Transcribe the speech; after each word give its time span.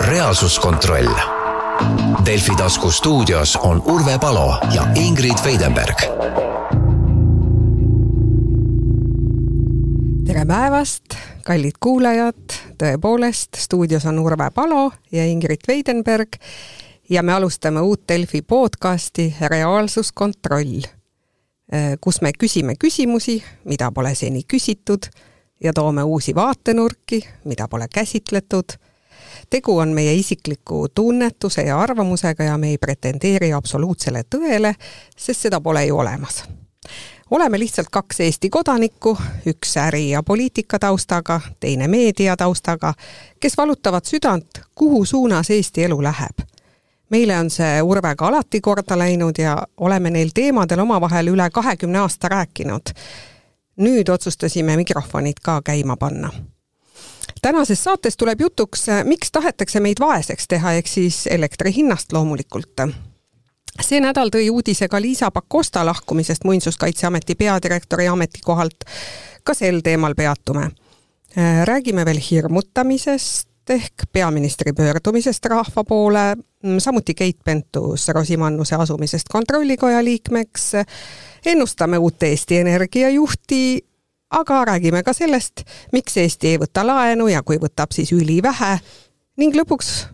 reaalsuskontroll. 0.00 1.08
Delfi 2.24 2.56
tasku 2.56 2.90
stuudios 2.90 3.56
on 3.56 3.82
Urve 3.86 4.18
Palo 4.18 4.54
ja 4.74 4.82
Ingrid 4.94 5.44
Veidenberg. 5.44 6.02
tere 10.26 10.44
päevast, 10.46 11.14
kallid 11.44 11.78
kuulajad, 11.80 12.52
tõepoolest 12.78 13.56
stuudios 13.56 14.04
on 14.06 14.18
Urve 14.18 14.50
Palo 14.54 14.92
ja 15.12 15.24
Ingrid 15.26 15.64
Veidenberg 15.68 16.36
ja 17.10 17.22
me 17.22 17.32
alustame 17.32 17.80
uut 17.80 18.02
Delfi 18.08 18.42
podcasti 18.42 19.34
Reaalsuskontroll, 19.40 20.82
kus 22.00 22.20
me 22.20 22.32
küsime 22.38 22.76
küsimusi, 22.78 23.42
mida 23.64 23.90
pole 23.90 24.14
seni 24.14 24.44
küsitud 24.48 25.08
ja 25.64 25.72
toome 25.72 26.02
uusi 26.02 26.34
vaatenurki, 26.34 27.24
mida 27.44 27.68
pole 27.68 27.88
käsitletud 27.94 28.78
tegu 29.50 29.78
on 29.78 29.88
meie 29.88 30.14
isikliku 30.14 30.86
tunnetuse 30.94 31.62
ja 31.62 31.80
arvamusega 31.80 32.44
ja 32.44 32.58
me 32.58 32.68
ei 32.68 32.78
pretendeeri 32.78 33.52
absoluutsele 33.52 34.22
tõele, 34.34 34.74
sest 35.16 35.40
seda 35.40 35.60
pole 35.60 35.86
ju 35.86 35.98
olemas. 35.98 36.44
oleme 37.30 37.58
lihtsalt 37.58 37.88
kaks 37.92 38.20
Eesti 38.20 38.50
kodanikku, 38.50 39.16
üks 39.46 39.76
äri- 39.76 40.10
ja 40.10 40.22
poliitika 40.22 40.78
taustaga, 40.78 41.40
teine 41.60 41.88
meedia 41.88 42.36
taustaga, 42.36 42.94
kes 43.40 43.56
valutavad 43.56 44.04
südant, 44.04 44.60
kuhu 44.74 45.04
suunas 45.04 45.50
Eesti 45.50 45.84
elu 45.84 46.02
läheb 46.02 46.48
meile 47.10 47.38
on 47.38 47.50
see 47.50 47.82
Urvega 47.82 48.26
alati 48.26 48.60
korda 48.60 48.98
läinud 48.98 49.38
ja 49.38 49.56
oleme 49.76 50.10
neil 50.10 50.30
teemadel 50.34 50.78
omavahel 50.78 51.32
üle 51.32 51.50
kahekümne 51.50 51.98
aasta 51.98 52.28
rääkinud. 52.28 52.92
nüüd 53.76 54.08
otsustasime 54.08 54.76
mikrofonid 54.76 55.40
ka 55.42 55.62
käima 55.62 55.96
panna 55.96 56.30
tänases 57.42 57.84
saates 57.84 58.16
tuleb 58.16 58.40
jutuks, 58.40 58.86
miks 59.04 59.32
tahetakse 59.32 59.80
meid 59.80 60.00
vaeseks 60.00 60.48
teha, 60.48 60.72
ehk 60.72 60.86
siis 60.86 61.26
elektri 61.26 61.74
hinnast 61.74 62.12
loomulikult. 62.12 62.80
see 63.82 64.00
nädal 64.00 64.30
tõi 64.34 64.50
uudise 64.50 64.88
ka 64.88 65.00
Liisa 65.00 65.30
Pakosta 65.30 65.86
lahkumisest 65.86 66.44
Muinsuskaitseameti 66.44 67.34
peadirektori 67.34 68.08
ametikohalt. 68.08 68.84
ka 69.44 69.54
sel 69.54 69.80
teemal 69.80 70.14
peatume. 70.14 70.70
räägime 71.64 72.04
veel 72.04 72.20
hirmutamisest 72.30 73.48
ehk 73.70 73.92
peaministri 74.12 74.72
pöördumisest 74.72 75.44
rahva 75.44 75.84
poole, 75.84 76.36
samuti 76.78 77.14
Keit 77.14 77.36
Pentus-Rosimannuse 77.44 78.76
asumisest 78.78 79.28
kontrollikoja 79.28 80.04
liikmeks, 80.04 80.72
ennustame 81.46 81.98
uut 81.98 82.22
Eesti 82.22 82.56
Energia 82.56 83.10
juhti 83.10 83.84
aga 84.30 84.64
räägime 84.64 85.02
ka 85.02 85.12
sellest, 85.12 85.64
miks 85.92 86.16
Eesti 86.16 86.54
ei 86.54 86.60
võta 86.60 86.86
laenu 86.86 87.28
ja 87.28 87.42
kui 87.42 87.58
võtab, 87.60 87.92
siis 87.94 88.12
ülivähe 88.12 88.78
ning 89.38 89.54
lõpuks 89.56 90.08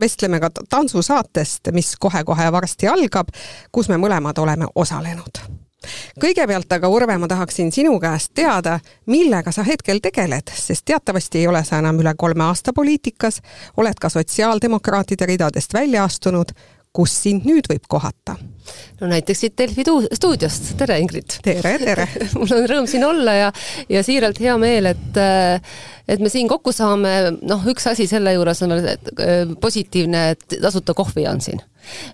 vestleme 0.00 0.40
ka 0.40 0.50
tantsusaatest, 0.68 1.72
mis 1.72 1.94
kohe-kohe 2.00 2.52
varsti 2.52 2.88
algab, 2.88 3.28
kus 3.72 3.88
me 3.88 3.98
mõlemad 4.00 4.38
oleme 4.38 4.68
osalenud. 4.74 5.42
kõigepealt 6.20 6.72
aga, 6.72 6.88
Urve, 6.88 7.16
ma 7.18 7.28
tahaksin 7.28 7.72
sinu 7.72 7.98
käest 8.00 8.34
teada, 8.34 8.80
millega 9.06 9.52
sa 9.52 9.62
hetkel 9.64 10.00
tegeled, 10.02 10.52
sest 10.54 10.84
teatavasti 10.84 11.38
ei 11.38 11.46
ole 11.46 11.64
sa 11.64 11.78
enam 11.78 12.00
üle 12.00 12.12
kolme 12.16 12.44
aasta 12.44 12.72
poliitikas, 12.72 13.40
oled 13.76 13.96
ka 14.00 14.08
sotsiaaldemokraatide 14.08 15.26
ridadest 15.26 15.74
välja 15.74 16.04
astunud, 16.04 16.52
kus 16.94 17.12
sind 17.24 17.46
nüüd 17.46 17.68
võib 17.70 17.86
kohata? 17.90 18.36
no 19.00 19.08
näiteks 19.10 19.40
siit 19.44 19.56
Delfi 19.58 19.84
stuudiost, 19.86 20.72
tere 20.78 20.98
Ingrid! 21.02 21.38
tere, 21.44 21.76
tere! 21.82 22.06
mul 22.38 22.52
on 22.56 22.66
rõõm 22.70 22.88
siin 22.90 23.06
olla 23.06 23.36
ja, 23.36 23.52
ja 23.90 24.02
siiralt 24.06 24.40
hea 24.42 24.56
meel, 24.60 24.90
et 24.92 25.20
et 26.10 26.20
me 26.20 26.28
siin 26.32 26.48
kokku 26.50 26.72
saame, 26.74 27.14
noh, 27.40 27.66
üks 27.70 27.86
asi 27.90 28.08
selle 28.10 28.34
juures 28.34 28.62
on 28.66 28.76
veel 28.76 29.54
positiivne, 29.60 30.24
et 30.34 30.60
tasuta 30.60 30.96
kohvi 30.98 31.28
on 31.30 31.40
siin 31.44 31.62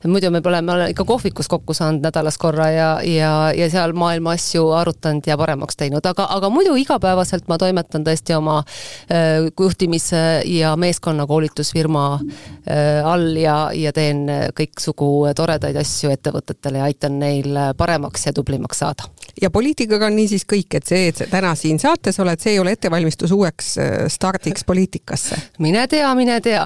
muidu 0.07 0.31
me 0.31 0.41
pole, 0.43 0.61
me 0.63 0.73
oleme 0.73 0.91
ikka 0.91 1.05
kohvikus 1.05 1.49
kokku 1.49 1.75
saanud 1.75 2.05
nädalas 2.05 2.39
korra 2.39 2.69
ja, 2.71 2.89
ja, 3.03 3.53
ja 3.57 3.69
seal 3.71 3.93
maailma 3.99 4.37
asju 4.37 4.69
arutanud 4.77 5.27
ja 5.27 5.37
paremaks 5.39 5.77
teinud, 5.77 6.07
aga, 6.07 6.27
aga 6.37 6.51
muidu 6.51 6.77
igapäevaselt 6.81 7.49
ma 7.49 7.59
toimetan 7.59 8.05
tõesti 8.07 8.37
oma 8.37 8.59
äh, 8.63 9.49
juhtimise 9.61 10.23
ja 10.51 10.75
meeskonnakoolitusfirma 10.81 12.07
äh, 12.15 13.03
all 13.05 13.37
ja, 13.41 13.59
ja 13.75 13.93
teen 13.97 14.27
kõiksugu 14.57 15.11
toredaid 15.37 15.77
asju 15.83 16.13
ettevõtetele 16.15 16.83
ja 16.83 16.91
aitan 16.91 17.19
neil 17.23 17.59
paremaks 17.77 18.29
ja 18.29 18.35
tublimaks 18.37 18.85
saada. 18.85 19.11
Ja 19.43 19.51
poliitikaga 19.51 20.07
on 20.07 20.17
niisiis 20.17 20.47
kõik, 20.49 20.79
et 20.79 20.89
see, 20.89 21.11
et 21.11 21.21
sa 21.21 21.29
täna 21.31 21.53
siin 21.59 21.79
saates 21.81 22.19
oled, 22.23 22.41
see 22.41 22.55
ei 22.57 22.61
ole 22.63 22.73
ettevalmistus 22.77 23.33
uueks 23.37 23.77
äh, 23.83 23.95
stardiks 24.13 24.65
poliitikasse? 24.65 25.39
mine 25.65 25.87
tea, 25.89 26.09
mine 26.15 26.41
tea 26.45 26.65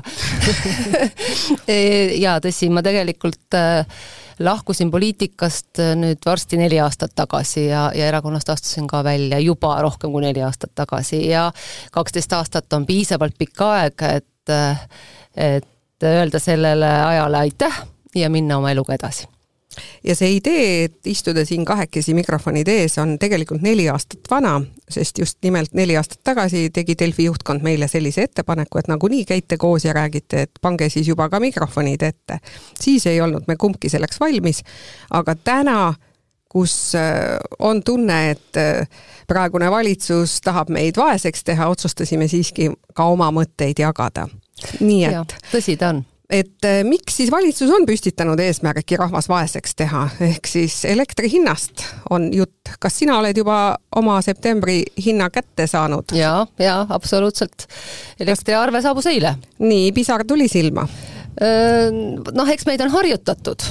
ja 2.24 2.38
tõsi, 2.42 2.70
ma 2.72 2.82
tegelikult 2.86 3.58
äh, 3.58 3.82
lahkusin 4.40 4.90
poliitikast 4.90 5.82
äh, 5.82 5.94
nüüd 5.98 6.22
varsti 6.26 6.60
neli 6.60 6.78
aastat 6.82 7.14
tagasi 7.18 7.66
ja, 7.66 7.88
ja 7.96 8.06
erakonnast 8.12 8.54
astusin 8.54 8.86
ka 8.90 9.02
välja 9.04 9.40
juba 9.42 9.74
rohkem 9.82 10.14
kui 10.14 10.24
neli 10.24 10.44
aastat 10.46 10.74
tagasi 10.78 11.24
ja 11.28 11.50
kaksteist 11.92 12.32
aastat 12.38 12.78
on 12.78 12.86
piisavalt 12.86 13.38
pikk 13.38 13.66
aeg, 13.66 14.06
et, 14.20 14.54
et 15.36 16.06
öelda 16.06 16.38
sellele 16.38 16.94
ajale 17.10 17.44
aitäh 17.44 17.82
ja 18.14 18.30
minna 18.30 18.58
oma 18.62 18.70
eluga 18.70 18.94
edasi 18.94 19.28
ja 20.04 20.14
see 20.18 20.36
idee, 20.36 20.84
et 20.84 21.06
istuda 21.06 21.44
siin 21.46 21.64
kahekesi 21.64 22.14
mikrofonide 22.14 22.74
ees, 22.82 22.98
on 22.98 23.16
tegelikult 23.18 23.62
neli 23.62 23.86
aastat 23.88 24.30
vana, 24.30 24.56
sest 24.90 25.18
just 25.18 25.38
nimelt 25.46 25.74
neli 25.78 25.96
aastat 25.96 26.20
tagasi 26.24 26.68
tegi 26.74 26.96
Delfi 26.98 27.28
juhtkond 27.28 27.62
meile 27.62 27.88
sellise 27.88 28.26
ettepaneku, 28.28 28.80
et 28.80 28.90
nagunii 28.90 29.24
käite 29.28 29.56
koos 29.60 29.84
ja 29.84 29.94
räägite, 29.96 30.46
et 30.46 30.60
pange 30.62 30.88
siis 30.88 31.08
juba 31.08 31.28
ka 31.28 31.40
mikrofonid 31.40 32.02
ette. 32.02 32.40
siis 32.80 33.06
ei 33.06 33.20
olnud 33.20 33.46
me 33.46 33.56
kumbki 33.56 33.88
selleks 33.88 34.20
valmis, 34.20 34.62
aga 35.10 35.34
täna 35.34 35.94
kus 36.50 36.94
äh, 36.94 37.38
on 37.58 37.82
tunne, 37.82 38.30
et 38.30 38.56
äh, 38.56 38.88
praegune 39.28 39.70
valitsus 39.70 40.40
tahab 40.40 40.68
meid 40.74 40.98
vaeseks 40.98 41.44
teha, 41.46 41.68
otsustasime 41.70 42.26
siiski 42.28 42.72
ka 42.94 43.06
oma 43.06 43.30
mõtteid 43.30 43.78
jagada. 43.78 44.26
nii 44.80 45.04
et. 45.04 45.36
tõsi 45.52 45.78
ta 45.78 45.94
on 45.94 46.02
et 46.30 46.66
eh, 46.66 46.80
miks 46.86 47.16
siis 47.20 47.30
valitsus 47.32 47.70
on 47.74 47.84
püstitanud 47.88 48.40
eesmärki 48.40 48.98
rahvas 49.00 49.28
vaeseks 49.30 49.74
teha, 49.78 50.06
ehk 50.30 50.46
siis 50.46 50.84
elektri 50.88 51.30
hinnast 51.32 51.84
on 52.10 52.30
jutt. 52.34 52.74
kas 52.80 53.00
sina 53.02 53.18
oled 53.18 53.36
juba 53.36 53.76
oma 53.96 54.20
septembri 54.22 54.82
hinna 55.04 55.30
kätte 55.30 55.66
saanud? 55.66 56.14
ja, 56.14 56.46
ja 56.58 56.86
absoluutselt. 56.88 57.66
elektriarve 58.20 58.82
saabus 58.82 59.10
eile. 59.10 59.36
nii, 59.58 59.92
pisar 59.92 60.24
tuli 60.24 60.48
silma? 60.48 60.86
Noh, 61.40 62.48
eks 62.52 62.66
meid 62.66 62.82
on 62.84 62.90
harjutatud 62.92 63.62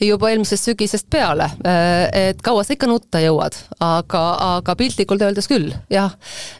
juba 0.00 0.30
eelmisest 0.30 0.70
sügisest 0.70 1.08
peale, 1.12 1.50
et 2.16 2.38
kaua 2.44 2.62
sa 2.64 2.72
ikka 2.72 2.88
nutta 2.88 3.20
jõuad, 3.20 3.58
aga, 3.84 4.22
aga 4.56 4.76
piltlikult 4.78 5.20
öeldes 5.26 5.50
küll, 5.50 5.74
jah. 5.92 6.14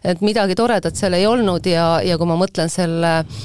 et 0.05 0.21
midagi 0.21 0.59
toredat 0.59 0.99
seal 0.99 1.17
ei 1.17 1.25
olnud 1.31 1.65
ja, 1.71 1.87
ja 2.05 2.19
kui 2.21 2.29
ma 2.29 2.37
mõtlen 2.43 2.69
selle 2.69 3.15
äh, 3.23 3.41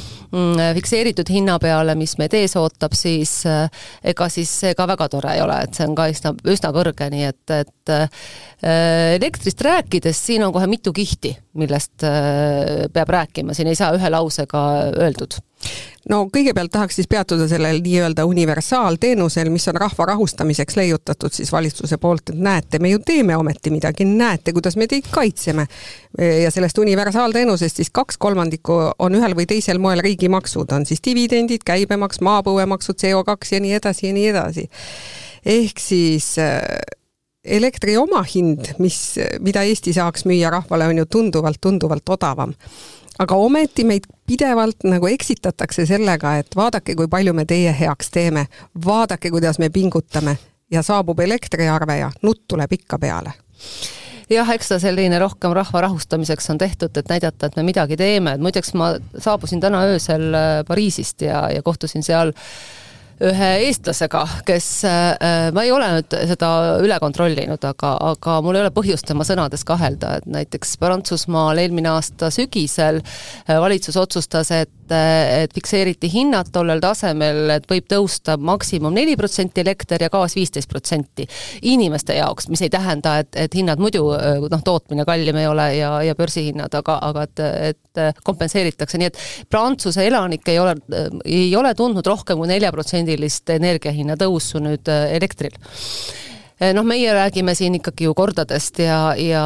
fikseeritud 0.75 1.29
hinna 1.31 1.57
peale, 1.61 1.95
mis 1.99 2.15
meid 2.19 2.33
ees 2.37 2.55
ootab, 2.59 2.95
siis 2.97 3.37
äh, 3.49 3.65
ega 4.03 4.27
siis 4.31 4.51
see 4.61 4.75
ka 4.77 4.87
väga 4.89 5.07
tore 5.11 5.33
ei 5.35 5.41
ole, 5.43 5.57
et 5.65 5.77
see 5.77 5.87
on 5.87 5.95
ka 5.97 6.07
üsna, 6.11 6.33
üsna 6.51 6.71
kõrge, 6.75 7.09
nii 7.13 7.25
et, 7.29 7.55
et 7.55 7.93
äh, 7.95 8.29
elektrist 9.15 9.61
rääkides 9.65 10.21
siin 10.27 10.45
on 10.45 10.53
kohe 10.55 10.67
mitu 10.71 10.93
kihti, 10.95 11.35
millest 11.59 12.05
äh, 12.07 12.85
peab 12.93 13.13
rääkima, 13.15 13.55
siin 13.57 13.71
ei 13.71 13.79
saa 13.79 13.93
ühe 13.97 14.11
lausega 14.13 14.65
öeldud 14.93 15.39
no 16.09 16.25
kõigepealt 16.33 16.71
tahaks 16.73 16.99
siis 16.99 17.09
peatuda 17.09 17.47
sellel 17.49 17.79
nii-öelda 17.83 18.25
universaalteenusel, 18.29 19.49
mis 19.53 19.67
on 19.71 19.79
rahva 19.81 20.07
rahustamiseks 20.11 20.77
leiutatud 20.77 21.33
siis 21.33 21.51
valitsuse 21.53 21.97
poolt, 22.01 22.29
et 22.29 22.41
näete, 22.47 22.79
me 22.79 22.91
ju 22.93 23.01
teeme 23.05 23.37
ometi 23.37 23.73
midagi, 23.73 24.05
näete, 24.05 24.53
kuidas 24.53 24.77
me 24.77 24.87
teid 24.91 25.09
kaitseme. 25.11 25.67
ja 26.43 26.51
sellest 26.51 26.77
universaalteenusest 26.77 27.81
siis 27.81 27.89
kaks 27.91 28.17
kolmandikku 28.17 28.77
on 28.99 29.15
ühel 29.17 29.35
või 29.35 29.47
teisel 29.49 29.79
moel 29.83 29.99
riigimaksud, 30.05 30.71
on 30.71 30.85
siis 30.85 31.01
dividendid, 31.05 31.65
käibemaks, 31.65 32.21
maapõuemaksud, 32.21 32.99
CO2 33.01 33.55
ja 33.57 33.63
nii 33.63 33.73
edasi 33.79 34.07
ja 34.07 34.13
nii 34.13 34.27
edasi. 34.27 34.69
ehk 35.45 35.79
siis 35.79 36.37
äh, 36.39 36.61
elektri 37.43 37.97
omahind, 37.97 38.75
mis, 38.79 39.17
mida 39.39 39.63
Eesti 39.63 39.93
saaks 39.93 40.25
müüa 40.25 40.49
rahvale, 40.53 40.87
on 40.87 40.97
ju 40.97 41.05
tunduvalt-tunduvalt 41.05 42.09
odavam 42.09 42.53
aga 43.19 43.35
ometi 43.35 43.85
meid 43.87 44.07
pidevalt 44.27 44.85
nagu 44.89 45.07
eksitatakse 45.07 45.85
sellega, 45.85 46.37
et 46.41 46.55
vaadake, 46.55 46.95
kui 46.95 47.07
palju 47.11 47.33
me 47.33 47.45
teie 47.45 47.73
heaks 47.79 48.11
teeme, 48.11 48.47
vaadake, 48.85 49.31
kuidas 49.31 49.59
me 49.59 49.69
pingutame. 49.69 50.37
Ja 50.71 50.81
saabub 50.81 51.19
elektriarve 51.21 51.97
ja 51.99 52.09
nutt 52.25 52.47
tuleb 52.49 52.71
ikka 52.73 52.97
peale. 52.99 53.35
Jah, 54.29 54.49
eks 54.49 54.71
ta 54.71 54.79
selline 54.81 55.19
rohkem 55.21 55.53
rahva 55.53 55.83
rahustamiseks 55.85 56.49
on 56.49 56.57
tehtud, 56.57 56.97
et 56.97 57.11
näidata, 57.11 57.45
et 57.45 57.59
me 57.59 57.63
midagi 57.67 57.97
teeme, 57.97 58.33
et 58.33 58.41
muideks 58.41 58.73
ma 58.73 58.95
saabusin 59.21 59.61
täna 59.61 59.83
öösel 59.91 60.33
äh, 60.33 60.63
Pariisist 60.67 61.21
ja, 61.21 61.43
ja 61.53 61.61
kohtusin 61.63 62.03
seal 62.03 62.33
ühe 63.23 63.49
eestlasega, 63.69 64.23
kes, 64.47 64.67
äh, 64.87 65.49
ma 65.55 65.63
ei 65.63 65.71
ole 65.71 65.87
nüüd 65.93 66.15
seda 66.27 66.49
üle 66.83 66.97
kontrollinud, 66.99 67.63
aga, 67.63 67.93
aga 68.11 68.39
mul 68.43 68.57
ei 68.57 68.65
ole 68.65 68.73
põhjust 68.75 69.07
tema 69.07 69.23
sõnades 69.27 69.63
kahelda, 69.67 70.17
et 70.19 70.27
näiteks 70.27 70.75
Prantsusmaal 70.81 71.61
eelmine 71.63 71.93
aasta 71.93 72.31
sügisel 72.33 72.99
äh, 72.99 73.59
valitsus 73.61 73.99
otsustas, 74.01 74.51
et 74.51 74.71
et 74.85 75.49
fikseeriti 75.49 76.05
hinnad 76.13 76.51
tollel 76.53 76.77
tasemel, 76.77 77.49
et 77.55 77.63
võib 77.65 77.87
tõusta 77.89 78.35
maksimum 78.37 78.93
neli 78.93 79.15
protsenti 79.17 79.63
elekter 79.63 80.03
ja 80.05 80.11
gaas 80.13 80.35
viisteist 80.37 80.69
protsenti. 80.69 81.25
inimeste 81.61 82.13
jaoks, 82.13 82.49
mis 82.53 82.61
ei 82.61 82.69
tähenda, 82.69 83.17
et, 83.23 83.31
et 83.33 83.55
hinnad 83.57 83.81
muidu 83.81 84.03
noh, 84.13 84.61
tootmine 84.61 85.05
kallim 85.05 85.41
ei 85.41 85.47
ole 85.47 85.71
ja, 85.79 85.89
ja 86.05 86.13
börsihinnad, 86.15 86.77
aga, 86.77 86.99
aga 87.01 87.25
et, 87.25 87.39
et 87.71 87.79
kompenseeritakse, 88.23 88.99
nii 89.01 89.11
et 89.11 89.21
Prantsuse 89.49 90.05
elanik 90.05 90.47
ei 90.51 90.59
ole, 90.59 90.75
ei 91.25 91.49
ole 91.55 91.73
tundnud 91.77 92.05
rohkem 92.05 92.39
kui 92.39 92.49
nelja 92.49 92.71
protsendi 92.75 93.05
protsendilist 93.05 93.49
energiahinna 93.49 94.15
tõusu 94.17 94.61
nüüd 94.63 94.89
äh, 94.89 95.15
elektril. 95.15 95.53
Äh, 96.59 96.73
noh, 96.73 96.85
meie 96.87 97.13
räägime 97.13 97.55
siin 97.55 97.75
ikkagi 97.77 98.07
ju 98.07 98.13
kordadest 98.15 98.79
ja, 98.79 99.15
ja, 99.17 99.45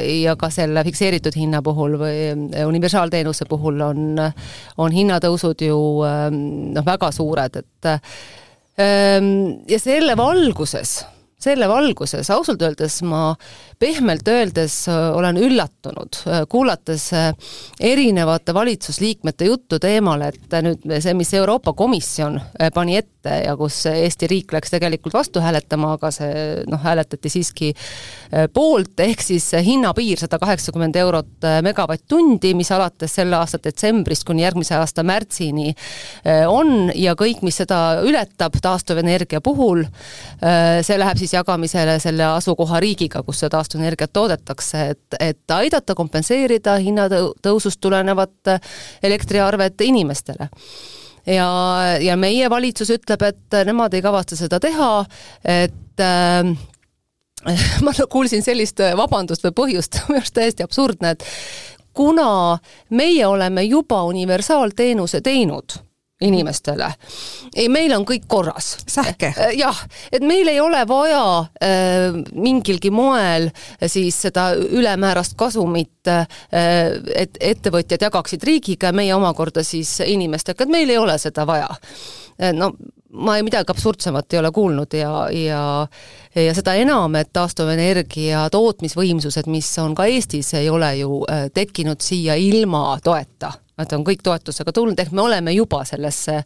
ja 0.00 0.36
ka 0.36 0.50
selle 0.50 0.82
fikseeritud 0.84 1.36
hinna 1.36 1.62
puhul 1.62 1.98
või 2.00 2.16
äh, 2.32 2.66
universaalteenuse 2.66 3.46
puhul 3.48 3.80
on, 3.80 4.20
on 4.76 4.92
hinnatõusud 4.92 5.66
ju 5.66 5.78
noh, 6.02 6.86
väga 6.86 7.12
suured, 7.12 7.62
et 7.62 7.92
ja 8.76 9.78
selle 9.80 10.12
valguses 10.20 10.98
selle 11.46 11.68
valguses 11.70 12.30
ausalt 12.34 12.62
öeldes 12.66 13.00
ma 13.06 13.34
pehmelt 13.78 14.26
öeldes 14.28 14.86
olen 14.90 15.36
üllatunud, 15.38 16.18
kuulates 16.50 17.10
erinevate 17.80 18.54
valitsusliikmete 18.56 19.50
juttu 19.50 19.78
teemal, 19.82 20.24
et 20.26 20.56
nüüd 20.64 20.86
see, 21.02 21.14
mis 21.14 21.32
Euroopa 21.36 21.74
Komisjon 21.76 22.40
pani 22.74 22.96
ette 22.98 23.42
ja 23.44 23.56
kus 23.58 23.82
Eesti 23.90 24.28
riik 24.30 24.54
läks 24.54 24.72
tegelikult 24.74 25.14
vastu 25.16 25.42
hääletama, 25.42 25.92
aga 25.96 26.10
see 26.14 26.32
noh, 26.70 26.80
hääletati 26.82 27.30
siiski 27.30 27.72
poolt, 28.54 28.94
ehk 29.02 29.22
siis 29.22 29.50
hinnapiir 29.66 30.20
sada 30.22 30.38
kaheksakümmend 30.42 30.96
eurot 31.02 31.48
megavatt-tundi, 31.66 32.54
mis 32.58 32.72
alates 32.74 33.18
selle 33.20 33.38
aasta 33.38 33.60
detsembrist 33.62 34.26
kuni 34.26 34.44
järgmise 34.46 34.78
aasta 34.78 35.04
märtsini 35.06 35.74
on 36.48 36.90
ja 36.94 37.14
kõik, 37.18 37.42
mis 37.46 37.60
seda 37.62 38.00
ületab 38.06 38.56
taastuvenergia 38.62 39.42
puhul, 39.44 39.84
see 40.86 40.98
läheb 40.98 41.20
siis 41.20 41.35
jagamisele 41.36 41.98
selle 42.02 42.26
asukohariigiga, 42.34 43.22
kus 43.26 43.42
seda 43.42 43.56
taastuvenergiat 43.56 44.12
toodetakse, 44.12 44.84
et, 44.94 45.18
et 45.20 45.56
aidata 45.56 45.94
kompenseerida 45.94 46.76
hinnatõusust 46.82 47.80
tulenevat 47.80 48.56
elektriarvet 49.06 49.86
inimestele. 49.86 50.50
Ja, 51.26 51.48
ja 52.00 52.14
meie 52.16 52.50
valitsus 52.50 52.92
ütleb, 52.94 53.22
et 53.26 53.60
nemad 53.66 53.94
ei 53.94 54.02
kavatse 54.04 54.38
seda 54.38 54.60
teha, 54.62 54.90
et 55.42 56.02
äh, 56.02 56.52
ma 57.84 57.94
kuulsin 58.10 58.44
sellist 58.46 58.82
vabandust 58.96 59.46
või 59.46 59.56
põhjust, 59.62 60.00
minu 60.08 60.20
arust 60.22 60.36
täiesti 60.36 60.66
absurdne, 60.66 61.16
et 61.16 61.26
kuna 61.96 62.58
meie 62.90 63.26
oleme 63.26 63.64
juba 63.64 64.02
universaalteenuse 64.04 65.20
teinud 65.24 65.80
inimestele. 66.20 66.92
ei, 67.54 67.68
meil 67.68 67.92
on 67.92 68.04
kõik 68.08 68.24
korras. 68.28 68.76
sähke. 68.88 69.32
Äh, 69.36 69.52
jah, 69.58 69.76
et 70.12 70.24
meil 70.24 70.48
ei 70.48 70.60
ole 70.60 70.80
vaja 70.88 71.22
äh, 71.60 72.16
mingilgi 72.32 72.90
moel 72.90 73.50
siis 73.86 74.22
seda 74.26 74.50
ülemäärast 74.56 75.36
kasumit 75.36 76.08
äh,, 76.08 76.26
et 77.14 77.36
ettevõtjad 77.40 78.08
jagaksid 78.08 78.44
riigiga 78.44 78.88
ja 78.88 78.96
meie 78.96 79.14
omakorda 79.14 79.64
siis 79.64 79.98
inimestega, 80.00 80.64
et 80.64 80.72
meil 80.72 80.90
ei 80.90 80.98
ole 80.98 81.18
seda 81.20 81.46
vaja 81.46 81.68
no 82.56 82.70
ma 83.16 83.36
ei 83.36 83.44
midagi 83.44 83.72
absurdsemat 83.72 84.32
ei 84.32 84.38
ole 84.38 84.50
kuulnud 84.52 84.92
ja, 84.96 85.12
ja 85.32 85.60
ja 86.36 86.54
seda 86.56 86.74
enam, 86.76 87.14
et 87.16 87.30
taastuvenergia 87.32 88.42
tootmisvõimsused, 88.52 89.48
mis 89.48 89.70
on 89.80 89.94
ka 89.96 90.04
Eestis, 90.12 90.52
ei 90.54 90.68
ole 90.68 90.90
ju 91.00 91.22
tekkinud 91.56 92.04
siia 92.04 92.36
ilma 92.36 92.98
toeta 93.04 93.54
nad 93.76 93.92
on 93.92 94.04
kõik 94.06 94.22
toetusega 94.24 94.72
tulnud, 94.72 94.98
ehk 95.00 95.12
me 95.12 95.24
oleme 95.26 95.52
juba 95.56 95.82
sellesse 95.88 96.38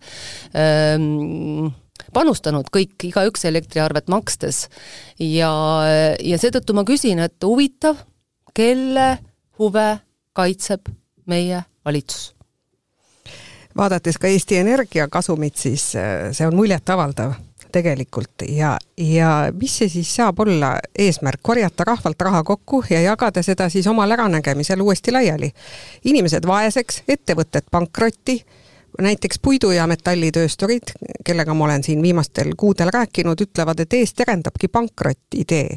ähm, 0.57 1.71
panustanud 2.15 2.71
kõik, 2.75 2.97
igaüks 3.11 3.45
elektriarvet 3.51 4.11
makstes. 4.11 4.67
ja, 5.19 5.53
ja 6.19 6.41
seetõttu 6.41 6.75
ma 6.75 6.85
küsin, 6.89 7.23
et 7.23 7.39
huvitav, 7.45 8.03
kelle 8.55 9.13
huve 9.59 9.89
kaitseb 10.37 10.91
meie 11.27 11.65
valitsus? 11.85 12.35
vaadates 13.77 14.19
ka 14.19 14.27
Eesti 14.27 14.59
Energia 14.59 15.07
kasumit, 15.09 15.57
siis 15.57 15.93
äh, 15.97 16.33
see 16.35 16.47
on 16.49 16.57
muljetavaldav 16.59 17.39
tegelikult 17.71 18.45
ja, 18.49 18.77
ja 18.97 19.31
mis 19.57 19.79
see 19.79 19.89
siis 19.89 20.15
saab 20.17 20.41
olla 20.45 20.75
eesmärk, 20.99 21.41
korjata 21.43 21.85
rahvalt 21.85 22.21
raha 22.21 22.43
kokku 22.45 22.83
ja 22.91 23.01
jagada 23.01 23.43
seda 23.43 23.69
siis 23.69 23.87
omal 23.87 24.11
äranägemisel 24.11 24.81
uuesti 24.81 25.13
laiali. 25.13 25.53
inimesed 26.05 26.47
vaeseks, 26.47 27.03
ettevõtted 27.09 27.71
pankrotti, 27.71 28.41
näiteks 28.99 29.39
puidu- 29.43 29.71
ja 29.71 29.87
metallitöösturid, 29.87 30.83
kellega 31.25 31.55
ma 31.55 31.65
olen 31.65 31.83
siin 31.85 32.03
viimastel 32.03 32.53
kuudel 32.57 32.91
rääkinud, 32.93 33.41
ütlevad, 33.41 33.81
et 33.81 33.93
ees 33.93 34.15
terendabki 34.15 34.69
pankroti 34.69 35.41
idee. 35.45 35.77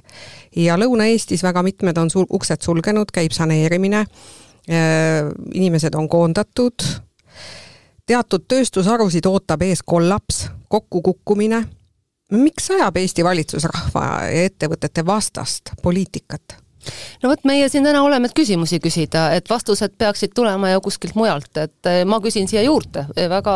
ja 0.56 0.78
Lõuna-Eestis 0.78 1.44
väga 1.44 1.64
mitmed 1.64 1.98
on 1.98 2.10
sul-, 2.10 2.30
uksed 2.30 2.62
sulgenud, 2.62 3.12
käib 3.14 3.32
saneerimine, 3.32 4.06
inimesed 5.54 5.96
on 5.96 6.10
koondatud, 6.10 6.74
teatud 8.06 8.46
tööstusharusid 8.48 9.26
ootab 9.26 9.62
ees 9.62 9.84
kollaps, 9.84 10.48
kokkukukkumine 10.68 11.64
miks 12.34 12.72
ajab 12.74 12.98
Eesti 12.98 13.26
valitsus 13.26 13.68
rahva 13.70 14.10
ja 14.26 14.50
ettevõtete 14.50 15.06
vastast 15.06 15.76
poliitikat? 15.84 16.60
no 17.24 17.30
vot, 17.32 17.44
meie 17.48 17.68
siin 17.72 17.86
täna 17.86 18.02
oleme, 18.04 18.28
et 18.28 18.36
küsimusi 18.36 18.80
küsida, 18.84 19.30
et 19.38 19.50
vastused 19.50 19.94
peaksid 20.00 20.34
tulema 20.36 20.74
ju 20.74 20.82
kuskilt 20.84 21.16
mujalt, 21.16 21.52
et 21.62 21.90
eh, 21.90 22.02
ma 22.08 22.20
küsin 22.24 22.50
siia 22.50 22.64
juurde, 22.66 23.06
eh, 23.16 23.30
väga, 23.32 23.54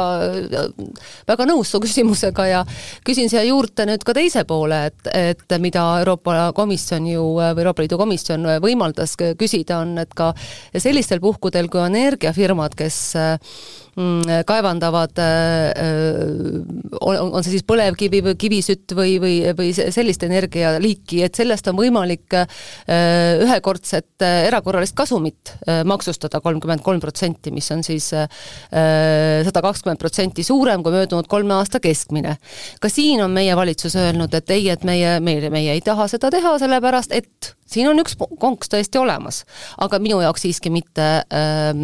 väga 1.27 1.47
nõus 1.49 1.73
su 1.73 1.81
küsimusega 1.83 2.45
ja 2.47 2.61
küsin 3.07 3.31
siia 3.31 3.43
juurde 3.47 3.87
nüüd 3.89 4.05
ka 4.07 4.15
teise 4.17 4.45
poole, 4.47 4.85
et, 4.91 5.11
et 5.11 5.57
mida 5.63 5.83
Euroopa 6.03 6.53
Komisjon 6.55 7.09
ju, 7.11 7.25
või 7.41 7.65
Euroopa 7.65 7.83
Liidu 7.83 7.99
Komisjon 7.99 8.47
võimaldas 8.63 9.17
küsida, 9.19 9.81
on, 9.83 9.97
et 10.03 10.15
ka 10.15 10.31
sellistel 10.71 11.19
puhkudel, 11.23 11.67
kui 11.71 11.83
energiafirmad, 11.83 12.79
kes 12.79 13.01
kaevandavad, 14.45 15.17
äh, 15.17 15.69
äh, 15.69 16.93
on, 17.01 17.17
on 17.33 17.43
see 17.43 17.55
siis 17.55 17.65
põlevkivi 17.65 18.21
või 18.27 18.35
kivisütt 18.37 18.93
või, 18.93 19.15
või, 19.21 19.39
või 19.57 19.71
sellist 19.73 20.21
energialiiki, 20.27 21.23
et 21.25 21.39
sellest 21.39 21.71
on 21.71 21.79
võimalik 21.79 22.35
äh, 22.37 22.45
ühekordset 23.41 24.21
erakorralist 24.21 24.95
kasumit 24.97 25.55
maksustada 25.89 26.41
kolmkümmend 26.43 26.83
kolm 26.85 27.01
protsenti, 27.01 27.51
mis 27.53 27.67
on 27.73 27.83
siis 27.85 28.09
sada 28.09 29.61
kakskümmend 29.63 29.99
protsenti 30.01 30.45
suurem 30.45 30.83
kui 30.85 30.93
möödunud 30.93 31.27
kolme 31.29 31.55
aasta 31.57 31.79
keskmine. 31.83 32.37
ka 32.81 32.89
siin 32.89 33.23
on 33.23 33.33
meie 33.33 33.55
valitsus 33.57 33.95
öelnud, 33.97 34.33
et 34.33 34.49
ei, 34.53 34.69
et 34.69 34.83
meie, 34.87 35.19
meie, 35.19 35.49
meie 35.53 35.77
ei 35.77 35.81
taha 35.81 36.07
seda 36.11 36.31
teha, 36.33 36.57
sellepärast 36.61 37.15
et 37.17 37.56
siin 37.67 37.89
on 37.89 37.99
üks 38.01 38.15
konks 38.39 38.71
tõesti 38.71 38.99
olemas, 39.01 39.43
aga 39.83 39.99
minu 40.03 40.19
jaoks 40.23 40.45
siiski 40.45 40.71
mitte 40.73 41.07
ähm, 41.33 41.83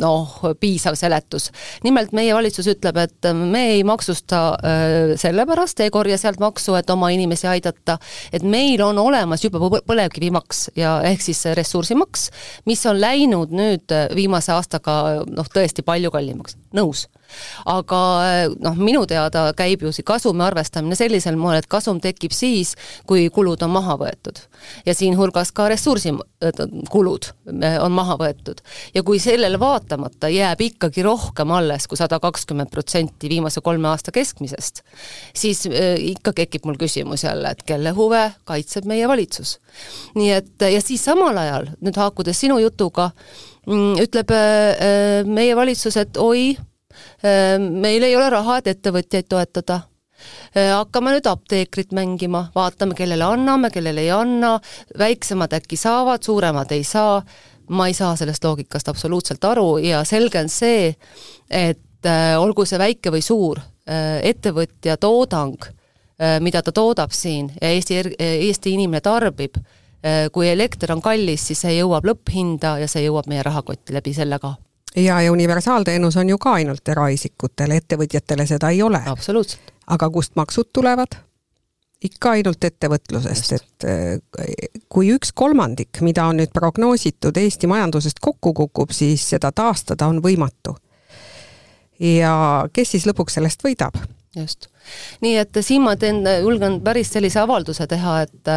noh, 0.00 0.32
piisav 0.60 0.96
seletus. 0.98 1.50
nimelt 1.84 2.14
meie 2.16 2.34
valitsus 2.34 2.68
ütleb, 2.72 2.98
et 3.04 3.30
me 3.36 3.66
ei 3.76 3.84
maksusta 3.86 4.42
äh, 4.54 5.14
sellepärast, 5.20 5.80
ei 5.84 5.92
korja 5.94 6.18
sealt 6.20 6.40
maksu, 6.42 6.74
et 6.78 6.90
oma 6.90 7.12
inimesi 7.14 7.48
aidata, 7.50 7.98
et 8.32 8.42
meil 8.42 8.82
on 8.84 8.98
olemas 8.98 9.44
juba 9.44 9.80
põlevkivimaks 9.86 10.70
ja 10.78 10.98
ehk 11.06 11.24
siis 11.24 11.44
ressursimaks, 11.56 12.28
mis 12.66 12.84
on 12.86 13.00
läinud 13.00 13.54
nüüd 13.54 13.96
viimase 14.16 14.54
aastaga 14.56 15.00
noh, 15.28 15.48
tõesti 15.54 15.84
palju 15.86 16.12
kallimaks, 16.14 16.58
nõus 16.76 17.06
aga 17.70 18.00
noh, 18.60 18.78
minu 18.78 19.04
teada 19.10 19.50
käib 19.56 19.84
ju 19.84 19.92
see 19.94 20.06
kasumi 20.06 20.44
arvestamine 20.44 20.96
sellisel 20.98 21.38
moel, 21.40 21.60
et 21.60 21.68
kasum 21.70 22.00
tekib 22.02 22.34
siis, 22.34 22.74
kui 23.08 23.28
kulud 23.32 23.62
on 23.66 23.72
maha 23.74 23.96
võetud. 24.00 24.38
ja 24.86 24.94
siinhulgas 24.94 25.52
ka 25.52 25.68
ressursikulud 25.72 27.30
äh, 27.64 27.78
on 27.82 27.92
maha 27.92 28.16
võetud. 28.20 28.62
ja 28.94 29.02
kui 29.02 29.18
sellele 29.18 29.60
vaatamata 29.60 30.28
jääb 30.28 30.60
ikkagi 30.60 31.02
rohkem 31.02 31.50
alles 31.50 31.86
kui 31.86 31.98
sada 31.98 32.20
kakskümmend 32.20 32.70
protsenti 32.70 33.28
viimase 33.28 33.60
kolme 33.60 33.88
aasta 33.88 34.12
keskmisest, 34.12 34.82
siis 35.34 35.66
ikka 35.66 36.32
tekib 36.32 36.66
mul 36.66 36.78
küsimus 36.80 37.24
jälle, 37.24 37.50
et 37.50 37.62
kelle 37.66 37.92
huve 37.96 38.22
kaitseb 38.44 38.88
meie 38.88 39.08
valitsus. 39.08 39.58
nii 40.14 40.30
et 40.32 40.66
ja 40.70 40.80
siis 40.82 41.04
samal 41.04 41.36
ajal, 41.38 41.70
nüüd 41.80 41.96
haakudes 41.96 42.40
sinu 42.40 42.58
jutuga, 42.62 43.10
mm, 43.66 44.00
ütleb 44.06 44.34
meie 45.28 45.56
valitsus, 45.56 45.96
et 46.00 46.16
oi, 46.20 46.56
meil 47.22 48.02
ei 48.02 48.16
ole 48.16 48.30
raha, 48.32 48.58
et 48.60 48.70
ettevõtjaid 48.74 49.28
toetada. 49.28 49.80
Ehm, 50.54 50.74
hakkame 50.74 51.14
nüüd 51.14 51.28
apteekrit 51.30 51.94
mängima, 51.96 52.46
vaatame, 52.54 52.96
kellele 52.98 53.24
anname, 53.26 53.70
kellele 53.72 54.04
ei 54.04 54.12
anna, 54.14 54.56
väiksemad 54.98 55.54
äkki 55.60 55.78
saavad, 55.80 56.24
suuremad 56.26 56.72
ei 56.76 56.84
saa, 56.84 57.20
ma 57.70 57.88
ei 57.88 57.96
saa 57.96 58.14
sellest 58.18 58.44
loogikast 58.44 58.88
absoluutselt 58.92 59.44
aru 59.44 59.78
ja 59.84 60.04
selge 60.04 60.40
on 60.42 60.48
see, 60.52 60.94
et 61.50 62.08
äh, 62.08 62.34
olgu 62.40 62.66
see 62.68 62.80
väike 62.80 63.12
või 63.14 63.24
suur, 63.24 63.60
ettevõtja 63.90 64.94
toodang, 65.02 65.56
mida 66.44 66.60
ta 66.62 66.70
toodab 66.70 67.10
siin 67.16 67.48
ja 67.56 67.72
Eesti, 67.74 67.96
Eesti 68.20 68.76
inimene 68.76 69.00
tarbib, 69.02 69.56
kui 70.30 70.46
elekter 70.46 70.92
on 70.94 71.02
kallis, 71.02 71.48
siis 71.48 71.64
see 71.64 71.74
jõuab 71.80 72.06
lõpphinda 72.06 72.76
ja 72.84 72.86
see 72.92 73.08
jõuab 73.08 73.26
meie 73.32 73.42
rahakotti 73.42 73.96
läbi 73.96 74.14
selle 74.14 74.38
ka 74.38 74.52
ja, 74.96 75.20
ja 75.20 75.32
universaalteenus 75.32 76.16
on 76.16 76.28
ju 76.28 76.38
ka 76.38 76.52
ainult 76.52 76.88
eraisikutele, 76.88 77.76
ettevõtjatele 77.76 78.46
seda 78.46 78.70
ei 78.70 78.82
ole. 78.82 79.02
absoluutselt. 79.06 79.72
aga 79.86 80.10
kust 80.10 80.36
maksud 80.36 80.70
tulevad? 80.72 81.18
ikka 82.04 82.30
ainult 82.30 82.64
ettevõtlusest, 82.64 83.52
et 83.52 83.84
eh, 83.84 84.78
kui 84.88 85.10
üks 85.14 85.34
kolmandik, 85.36 86.00
mida 86.00 86.24
on 86.30 86.40
nüüd 86.40 86.52
prognoositud 86.52 87.36
Eesti 87.36 87.68
majandusest 87.68 88.22
kokku 88.24 88.54
kukub, 88.56 88.94
siis 88.96 89.26
seda 89.34 89.52
taastada 89.52 90.08
on 90.08 90.22
võimatu. 90.24 90.76
ja 92.00 92.64
kes 92.72 92.96
siis 92.96 93.06
lõpuks 93.06 93.36
sellest 93.36 93.64
võidab? 93.64 94.00
just. 94.36 94.70
nii 95.20 95.36
et 95.36 95.60
siin 95.60 95.82
ma 95.84 95.96
teen, 95.96 96.24
julgen 96.42 96.80
päris 96.80 97.12
sellise 97.12 97.40
avalduse 97.40 97.86
teha, 97.86 98.20
et 98.22 98.54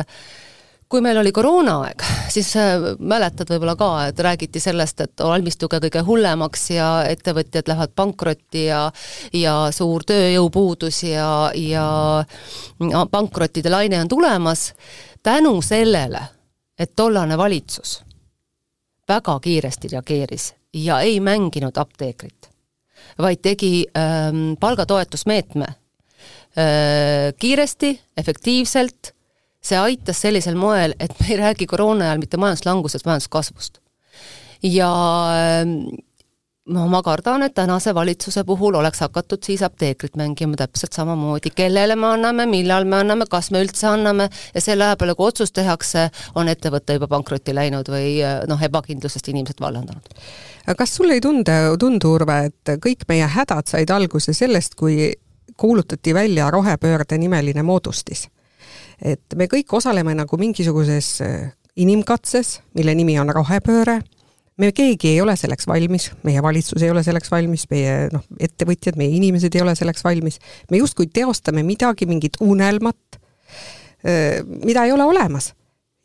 kui 0.94 1.02
meil 1.02 1.18
oli 1.18 1.32
koroonaaeg, 1.34 2.04
siis 2.30 2.52
äh, 2.62 2.84
mäletad 3.02 3.50
võib-olla 3.50 3.74
ka, 3.74 3.88
et 4.12 4.20
räägiti 4.22 4.60
sellest, 4.62 5.00
et 5.02 5.22
valmistuge 5.26 5.80
kõige 5.82 6.04
hullemaks 6.06 6.68
ja 6.76 6.90
ettevõtjad 7.10 7.72
lähevad 7.72 7.96
pankrotti 7.98 8.68
ja 8.68 8.84
ja 9.34 9.56
suur 9.74 10.06
tööjõupuudus 10.06 11.00
ja, 11.08 11.30
ja 11.58 11.88
pankrottide 13.10 13.72
laine 13.74 14.04
on 14.04 14.12
tulemas, 14.12 14.68
tänu 15.26 15.56
sellele, 15.66 16.22
et 16.78 16.94
tollane 16.96 17.38
valitsus 17.42 17.96
väga 19.10 19.40
kiiresti 19.48 19.96
reageeris 19.96 20.52
ja 20.78 21.00
ei 21.02 21.18
mänginud 21.26 21.82
apteekrit, 21.82 22.52
vaid 23.18 23.42
tegi 23.42 23.74
ähm, 23.98 24.54
palgatoetusmeetme 24.60 25.66
äh, 25.74 27.34
kiiresti, 27.40 27.96
efektiivselt 28.18 29.16
see 29.64 29.80
aitas 29.80 30.22
sellisel 30.22 30.58
moel, 30.60 30.96
et 31.00 31.14
me 31.20 31.30
ei 31.32 31.38
räägi 31.40 31.68
koroona 31.70 32.10
ajal 32.10 32.24
mitte 32.24 32.38
majanduslangusest, 32.38 33.06
majanduskasvust. 33.06 33.80
ja 34.64 34.90
no 36.66 36.88
ma 36.88 37.02
kardan, 37.04 37.44
et 37.44 37.54
tänase 37.54 37.94
valitsuse 37.96 38.44
puhul 38.48 38.76
oleks 38.80 39.00
hakatud 39.04 39.44
siis 39.44 39.62
apteekrit 39.64 40.16
mängima 40.16 40.56
täpselt 40.56 40.94
samamoodi, 40.94 41.52
kellele 41.56 41.96
me 41.96 42.08
anname, 42.08 42.46
millal 42.48 42.86
me 42.88 43.02
anname, 43.02 43.28
kas 43.30 43.52
me 43.52 43.64
üldse 43.64 43.88
anname 43.88 44.30
ja 44.54 44.62
selle 44.62 44.88
aja 44.88 44.98
peale, 45.00 45.16
kui 45.16 45.28
otsus 45.28 45.52
tehakse, 45.52 46.08
on 46.36 46.52
ettevõte 46.52 46.96
juba 46.98 47.10
pankrotti 47.12 47.56
läinud 47.56 47.92
või 47.92 48.16
noh, 48.48 48.64
ebakindlusest 48.70 49.28
inimesed 49.34 49.60
vallandanud. 49.64 50.24
kas 50.78 50.96
sulle 50.96 51.20
ei 51.20 51.22
tunde, 51.22 51.58
tundu, 51.80 52.14
Urve, 52.16 52.40
et 52.52 52.76
kõik 52.84 53.08
meie 53.08 53.28
hädad 53.28 53.68
said 53.68 53.92
alguse 53.92 54.34
sellest, 54.34 54.76
kui 54.80 55.12
kuulutati 55.58 56.14
välja 56.14 56.52
rohepöörde 56.52 57.18
nimeline 57.18 57.64
moodustis? 57.64 58.30
Et 59.04 59.36
me 59.36 59.50
kõik 59.52 59.76
osaleme 59.76 60.16
nagu 60.16 60.40
mingisuguses 60.40 61.10
äh, 61.26 61.52
inimkatses, 61.76 62.60
mille 62.78 62.96
nimi 62.96 63.18
on 63.20 63.32
rohepööre, 63.36 64.00
me 64.62 64.70
keegi 64.76 65.16
ei 65.16 65.22
ole 65.22 65.36
selleks 65.40 65.68
valmis, 65.68 66.12
meie 66.24 66.42
valitsus 66.46 66.84
ei 66.86 66.92
ole 66.94 67.04
selleks 67.04 67.32
valmis, 67.34 67.66
meie 67.74 68.08
noh, 68.14 68.24
ettevõtjad, 68.40 69.00
meie 69.00 69.16
inimesed 69.18 69.56
ei 69.56 69.64
ole 69.66 69.74
selleks 69.76 70.06
valmis, 70.06 70.40
me 70.72 70.80
justkui 70.82 71.10
teostame 71.14 71.66
midagi, 71.66 72.08
mingit 72.10 72.40
unelmat, 72.44 73.20
äh, 74.06 74.40
mida 74.64 74.86
ei 74.86 74.96
ole 74.96 75.10
olemas 75.10 75.54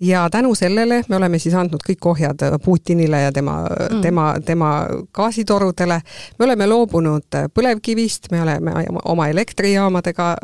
ja 0.01 0.31
tänu 0.31 0.55
sellele 0.55 1.03
me 1.09 1.17
oleme 1.17 1.39
siis 1.39 1.55
andnud 1.55 1.83
kõik 1.83 2.07
ohjad 2.07 2.43
Putinile 2.65 3.21
ja 3.21 3.33
tema 3.33 3.61
mm., 3.67 4.01
tema, 4.03 4.35
tema 4.45 4.71
gaasitorudele. 5.15 6.01
me 6.39 6.45
oleme 6.45 6.67
loobunud 6.67 7.39
põlevkivist, 7.55 8.31
me 8.31 8.43
oleme 8.43 8.73
oma 9.05 9.29
elektrijaamadega 9.29 10.37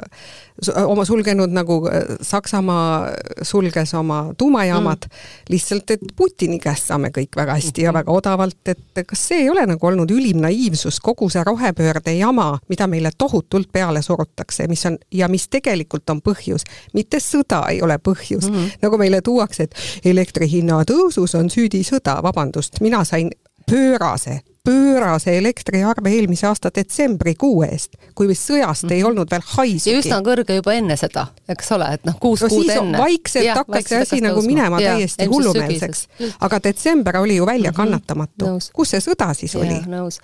oma 0.86 1.04
sulgenud, 1.04 1.50
nagu 1.54 1.80
Saksamaa 2.22 3.10
sulges 3.42 3.94
oma 3.94 4.32
tuumajaamad 4.38 5.08
mm., 5.08 5.22
lihtsalt 5.50 5.90
et 5.90 6.00
Putini 6.16 6.58
käest 6.62 6.88
saame 6.88 7.10
kõik 7.14 7.36
väga 7.36 7.56
hästi 7.58 7.86
ja 7.88 7.92
väga 7.92 8.12
odavalt, 8.12 8.60
et 8.68 9.02
kas 9.06 9.26
see 9.28 9.42
ei 9.44 9.50
ole 9.50 9.66
nagu 9.66 9.86
olnud 9.86 10.10
ülim 10.14 10.40
naiivsus, 10.44 11.00
kogu 11.02 11.28
see 11.30 11.42
rohepöörde 11.44 12.14
jama, 12.14 12.58
mida 12.68 12.86
meile 12.86 13.10
tohutult 13.18 13.72
peale 13.72 14.02
surutakse, 14.02 14.68
mis 14.70 14.86
on 14.86 14.98
ja 15.12 15.28
mis 15.28 15.48
tegelikult 15.48 16.10
on 16.10 16.22
põhjus, 16.22 16.66
mitte 16.94 17.18
sõda 17.22 17.64
ei 17.72 17.82
ole 17.82 17.98
põhjus 17.98 18.48
mm, 18.50 18.54
-hmm. 18.54 18.78
nagu 18.82 18.98
meile 18.98 19.20
tuuakse 19.20 19.44
tuuakse, 19.44 19.62
et 19.62 19.74
elektri 20.04 20.48
hinna 20.50 20.82
tõusus 20.88 21.34
on 21.38 21.50
süüdi 21.50 21.82
sõda, 21.84 22.20
vabandust, 22.22 22.80
mina 22.80 23.04
sain 23.04 23.30
pöörase 23.70 24.40
pöörase 24.64 25.38
elektriarve 25.38 26.10
eelmise 26.10 26.46
aasta 26.46 26.70
detsembrikuu 26.74 27.62
eest, 27.66 27.98
kui 28.14 28.32
sõjast 28.32 28.88
ei 28.90 29.02
mhm. 29.02 29.10
olnud 29.10 29.30
veel 29.30 29.44
haisugi. 29.54 29.92
ja 29.92 30.00
üsna 30.00 30.20
kõrge 30.24 30.56
juba 30.58 30.76
enne 30.78 30.96
seda, 30.96 31.26
eks 31.48 31.72
ole, 31.76 31.90
et 31.98 32.06
noh, 32.08 32.16
kuus 32.20 32.44
no, 32.44 32.48
kuud 32.52 32.70
enne. 32.72 32.98
vaikselt 32.98 33.44
ja, 33.44 33.58
hakkas 33.60 33.90
see 33.90 34.02
asi 34.06 34.20
nagu 34.24 34.44
minema 34.46 34.80
ja, 34.80 34.94
täiesti 34.94 35.28
hullumeelseks. 35.28 36.06
aga 36.40 36.62
detsember 36.64 37.20
oli 37.20 37.36
ju 37.36 37.46
väljakannatamatu 37.46 38.46
mm. 38.46 38.56
-hmm. 38.56 38.70
kus 38.72 38.94
see 38.96 39.04
sõda 39.04 39.34
siis 39.34 39.54
ja, 39.54 39.60
oli? 39.60 39.82
nõus 39.90 40.20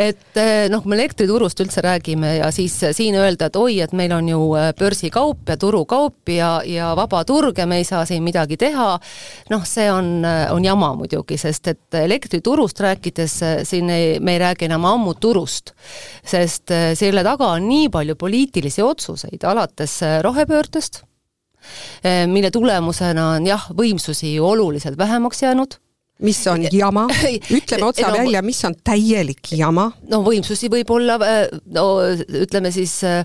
et 0.00 0.38
eh, 0.40 0.66
noh, 0.72 0.80
kui 0.80 0.92
me 0.92 0.96
elektriturust 0.96 1.60
üldse 1.60 1.82
räägime 1.84 2.32
ja 2.38 2.48
siis 2.54 2.78
eh, 2.86 2.94
siin 2.96 3.16
öelda, 3.20 3.50
et 3.50 3.56
oi, 3.60 3.80
et 3.84 3.92
meil 3.96 4.12
on 4.16 4.28
ju 4.30 4.38
eh, 4.56 4.70
börsikaup 4.78 5.50
ja 5.52 5.58
turukaup 5.60 6.32
ja, 6.32 6.52
ja 6.64 6.92
vaba 6.96 7.20
turg 7.28 7.58
ja 7.60 7.66
me 7.68 7.80
ei 7.82 7.86
saa 7.88 8.06
siin 8.08 8.24
midagi 8.24 8.56
teha, 8.60 8.88
noh, 9.52 9.66
see 9.68 9.90
on, 9.92 10.24
on 10.24 10.64
jama 10.64 10.94
muidugi, 10.96 11.36
sest 11.40 11.68
et 11.74 11.98
elektriturust 12.00 12.80
rääkides 12.80 13.36
siin 13.68 13.92
ei, 13.92 14.16
me 14.24 14.38
ei 14.38 14.42
räägi 14.42 14.70
enam 14.70 14.88
ammu 14.88 15.14
turust, 15.20 15.74
sest 16.24 16.72
selle 16.96 17.24
taga 17.26 17.52
on 17.58 17.68
nii 17.68 17.90
palju 17.92 18.16
poliitilisi 18.20 18.82
otsuseid, 18.84 19.44
alates 19.44 19.98
rohepöördest, 20.24 21.02
mille 22.32 22.50
tulemusena 22.54 23.34
on 23.36 23.46
jah, 23.48 23.68
võimsusi 23.76 24.32
ju 24.32 24.48
oluliselt 24.48 24.96
vähemaks 24.98 25.44
jäänud 25.44 25.76
mis 26.20 26.40
on 26.50 26.66
jama, 26.72 27.06
ütleme 27.50 27.86
otsa 27.86 28.08
no, 28.08 28.16
välja, 28.18 28.42
mis 28.42 28.60
on 28.64 28.76
täielik 28.84 29.52
jama. 29.56 29.90
no 30.10 30.22
võimsusi 30.26 30.70
võib 30.72 30.90
olla, 30.94 31.18
äh, 31.24 31.42
no 31.74 31.86
ütleme 32.42 32.72
siis 32.74 32.94
äh, 33.08 33.22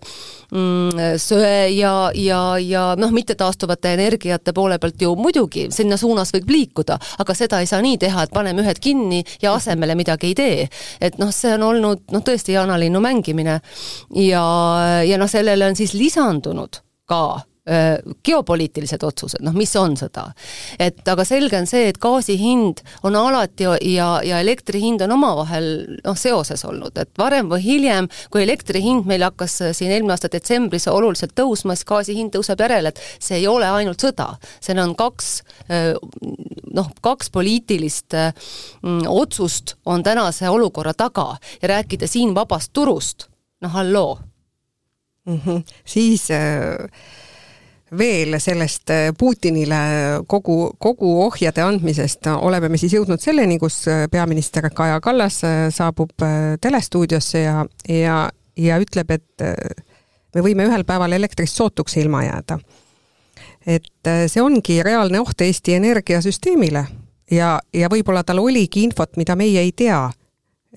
mm, 0.51 1.17
söe 1.21 1.69
ja, 1.75 1.93
ja, 2.15 2.41
ja 2.61 2.85
noh, 2.99 3.13
mittetaastuvate 3.15 3.95
energiate 3.95 4.53
poole 4.55 4.79
pealt 4.81 5.01
ju 5.01 5.15
muidugi 5.19 5.67
sinna 5.75 5.97
suunas 5.97 6.33
võib 6.35 6.51
liikuda, 6.55 6.99
aga 7.19 7.37
seda 7.37 7.61
ei 7.63 7.69
saa 7.69 7.81
nii 7.85 7.99
teha, 8.01 8.25
et 8.25 8.35
paneme 8.35 8.63
ühed 8.65 8.81
kinni 8.83 9.23
ja 9.41 9.55
asemele 9.55 9.95
midagi 9.95 10.31
ei 10.31 10.37
tee. 10.37 10.69
et 11.01 11.19
noh, 11.21 11.33
see 11.35 11.55
on 11.55 11.67
olnud 11.71 12.05
noh, 12.11 12.23
tõesti 12.25 12.55
jaanalinnu 12.55 13.01
mängimine 13.03 13.59
ja, 14.21 14.45
ja 15.05 15.19
noh, 15.21 15.29
sellele 15.31 15.67
on 15.71 15.77
siis 15.77 15.93
lisandunud 15.97 16.81
ka 17.09 17.25
geopoliitilised 17.65 19.03
otsused, 19.03 19.41
noh, 19.41 19.53
mis 19.57 19.71
on 19.75 19.95
seda. 19.97 20.27
et 20.79 21.07
aga 21.09 21.23
selge 21.25 21.57
on 21.57 21.65
see, 21.65 21.87
et 21.89 21.97
gaasi 21.97 22.35
hind 22.37 22.83
on 23.03 23.15
alati 23.17 23.65
ja, 23.65 24.09
ja 24.21 24.39
elektri 24.43 24.81
hind 24.83 25.01
on 25.01 25.15
omavahel 25.15 25.69
noh, 26.03 26.17
seoses 26.19 26.61
olnud, 26.67 26.93
et 27.01 27.09
varem 27.17 27.49
või 27.49 27.63
hiljem, 27.63 28.09
kui 28.29 28.43
elektri 28.43 28.83
hind 28.85 29.09
meil 29.09 29.25
hakkas 29.25 29.57
siin 29.73 29.95
eelmine 29.95 30.13
aasta 30.13 30.29
detsembris 30.29 30.85
oluliselt 30.91 31.33
tõusma, 31.33 31.73
siis 31.73 31.89
gaasi 31.89 32.17
hind 32.19 32.35
tõuseb 32.37 32.61
järele, 32.61 32.93
et 32.93 33.01
see 33.17 33.41
ei 33.41 33.49
ole 33.49 33.65
ainult 33.65 34.05
sõda, 34.05 34.35
seal 34.61 34.83
on 34.85 34.93
kaks 34.99 35.33
noh, 35.65 36.93
kaks 37.01 37.33
poliitilist 37.33 38.13
mm, 38.13 39.03
otsust 39.09 39.79
on 39.89 40.05
tänase 40.05 40.49
olukorra 40.53 40.93
taga 40.93 41.31
ja 41.61 41.73
rääkida 41.73 42.05
siin 42.07 42.37
vabast 42.37 42.75
turust, 42.77 43.25
noh 43.65 43.73
halloo 43.73 44.19
mm. 45.25 45.39
-hmm. 45.45 45.63
siis 45.85 46.29
äh 46.29 47.23
veel 47.91 48.39
sellest 48.39 48.89
äh, 48.89 49.09
Putinile 49.17 49.75
kogu, 50.27 50.71
kogu 50.81 51.11
ohjade 51.25 51.61
andmisest 51.61 52.27
oleme 52.33 52.69
me 52.69 52.79
siis 52.81 52.95
jõudnud 52.97 53.21
selleni, 53.21 53.59
kus 53.61 53.83
äh, 53.91 54.05
peaminister 54.11 54.69
Kaja 54.73 54.99
Kallas 55.01 55.43
äh, 55.45 55.67
saabub 55.73 56.25
telestuudiosse 56.61 57.43
ja, 57.45 57.65
ja, 57.89 58.17
ja 58.57 58.79
ütleb, 58.81 59.11
et 59.11 59.45
me 60.35 60.43
võime 60.43 60.65
ühel 60.67 60.85
päeval 60.87 61.13
elektrist 61.13 61.57
sootuks 61.57 61.97
ilma 62.01 62.23
jääda. 62.25 62.59
et 63.65 64.09
see 64.29 64.41
ongi 64.41 64.81
reaalne 64.83 65.19
oht 65.19 65.41
Eesti 65.41 65.73
energiasüsteemile 65.73 66.85
ja, 67.31 67.59
ja 67.73 67.89
võib-olla 67.89 68.23
tal 68.23 68.39
oligi 68.39 68.83
infot, 68.83 69.17
mida 69.17 69.35
meie 69.35 69.61
ei 69.61 69.71
tea. 69.71 70.09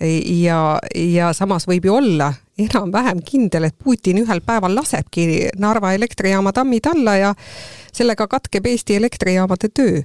ja, 0.00 0.79
ja 0.95 1.33
samas 1.33 1.67
võib 1.69 1.85
ju 1.85 1.95
olla, 1.95 2.33
enam-vähem 2.59 3.23
kindel, 3.25 3.69
et 3.69 3.77
Putin 3.85 4.23
ühel 4.23 4.41
päeval 4.47 4.75
lasebki 4.75 5.49
Narva 5.59 5.93
elektrijaama 5.93 6.53
tammid 6.53 6.87
alla 6.91 7.17
ja 7.17 7.35
sellega 7.93 8.27
katkeb 8.27 8.67
Eesti 8.67 8.97
elektrijaamade 8.97 9.69
töö. 9.75 10.03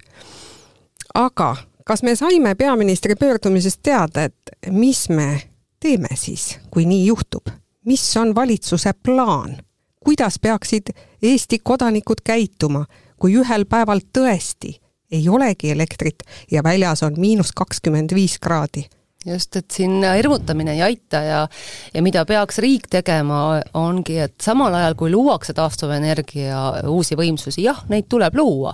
aga 1.14 1.56
kas 1.86 2.04
me 2.04 2.16
saime 2.16 2.56
peaministri 2.56 3.16
pöördumisest 3.16 3.80
teada, 3.84 4.24
et 4.24 4.36
mis 4.70 5.10
me 5.10 5.42
teeme 5.80 6.16
siis, 6.16 6.60
kui 6.72 6.86
nii 6.86 7.06
juhtub? 7.06 7.50
mis 7.86 8.18
on 8.18 8.36
valitsuse 8.36 8.94
plaan? 8.94 9.58
kuidas 10.04 10.40
peaksid 10.40 10.94
Eesti 11.22 11.60
kodanikud 11.64 12.22
käituma, 12.24 12.86
kui 13.18 13.36
ühel 13.40 13.66
päeval 13.66 14.02
tõesti 14.18 14.80
ei 15.12 15.30
olegi 15.30 15.72
elektrit 15.72 16.24
ja 16.52 16.64
väljas 16.64 17.04
on 17.04 17.14
miinus 17.18 17.52
kakskümmend 17.56 18.16
viis 18.16 18.40
kraadi? 18.40 18.86
Just, 19.26 19.56
et 19.56 19.72
siin 19.72 20.04
hirmutamine 20.04 20.76
ei 20.76 20.82
aita 20.86 21.22
ja 21.24 21.40
ja 21.94 22.04
mida 22.04 22.26
peaks 22.28 22.60
riik 22.64 22.88
tegema, 22.92 23.62
ongi, 23.78 24.18
et 24.26 24.36
samal 24.44 24.74
ajal, 24.76 24.96
kui 25.00 25.12
luuakse 25.12 25.56
taastuvenergia 25.58 26.60
uusi 26.92 27.18
võimsusi, 27.20 27.64
jah, 27.66 27.84
neid 27.92 28.10
tuleb 28.12 28.36
luua, 28.38 28.74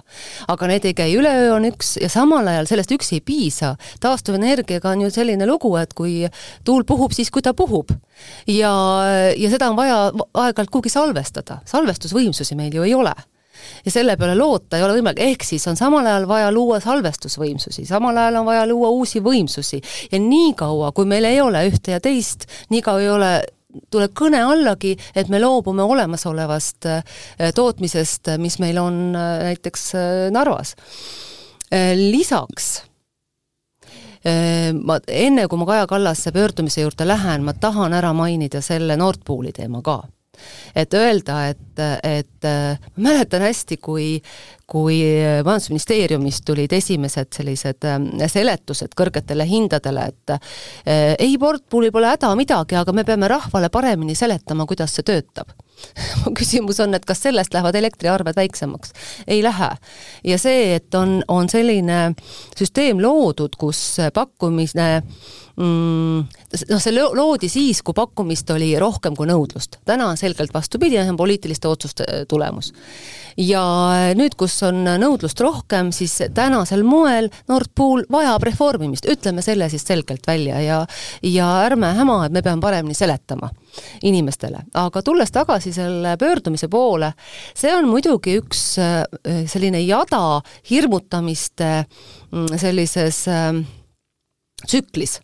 aga 0.49 0.69
need 0.71 0.89
ei 0.89 0.97
käi 0.97 1.15
üleöö, 1.19 1.53
on 1.55 1.69
üks, 1.69 1.95
ja 2.01 2.09
samal 2.11 2.47
ajal 2.49 2.69
sellest 2.69 2.93
üksi 2.95 3.19
ei 3.19 3.25
piisa. 3.25 3.75
taastuvenergiaga 4.01 4.93
on 4.93 5.05
ju 5.05 5.13
selline 5.13 5.47
lugu, 5.49 5.75
et 5.81 5.93
kui 5.93 6.21
tuul 6.65 6.85
puhub, 6.87 7.13
siis 7.15 7.31
kui 7.31 7.45
ta 7.45 7.53
puhub. 7.53 7.91
ja, 8.47 8.73
ja 9.37 9.49
seda 9.49 9.69
on 9.69 9.77
vaja 9.79 9.99
aeg-ajalt 10.09 10.71
kuhugi 10.71 10.93
salvestada, 10.93 11.61
salvestusvõimsusi 11.65 12.57
meil 12.59 12.75
ju 12.75 12.87
ei 12.87 12.95
ole 12.95 13.15
ja 13.85 13.91
selle 13.91 14.17
peale 14.17 14.35
loota 14.37 14.77
ei 14.77 14.83
ole 14.83 14.97
võimalik, 14.99 15.21
ehk 15.23 15.45
siis 15.47 15.67
on 15.71 15.77
samal 15.79 16.05
ajal 16.05 16.27
vaja 16.29 16.51
luua 16.51 16.79
salvestusvõimsusi, 16.83 17.85
samal 17.87 18.17
ajal 18.17 18.41
on 18.41 18.49
vaja 18.49 18.65
luua 18.69 18.89
uusi 18.95 19.23
võimsusi. 19.23 19.81
Ja 20.11 20.19
niikaua, 20.19 20.91
kui 20.91 21.07
meil 21.09 21.27
ei 21.29 21.41
ole 21.41 21.65
ühte 21.69 21.95
ja 21.95 22.03
teist, 22.03 22.47
niikaua 22.69 23.01
ei 23.01 23.09
ole 23.09 23.31
tuleb 23.93 24.13
kõne 24.17 24.41
allagi, 24.41 24.95
et 25.15 25.29
me 25.29 25.39
loobume 25.41 25.85
olemasolevast 25.85 26.89
äh, 26.89 27.03
tootmisest, 27.55 28.33
mis 28.41 28.57
meil 28.61 28.79
on 28.81 29.01
äh, 29.15 29.49
näiteks 29.51 29.89
äh, 29.95 30.27
Narvas. 30.33 30.75
Lisaks 31.69 32.79
ma 34.25 34.95
enne, 35.05 35.43
kui 35.47 35.59
ma 35.61 35.67
Kaja 35.69 35.85
Kallase 35.87 36.31
pöördumise 36.33 36.81
juurde 36.81 37.05
lähen, 37.05 37.45
ma 37.45 37.53
tahan 37.53 37.93
ära 37.93 38.09
mainida 38.17 38.57
selle 38.65 38.97
Nord 38.97 39.21
Pooli 39.25 39.53
teema 39.53 39.83
ka 39.85 39.99
et 40.75 40.93
öelda, 40.93 41.41
et, 41.49 41.83
et 42.03 42.47
ma 42.49 43.09
mäletan 43.09 43.41
hästi, 43.41 43.77
kui, 43.81 44.21
kui 44.69 44.99
Majandusministeeriumist 45.45 46.45
tulid 46.45 46.73
esimesed 46.77 47.33
sellised 47.35 47.87
ähm, 47.89 48.09
seletused 48.29 48.93
kõrgetele 48.97 49.47
hindadele, 49.49 50.09
et 50.13 50.35
äh, 50.35 51.15
ei, 51.17 51.37
Portpoolil 51.41 51.93
pole 51.95 52.11
häda 52.11 52.31
midagi, 52.39 52.77
aga 52.79 52.93
me 52.93 53.05
peame 53.07 53.31
rahvale 53.31 53.71
paremini 53.73 54.15
seletama, 54.15 54.67
kuidas 54.69 54.95
see 54.95 55.07
töötab 55.07 55.55
mu 56.23 56.33
küsimus 56.37 56.79
on, 56.83 56.93
et 56.97 57.05
kas 57.07 57.23
sellest 57.25 57.53
lähevad 57.55 57.75
elektriarved 57.79 58.35
väiksemaks? 58.35 58.93
ei 59.27 59.43
lähe. 59.43 59.69
ja 60.23 60.37
see, 60.37 60.75
et 60.75 60.95
on, 60.95 61.19
on 61.27 61.49
selline 61.49 62.13
süsteem 62.57 63.01
loodud, 63.03 63.55
kus 63.59 63.81
pakkumine 64.13 64.89
mm, 65.59 66.19
noh, 66.69 66.81
see 66.81 66.95
loodi 66.95 67.49
siis, 67.51 67.83
kui 67.85 67.97
pakkumist 67.97 68.49
oli 68.55 68.71
rohkem 68.79 69.15
kui 69.17 69.29
nõudlust. 69.29 69.79
täna 69.85 70.09
on 70.11 70.19
selgelt 70.19 70.53
vastupidi, 70.53 70.99
see 70.99 71.13
on 71.13 71.19
poliitiliste 71.19 71.67
otsuste 71.67 72.07
tulemus 72.29 72.73
ja 73.39 73.61
nüüd, 74.17 74.35
kus 74.39 74.57
on 74.67 74.83
nõudlust 74.99 75.39
rohkem, 75.43 75.93
siis 75.95 76.17
tänasel 76.35 76.83
moel 76.87 77.29
Nord 77.49 77.71
Pool 77.75 78.03
vajab 78.11 78.43
reformimist, 78.49 79.07
ütleme 79.09 79.43
selle 79.45 79.69
siis 79.71 79.85
selgelt 79.87 80.27
välja 80.27 80.59
ja 80.63 80.79
ja 81.23 81.47
ärme 81.65 81.93
häma, 81.95 82.23
et 82.25 82.35
me 82.35 82.43
peame 82.45 82.61
paremini 82.61 82.97
seletama 82.97 83.49
inimestele. 84.03 84.63
aga 84.73 85.01
tulles 85.01 85.31
tagasi 85.31 85.73
selle 85.73 86.17
pöördumise 86.17 86.67
poole, 86.67 87.13
see 87.55 87.73
on 87.75 87.87
muidugi 87.89 88.39
üks 88.41 88.63
äh, 88.81 89.03
selline 89.47 89.81
jada 89.85 90.41
hirmutamiste 90.69 91.85
mm, 92.31 92.57
sellises 92.57 93.27
äh, 93.27 93.53
tsüklis 94.65 95.19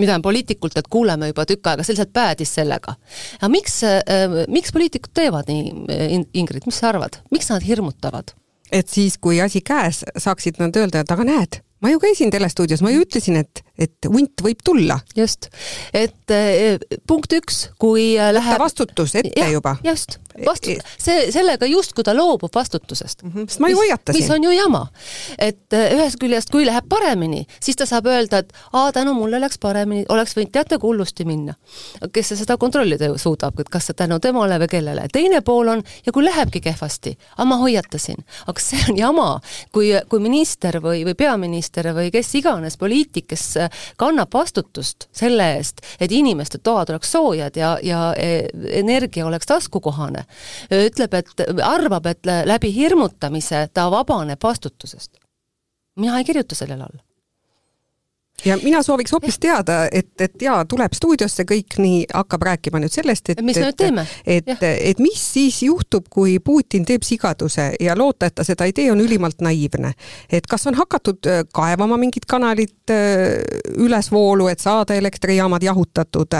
mida 0.00 0.18
me 0.18 0.24
poliitikultelt 0.24 0.88
kuuleme 0.90 1.32
juba 1.32 1.44
tükk 1.48 1.72
aega, 1.72 1.84
see 1.84 1.96
lihtsalt 1.96 2.12
päädis 2.16 2.54
sellega. 2.54 2.94
aga 3.40 3.50
miks 3.52 3.82
äh,, 3.88 4.38
miks 4.48 4.72
poliitikud 4.72 5.12
teevad 5.14 5.50
nii, 5.52 5.74
äh, 5.92 6.14
Ingrid, 6.34 6.64
mis 6.66 6.80
sa 6.80 6.92
arvad, 6.92 7.20
miks 7.34 7.50
nad 7.52 7.64
hirmutavad? 7.66 8.32
et 8.72 8.88
siis, 8.88 9.18
kui 9.20 9.40
asi 9.44 9.60
käes, 9.60 10.00
saaksid 10.16 10.60
nad 10.62 10.76
öelda, 10.80 11.02
et 11.02 11.12
aga 11.12 11.26
näed, 11.28 11.60
ma 11.82 11.90
ju 11.92 12.00
käisin 12.00 12.30
telestuudios, 12.32 12.82
ma 12.84 12.92
ju 12.92 13.02
ütlesin, 13.04 13.36
et, 13.42 13.62
et 13.76 14.08
hunt 14.08 14.44
võib 14.44 14.62
tulla. 14.64 14.98
just, 15.16 15.50
et 15.92 16.32
äh, 16.32 16.80
punkt 17.08 17.34
üks, 17.36 17.66
kui 17.82 18.14
äh, 18.16 18.32
läheb 18.34 18.62
vastutus 18.62 19.16
ette 19.18 19.34
ja, 19.36 19.50
juba. 19.52 19.76
just, 19.84 20.18
vastu-, 20.46 20.76
see, 20.98 21.30
sellega 21.32 21.66
justkui 21.66 22.04
ta 22.04 22.14
loobub 22.16 22.54
vastutusest 22.54 23.22
mm. 23.22 23.30
-hmm, 23.30 23.48
sest 23.48 23.60
ma 23.60 23.68
ju 23.68 23.76
hoiatasin. 23.76 24.20
mis 24.20 24.30
on 24.30 24.44
ju 24.44 24.50
jama. 24.50 24.86
et 25.38 25.72
äh, 25.72 25.92
ühest 25.96 26.18
küljest, 26.20 26.50
kui 26.50 26.66
läheb 26.66 26.88
paremini, 26.88 27.46
siis 27.60 27.76
ta 27.76 27.86
saab 27.86 28.06
öelda, 28.06 28.38
et 28.38 28.52
aa, 28.72 28.92
tänu 28.92 29.14
mulle 29.14 29.40
läks 29.40 29.58
paremini, 29.58 30.04
oleks 30.08 30.36
võinud 30.36 30.52
teate 30.52 30.78
kui 30.78 30.88
hullusti 30.88 31.24
minna. 31.24 31.54
kes 32.12 32.28
seda 32.28 32.56
kontrollida 32.56 33.06
ju 33.06 33.18
suudab, 33.18 33.60
et 33.60 33.68
kas 33.68 33.86
see 33.86 33.94
tänu 33.98 34.18
temale 34.20 34.58
või 34.58 34.68
kellele. 34.68 35.06
teine 35.12 35.40
pool 35.40 35.68
on, 35.68 35.82
ja 36.06 36.12
kui 36.12 36.24
lähebki 36.24 36.60
kehvasti, 36.60 37.16
aga 37.36 37.44
ma 37.44 37.56
hoiatasin. 37.56 38.24
aga 38.46 38.60
see 38.60 38.80
on 38.90 38.98
jama, 38.98 39.40
kui, 39.72 39.92
kui 40.08 40.20
minister 40.20 40.80
või, 40.82 41.04
või 41.04 41.14
peaminister 41.14 41.92
või 41.94 42.10
kes 42.10 42.34
iganes 42.34 42.76
poliitik, 42.76 43.26
kes 43.26 43.56
äh, 43.56 43.70
kannab 43.96 44.32
vastutust 44.34 45.08
selle 45.12 45.54
eest, 45.56 45.82
et 46.00 46.12
inimeste 46.12 46.58
toad 46.58 46.90
oleks 46.90 47.12
soojad 47.12 47.56
ja, 47.56 47.78
ja 47.82 48.12
e, 48.16 48.48
energia 48.78 49.26
oleks 49.26 49.46
taskukohane, 49.46 50.21
ütleb, 50.70 51.14
et 51.14 51.46
arvab, 51.64 52.06
et 52.06 52.26
läbi 52.46 52.72
hirmutamise 52.74 53.68
ta 53.74 53.90
vabaneb 53.90 54.42
vastutusest. 54.42 55.18
mina 55.96 56.18
ei 56.18 56.24
kirjuta 56.24 56.54
sellele 56.54 56.82
alla 56.82 57.11
ja 58.44 58.56
mina 58.62 58.82
sooviks 58.82 59.12
hoopis 59.12 59.38
teada, 59.38 59.86
et, 59.92 60.12
et 60.20 60.42
jaa, 60.42 60.64
tuleb 60.68 60.94
stuudiosse 60.96 61.44
kõik 61.48 61.78
nii, 61.82 62.02
hakkab 62.14 62.46
rääkima 62.48 62.80
nüüd 62.82 62.92
sellest, 62.92 63.32
et 63.32 63.42
mis 63.44 63.58
me 63.58 63.68
nüüd 63.68 63.78
teeme? 63.78 64.06
et, 64.26 64.48
et, 64.48 64.64
et 64.92 65.02
mis 65.02 65.22
siis 65.34 65.62
juhtub, 65.66 66.08
kui 66.10 66.38
Putin 66.44 66.86
teeb 66.88 67.06
sigaduse 67.06 67.72
ja 67.80 67.96
loota, 67.98 68.28
et 68.28 68.36
ta 68.38 68.46
seda 68.46 68.68
ei 68.68 68.74
tee, 68.76 68.90
on 68.92 69.00
ülimalt 69.00 69.42
naiivne. 69.44 69.94
et 70.30 70.46
kas 70.46 70.66
on 70.70 70.78
hakatud 70.78 71.30
äh, 71.30 71.42
kaevama 71.54 71.98
mingit 72.00 72.26
kanalit 72.26 72.90
äh, 72.90 73.42
ülesvoolu, 73.76 74.48
et 74.52 74.60
saada 74.60 74.94
elektrijaamad 74.94 75.62
jahutatud? 75.62 76.38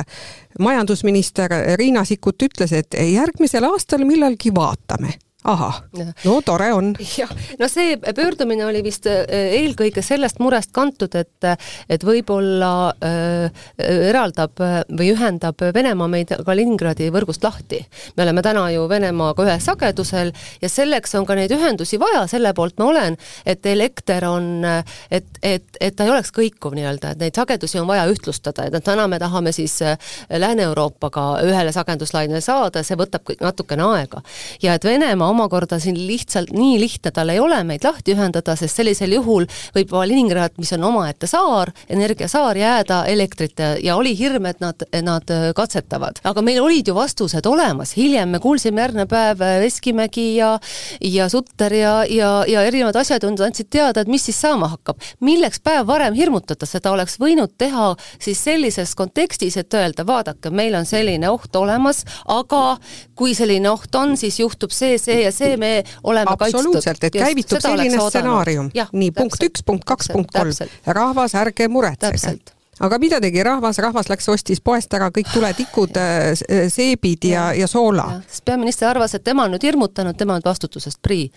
majandusminister 0.58 1.50
Riina 1.76 2.04
Sikkut 2.04 2.42
ütles, 2.42 2.72
et 2.76 2.94
järgmisel 2.94 3.64
aastal 3.64 4.04
millalgi 4.08 4.52
vaatame 4.54 5.16
ahah, 5.44 5.82
no 6.24 6.40
tore 6.44 6.72
on. 6.72 6.92
jah, 7.16 7.30
no 7.58 7.68
see 7.70 7.96
pöördumine 7.98 8.66
oli 8.66 8.82
vist 8.84 9.08
äh, 9.10 9.24
eelkõige 9.58 10.02
sellest 10.04 10.38
murest 10.42 10.70
kantud, 10.74 11.14
et 11.18 11.46
et 11.90 12.04
võib-olla 12.06 12.92
äh, 13.02 13.64
eraldab 13.82 14.60
või 14.92 15.10
ühendab 15.12 15.58
Venemaa 15.74 16.08
meid 16.10 16.30
Kaliningradi 16.46 17.10
võrgust 17.14 17.42
lahti. 17.42 17.80
me 18.16 18.22
oleme 18.22 18.42
täna 18.42 18.68
ju 18.70 18.86
Venemaaga 18.88 19.46
ühes 19.48 19.66
sagedusel 19.66 20.32
ja 20.62 20.68
selleks 20.68 21.14
on 21.18 21.26
ka 21.26 21.34
neid 21.34 21.50
ühendusi 21.54 21.98
vaja, 21.98 22.26
selle 22.30 22.54
poolt 22.54 22.78
ma 22.78 22.90
olen, 22.92 23.18
et 23.46 23.66
elekter 23.66 24.24
on, 24.28 24.64
et, 25.10 25.26
et, 25.42 25.66
et 25.80 25.96
ta 25.96 26.06
ei 26.06 26.14
oleks 26.14 26.30
kõikuv 26.34 26.76
nii-öelda, 26.78 27.16
et 27.16 27.24
neid 27.26 27.42
sagedusi 27.42 27.80
on 27.82 27.90
vaja 27.90 28.06
ühtlustada, 28.10 28.68
et 28.68 28.78
täna 28.84 29.08
me 29.10 29.18
tahame 29.18 29.52
siis 29.52 29.80
äh, 29.82 29.98
Lääne-Euroopaga 30.30 31.26
ühele 31.48 31.74
sageduslainele 31.74 32.40
saada, 32.44 32.84
see 32.86 32.98
võtab 32.98 33.26
kõik 33.26 33.42
natukene 33.42 33.86
aega. 33.96 34.22
ja 34.62 34.78
et 34.78 34.84
Venemaa 34.84 35.31
omakorda 35.32 35.78
siin 35.82 35.98
lihtsalt 36.06 36.52
nii 36.54 36.78
lihtne 36.80 37.12
tal 37.14 37.32
ei 37.32 37.40
ole 37.40 37.62
meid 37.66 37.84
lahti 37.86 38.14
ühendada, 38.16 38.56
sest 38.58 38.80
sellisel 38.80 39.16
juhul 39.16 39.48
võib 39.76 39.90
Kaliningrad, 39.92 40.56
mis 40.58 40.72
on 40.76 40.84
omaette 40.88 41.28
saar, 41.30 41.72
energiasaar, 41.92 42.58
jääda 42.58 43.02
elektrita 43.10 43.74
ja 43.82 43.96
oli 43.96 44.14
hirm, 44.18 44.46
et 44.50 44.60
nad, 44.62 44.86
nad 45.02 45.34
katsetavad. 45.56 46.22
aga 46.24 46.42
meil 46.42 46.62
olid 46.62 46.88
ju 46.88 46.94
vastused 46.96 47.46
olemas, 47.46 47.96
hiljem 47.96 48.34
me 48.36 48.42
kuulsime 48.42 48.80
järgmine 48.82 49.06
päev 49.10 49.42
Veskimägi 49.62 50.34
ja 50.36 50.52
ja 51.00 51.28
Sutter 51.28 51.74
ja, 51.74 52.04
ja, 52.08 52.44
ja 52.48 52.62
erinevad 52.62 52.96
asjatundjad 52.96 53.46
andsid 53.46 53.68
teada, 53.70 54.02
et 54.02 54.10
mis 54.10 54.24
siis 54.24 54.40
saama 54.40 54.68
hakkab. 54.72 55.00
milleks 55.20 55.60
päev 55.60 55.86
varem 55.86 56.14
hirmutada, 56.14 56.66
seda 56.66 56.92
oleks 56.92 57.18
võinud 57.20 57.54
teha 57.58 57.92
siis 58.18 58.42
sellises 58.44 58.94
kontekstis, 58.98 59.56
et 59.56 59.74
öelda, 59.74 60.06
vaadake, 60.06 60.50
meil 60.50 60.74
on 60.78 60.86
selline 60.86 61.30
oht 61.30 61.56
olemas, 61.56 62.04
aga 62.28 62.78
kui 63.18 63.34
selline 63.34 63.70
oht 63.70 63.94
on, 63.94 64.16
siis 64.16 64.40
juhtub 64.40 64.72
see, 64.74 64.98
see 64.98 65.21
ja 65.22 65.34
see, 65.34 65.56
me 65.60 65.74
oleme 66.02 66.34
absoluutselt, 66.36 67.04
et 67.04 67.18
käivitub 67.18 67.62
selline 67.62 68.00
stsenaarium. 68.08 68.72
nii, 68.92 69.12
punkt 69.16 69.46
üks, 69.50 69.64
punkt 69.66 69.86
kaks, 69.88 70.12
punkt 70.12 70.34
kolm. 70.34 70.74
rahvas, 70.86 71.38
ärge 71.42 71.68
muretsege. 71.68 72.36
Aga 72.82 72.96
mida 72.98 73.18
tegi 73.20 73.42
rahvas, 73.44 73.76
rahvas 73.84 74.08
läks, 74.08 74.26
ostis 74.32 74.58
poest 74.64 74.94
ära 74.96 75.10
kõik 75.14 75.28
tuletikud, 75.30 75.98
äh, 76.00 76.32
seebid 76.72 77.26
ja, 77.28 77.50
ja, 77.52 77.60
ja 77.60 77.68
soola. 77.68 78.06
sest 78.26 78.46
peaminister 78.48 78.88
arvas, 78.88 79.12
et 79.14 79.22
tema 79.22 79.44
on 79.44 79.52
nüüd 79.52 79.66
hirmutanud, 79.66 80.16
tema 80.18 80.38
on 80.38 80.42
vastutusest 80.44 80.98
prii. 81.04 81.28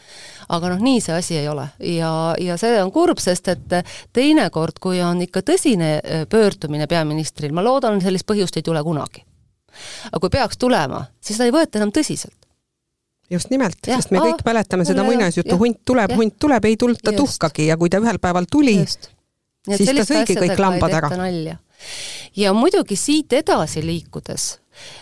aga 0.50 0.72
noh, 0.72 0.80
nii 0.82 1.04
see 1.04 1.14
asi 1.14 1.38
ei 1.38 1.50
ole. 1.52 1.68
Ja, 1.80 2.14
ja 2.40 2.56
see 2.58 2.80
on 2.82 2.90
kurb, 2.96 3.20
sest 3.20 3.52
et 3.52 3.76
teinekord, 4.16 4.80
kui 4.80 5.04
on 5.04 5.22
ikka 5.28 5.44
tõsine 5.52 5.92
äh, 6.00 6.24
pöördumine 6.30 6.88
peaministril, 6.88 7.54
ma 7.54 7.62
loodan, 7.68 8.00
sellist 8.02 8.26
põhjust 8.32 8.58
ei 8.58 8.64
tule 8.64 8.84
kunagi. 8.84 9.26
aga 10.08 10.20
kui 10.24 10.32
peaks 10.32 10.58
tulema, 10.58 11.04
siis 11.20 11.36
seda 11.36 11.52
ei 11.52 11.54
võeta 11.54 11.84
enam 11.84 11.92
tõsiselt 11.92 12.45
just 13.32 13.52
nimelt, 13.54 13.78
sest 13.86 14.12
me 14.14 14.22
kõik 14.22 14.44
mäletame 14.46 14.86
seda 14.88 15.06
muinasjuttu, 15.08 15.58
hunt 15.62 15.82
tuleb, 15.88 16.14
hunt 16.18 16.36
tuleb, 16.42 16.68
ei 16.70 16.78
tulta 16.78 17.14
just. 17.14 17.22
tuhkagi 17.22 17.70
ja 17.70 17.78
kui 17.78 17.92
ta 17.92 18.02
ühel 18.04 18.20
päeval 18.22 18.50
tuli, 18.52 18.78
siis 18.86 19.90
ta 19.90 20.06
sõigi 20.06 20.38
kõik 20.38 20.62
lambad 20.62 20.94
ära. 21.00 21.10
ja 22.36 22.54
muidugi 22.54 22.98
siit 23.00 23.34
edasi 23.34 23.84
liikudes 23.86 24.48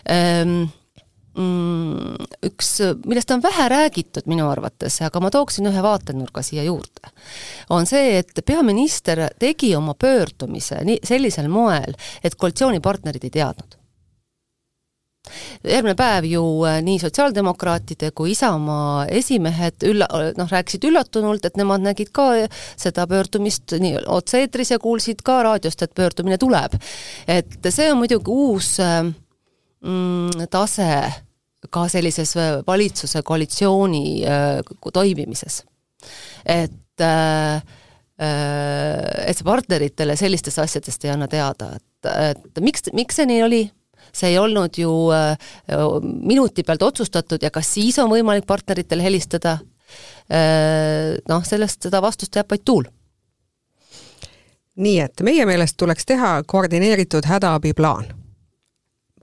ähm, 0.09 0.71
mm, 1.35 2.31
üks, 2.49 2.71
millest 3.05 3.35
on 3.35 3.43
vähe 3.43 3.67
räägitud 3.69 4.27
minu 4.31 4.47
arvates, 4.49 5.01
aga 5.03 5.21
ma 5.23 5.31
tooksin 5.33 5.67
ühe 5.71 5.83
vaatenurga 5.83 6.45
siia 6.45 6.63
juurde, 6.67 7.13
on 7.75 7.87
see, 7.89 8.17
et 8.23 8.43
peaminister 8.45 9.27
tegi 9.39 9.75
oma 9.75 9.97
pöördumise 9.99 10.83
nii, 10.87 11.03
sellisel 11.03 11.51
moel, 11.51 11.95
et 12.23 12.39
koalitsioonipartnerid 12.39 13.27
ei 13.27 13.39
teadnud 13.41 13.82
järgmine 15.63 15.95
päev 15.95 16.27
ju 16.27 16.43
äh, 16.67 16.79
nii 16.83 16.99
sotsiaaldemokraatide 16.99 18.11
kui 18.11 18.33
Isamaa 18.33 19.05
esimehed 19.07 19.85
ülla-, 19.87 20.09
noh, 20.37 20.49
rääkisid 20.51 20.87
üllatunult, 20.89 21.45
et 21.45 21.57
nemad 21.59 21.83
nägid 21.85 22.11
ka 22.15 22.29
seda 22.75 23.07
pöördumist 23.07 23.75
nii 23.79 24.03
otse-eetris 24.03 24.73
ja 24.75 24.79
kuulsid 24.83 25.23
ka 25.25 25.41
raadiost, 25.47 25.81
et 25.81 25.95
pöördumine 25.95 26.37
tuleb. 26.37 26.75
et 27.27 27.69
see 27.69 27.91
on 27.91 28.01
muidugi 28.03 28.31
uus 28.31 28.75
äh, 28.83 29.03
mm, 29.83 30.49
tase 30.51 30.89
ka 31.71 31.85
sellises 31.91 32.35
äh, 32.37 32.57
valitsuse 32.67 33.21
koalitsiooni 33.23 34.23
äh, 34.25 34.91
toimimises. 34.93 35.63
et 36.45 37.01
äh, 37.01 37.63
et 38.23 39.35
sa 39.35 39.43
partneritele 39.43 40.15
sellistest 40.15 40.59
asjadest 40.61 41.05
ei 41.05 41.11
anna 41.11 41.27
teada, 41.27 41.71
et, 41.75 42.09
et 42.29 42.59
miks, 42.61 42.85
miks 42.93 43.17
see 43.17 43.25
nii 43.27 43.41
oli, 43.43 43.61
see 44.13 44.29
ei 44.33 44.39
olnud 44.39 44.77
ju 44.77 44.91
äh, 45.13 45.37
minuti 46.21 46.63
pealt 46.63 46.83
otsustatud 46.83 47.43
ja 47.43 47.51
kas 47.51 47.73
siis 47.73 47.99
on 47.99 48.11
võimalik 48.11 48.45
partneritele 48.47 49.03
helistada? 49.03 49.57
Äh,, 50.31 51.17
noh, 51.29 51.43
sellest, 51.45 51.81
seda 51.83 52.01
vastust 52.01 52.33
teab 52.33 52.51
vaid 52.53 52.63
tuul. 52.65 52.85
Nii 54.75 54.99
et 55.03 55.21
meie 55.21 55.45
meelest 55.45 55.77
tuleks 55.77 56.05
teha 56.09 56.35
koordineeritud 56.49 57.25
hädaabiplaan. 57.29 58.05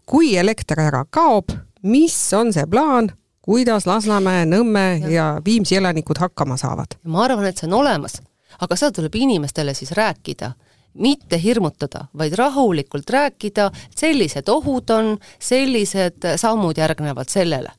kui 0.06 0.36
elekter 0.36 0.80
ära 0.80 1.04
kaob, 1.10 1.52
mis 1.82 2.14
on 2.34 2.52
see 2.52 2.66
plaan, 2.66 3.12
kuidas 3.40 3.86
Lasnamäe, 3.86 4.46
Nõmme 4.46 4.98
ja, 5.00 5.10
ja 5.10 5.26
Viimsi 5.44 5.76
elanikud 5.76 6.18
hakkama 6.18 6.56
saavad? 6.56 6.98
ma 7.04 7.24
arvan, 7.24 7.46
et 7.46 7.58
see 7.58 7.66
on 7.66 7.78
olemas, 7.80 8.20
aga 8.60 8.76
seda 8.76 8.92
tuleb 8.98 9.14
inimestele 9.14 9.74
siis 9.74 9.92
rääkida 9.92 10.52
mitte 10.94 11.38
hirmutada, 11.42 12.06
vaid 12.18 12.34
rahulikult 12.38 13.10
rääkida, 13.10 13.70
sellised 13.96 14.48
ohud 14.48 14.90
on, 14.90 15.18
sellised 15.38 16.26
sammud 16.36 16.78
järgnevad 16.78 17.28
sellele 17.28 17.70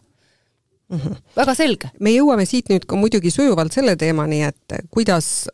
mm. 0.89 0.97
-hmm. 0.97 1.15
väga 1.35 1.55
selge. 1.55 1.91
me 1.99 2.09
jõuame 2.09 2.45
siit 2.45 2.69
nüüd 2.69 2.85
ka 2.87 2.95
muidugi 2.95 3.31
sujuvalt 3.31 3.73
selle 3.73 3.95
teemani, 3.95 4.43
et 4.43 4.79
kuidas 4.89 5.47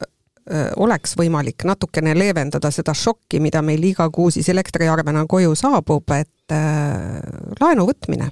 oleks 0.77 1.15
võimalik 1.19 1.65
natukene 1.67 2.13
leevendada 2.17 2.71
seda 2.71 2.93
šokki, 2.95 3.39
mida 3.43 3.61
meil 3.65 3.83
iga 3.83 4.09
kuu 4.13 4.31
siis 4.31 4.49
elektriarvena 4.49 5.25
koju 5.29 5.55
saabub, 5.59 6.07
et 6.15 6.55
äh, 6.55 7.19
laenu 7.61 7.87
võtmine. 7.89 8.29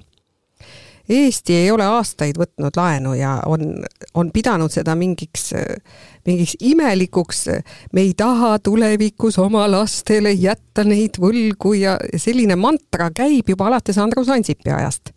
Eesti 1.10 1.54
ei 1.54 1.72
ole 1.72 1.86
aastaid 1.86 2.38
võtnud 2.40 2.78
laenu 2.78 3.14
ja 3.14 3.36
on, 3.46 3.84
on 4.14 4.32
pidanud 4.34 4.74
seda 4.74 4.96
mingiks, 4.98 5.52
mingiks 6.26 6.56
imelikuks, 6.66 7.44
me 7.94 8.06
ei 8.08 8.14
taha 8.18 8.56
tulevikus 8.60 9.38
oma 9.42 9.68
lastele 9.72 10.34
jätta 10.34 10.84
neid 10.84 11.20
võlgu 11.22 11.76
ja 11.78 11.98
selline 12.18 12.58
mantra 12.58 13.12
käib 13.16 13.50
juba 13.54 13.70
alates 13.70 14.02
Andrus 14.02 14.30
Ansipi 14.34 14.74
ajast. 14.74 15.14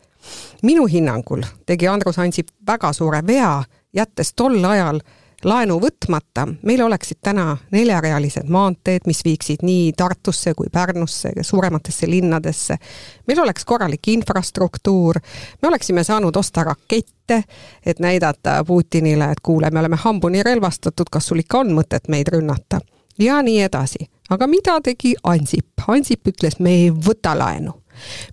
minu 0.62 0.86
hinnangul 0.86 1.42
tegi 1.66 1.88
Andrus 1.88 2.18
Ansip 2.18 2.48
väga 2.66 2.92
suure 2.92 3.22
vea, 3.26 3.62
jättes 3.94 4.34
tol 4.34 4.64
ajal 4.64 5.00
äh, 5.00 5.17
laenu 5.44 5.78
võtmata, 5.82 6.46
meil 6.66 6.82
oleksid 6.82 7.20
täna 7.22 7.52
neljarealised 7.70 8.48
maanteed, 8.50 9.06
mis 9.06 9.20
viiksid 9.24 9.62
nii 9.62 9.92
Tartusse 9.96 10.54
kui 10.58 10.66
Pärnusse, 10.72 11.32
suurematesse 11.42 12.10
linnadesse. 12.10 12.76
meil 13.26 13.40
oleks 13.40 13.64
korralik 13.64 14.08
infrastruktuur, 14.08 15.20
me 15.62 15.68
oleksime 15.68 16.04
saanud 16.04 16.36
osta 16.36 16.64
rakette, 16.64 17.42
et 17.86 17.98
näidata 17.98 18.64
Putinile, 18.66 19.30
et 19.30 19.40
kuule, 19.42 19.70
me 19.70 19.80
oleme 19.80 19.96
hambuni 19.96 20.42
relvastatud, 20.42 21.06
kas 21.10 21.26
sul 21.26 21.38
ikka 21.38 21.58
on 21.58 21.72
mõtet 21.72 22.08
meid 22.08 22.28
rünnata? 22.28 22.80
ja 23.18 23.42
nii 23.42 23.60
edasi. 23.60 24.10
aga 24.30 24.46
mida 24.46 24.80
tegi 24.80 25.14
Ansip? 25.22 25.66
Ansip 25.86 26.28
ütles, 26.28 26.58
me 26.58 26.70
ei 26.70 26.90
võta 26.90 27.38
laenu 27.38 27.74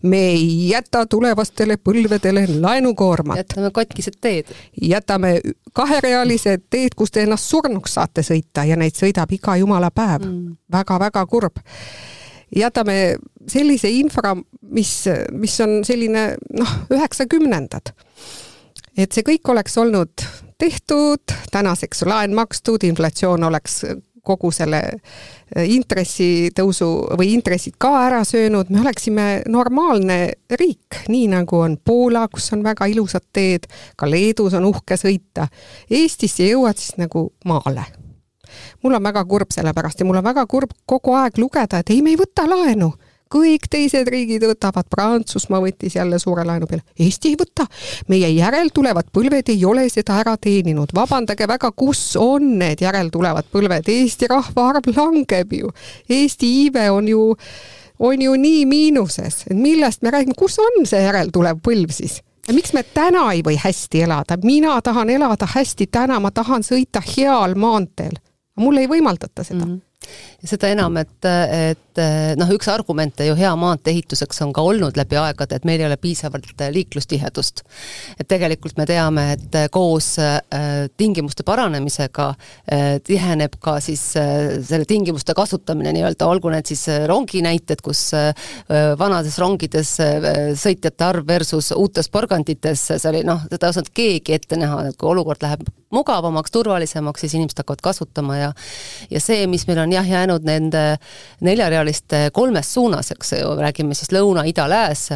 me 0.04 0.22
ei 0.34 0.70
jäta 0.70 1.06
tulevastele 1.06 1.78
põlvedele 1.78 2.46
laenukoormat. 2.62 3.38
jätame 3.38 3.72
katkised 3.72 4.20
teed. 4.22 4.52
jätame 4.82 5.40
kaherealised 5.74 6.68
teed, 6.70 6.96
kus 6.96 7.12
te 7.12 7.24
ennast 7.24 7.50
surnuks 7.50 7.98
saate 7.98 8.24
sõita 8.26 8.66
ja 8.68 8.76
neid 8.80 8.96
sõidab 8.98 9.32
iga 9.36 9.58
jumala 9.60 9.92
päev 9.92 10.26
mm.. 10.26 10.56
väga-väga 10.72 11.26
kurb. 11.26 11.62
jätame 12.56 13.16
sellise 13.48 13.90
infra, 13.90 14.36
mis, 14.62 15.06
mis 15.32 15.60
on 15.62 15.84
selline 15.86 16.34
noh, 16.58 16.74
üheksakümnendad. 16.94 17.94
et 18.98 19.12
see 19.12 19.24
kõik 19.28 19.52
oleks 19.52 19.78
olnud 19.78 20.28
tehtud, 20.58 21.36
tänaseks 21.52 22.06
laen 22.08 22.36
makstud, 22.36 22.84
inflatsioon 22.84 23.44
oleks 23.44 23.84
kogu 24.26 24.52
selle 24.56 24.82
äh, 24.90 25.66
intressitõusu 25.76 26.90
või 27.20 27.32
intressid 27.36 27.78
ka 27.82 27.94
ära 28.08 28.24
söönud, 28.28 28.72
me 28.74 28.82
oleksime 28.84 29.28
normaalne 29.52 30.20
riik, 30.60 31.04
nii 31.12 31.30
nagu 31.36 31.62
on 31.62 31.78
Poola, 31.78 32.26
kus 32.32 32.52
on 32.56 32.64
väga 32.66 32.90
ilusad 32.92 33.26
teed, 33.34 33.70
ka 33.98 34.10
Leedus 34.10 34.58
on 34.58 34.68
uhke 34.72 34.98
sõita. 35.00 35.48
Eestisse 35.90 36.50
jõuad 36.50 36.82
siis 36.82 36.98
nagu 37.02 37.30
maale 37.46 37.86
mul 38.84 38.94
on 38.94 39.04
väga 39.04 39.26
kurb 39.26 39.52
selle 39.52 39.74
pärast 39.74 40.00
ja 40.00 40.06
mul 40.08 40.20
on 40.20 40.24
väga 40.26 40.46
kurb 40.48 40.72
kogu 40.86 41.16
aeg 41.18 41.40
lugeda, 41.42 41.82
et 41.82 41.90
ei, 41.92 42.02
me 42.06 42.14
ei 42.14 42.20
võta 42.20 42.46
laenu 42.48 42.92
kõik 43.36 43.68
teised 43.72 44.08
riigid 44.12 44.44
võtavad, 44.48 44.88
Prantsusmaa 44.92 45.62
võttis 45.64 45.96
jälle 45.98 46.20
suure 46.22 46.46
laenu 46.48 46.68
peale, 46.70 46.86
Eesti 47.00 47.34
ei 47.34 47.38
võta. 47.40 47.68
meie 48.08 48.30
järeltulevad 48.30 49.12
põlved 49.14 49.52
ei 49.52 49.66
ole 49.66 49.88
seda 49.90 50.20
ära 50.24 50.36
teeninud, 50.38 50.94
vabandage 50.96 51.48
väga, 51.48 51.72
kus 51.72 52.16
on 52.20 52.58
need 52.60 52.82
järeltulevad 52.82 53.50
põlved, 53.52 53.90
Eesti 53.92 54.30
rahvaarv 54.32 54.92
langeb 54.96 55.54
ju. 55.54 55.72
Eesti 56.10 56.52
iive 56.62 56.90
on 56.92 57.08
ju, 57.08 57.26
on 58.00 58.22
ju 58.22 58.36
nii 58.36 58.64
miinuses, 58.70 59.44
et 59.50 59.58
millest 59.58 60.02
me 60.02 60.14
räägime, 60.16 60.38
kus 60.38 60.60
on 60.60 60.86
see 60.86 61.04
järeltulev 61.04 61.62
põlv 61.64 61.92
siis? 61.92 62.22
ja 62.46 62.54
miks 62.54 62.76
me 62.78 62.84
täna 62.84 63.24
ei 63.34 63.42
või 63.42 63.56
hästi 63.58 64.04
elada, 64.06 64.38
mina 64.44 64.76
tahan 64.86 65.10
elada 65.10 65.48
hästi 65.50 65.88
täna, 65.90 66.20
ma 66.22 66.30
tahan 66.32 66.62
sõita 66.62 67.02
heal 67.02 67.56
maanteel. 67.58 68.14
mulle 68.56 68.86
ei 68.86 68.88
võimaldata 68.88 69.44
seda 69.44 69.66
mm. 69.66 69.72
-hmm 69.72 69.82
seda 70.46 70.70
enam, 70.74 70.98
et, 71.02 71.26
et 71.26 71.80
noh, 72.40 72.52
üks 72.56 72.68
argumente 72.72 73.28
ju 73.28 73.36
hea 73.38 73.52
maantee 73.60 73.94
ehituseks 73.96 74.42
on 74.46 74.54
ka 74.56 74.64
olnud 74.66 74.98
läbi 74.98 75.18
aegade, 75.20 75.58
et 75.58 75.68
meil 75.68 75.82
ei 75.82 75.88
ole 75.88 75.98
piisavalt 76.02 76.48
liiklustihedust. 76.76 77.64
et 78.20 78.28
tegelikult 78.28 78.78
me 78.78 78.86
teame, 78.86 79.26
et 79.36 79.58
koos 79.72 80.16
äh, 80.20 80.40
tingimuste 80.98 81.44
paranemisega 81.44 82.34
tiheneb 83.06 83.56
ka 83.62 83.78
siis 83.84 84.02
selle 84.16 84.86
tingimuste 84.88 85.34
kasutamine 85.38 85.94
nii-öelda, 85.96 86.28
olgu 86.28 86.50
need 86.54 86.68
siis 86.70 86.86
rongi 87.08 87.42
näited, 87.46 87.82
kus 87.86 88.12
vanades 89.00 89.38
rongides 89.40 89.96
sõitjate 90.60 91.06
arv 91.06 91.28
versus 91.28 91.72
uutes 91.76 92.10
porgandites, 92.10 92.88
see 92.90 93.10
oli 93.12 93.24
noh, 93.28 93.44
seda 93.50 93.70
ei 93.70 93.76
osanud 93.76 93.92
keegi 93.96 94.36
ette 94.36 94.60
näha, 94.60 94.86
et 94.90 95.00
kui 95.00 95.12
olukord 95.12 95.44
läheb 95.46 95.66
mugavamaks, 95.96 96.52
turvalisemaks, 96.52 97.24
siis 97.24 97.36
inimesed 97.38 97.62
hakkavad 97.62 97.84
kasutama 97.84 98.38
ja 98.38 98.54
ja 99.12 99.22
see, 99.22 99.48
mis 99.48 99.68
meil 99.68 99.80
on 99.86 99.94
jah, 99.94 100.08
jäänud 100.10 100.46
nende 100.48 100.84
neljarealiste 101.46 101.85
kolmes 102.34 102.74
suunas, 102.74 103.12
eks 103.12 103.34
ju, 103.40 103.54
räägime 103.60 103.96
siis 103.98 104.12
lõuna, 104.16 104.46
ida, 104.50 104.68
lääs, 104.70 105.08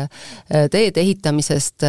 teede 0.71 1.01
ehitamisest 1.01 1.85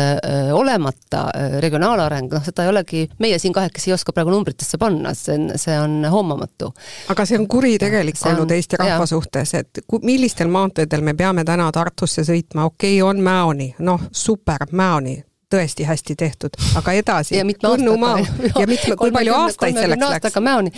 olemata, 0.57 1.27
regionaalareng, 1.63 2.33
noh, 2.33 2.45
seda 2.45 2.67
ei 2.67 2.73
olegi, 2.73 3.05
meie 3.19 3.39
siin 3.39 3.55
kahekesi 3.57 3.91
ei 3.91 3.95
oska 3.95 4.15
praegu 4.17 4.33
numbritesse 4.35 4.79
panna, 4.81 5.15
see 5.15 5.37
on, 5.37 5.49
see 5.61 5.79
on 5.79 6.05
hoomamatu. 6.11 6.73
aga 7.13 7.27
see 7.27 7.39
on 7.39 7.49
kuritegelik 7.51 8.19
see 8.19 8.33
olnud 8.33 8.49
on, 8.49 8.57
Eesti 8.57 8.81
rahva 8.81 8.99
jah. 9.05 9.09
suhtes, 9.09 9.55
et 9.55 9.83
millistel 10.03 10.49
maanteedel 10.53 11.05
me 11.05 11.15
peame 11.15 11.45
täna 11.45 11.71
Tartusse 11.73 12.25
sõitma, 12.27 12.69
okei 12.71 13.01
okay,, 13.01 13.09
on 13.09 13.23
Mäoni, 13.25 13.75
noh, 13.79 14.09
super, 14.13 14.67
Mäoni, 14.73 15.19
tõesti 15.51 15.87
hästi 15.87 16.17
tehtud, 16.17 16.59
aga 16.79 16.93
edasi. 16.93 17.37
ja 17.37 17.45
mitme 17.45 17.69
aastaga. 17.69 18.51
ja 18.61 18.67
mitme, 18.67 18.97
kui 18.97 19.13
palju 19.13 19.35
aastaid 19.35 19.79
selleks 19.79 20.07
läks? 20.15 20.39
Mäoni. 20.41 20.73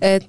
et 0.00 0.28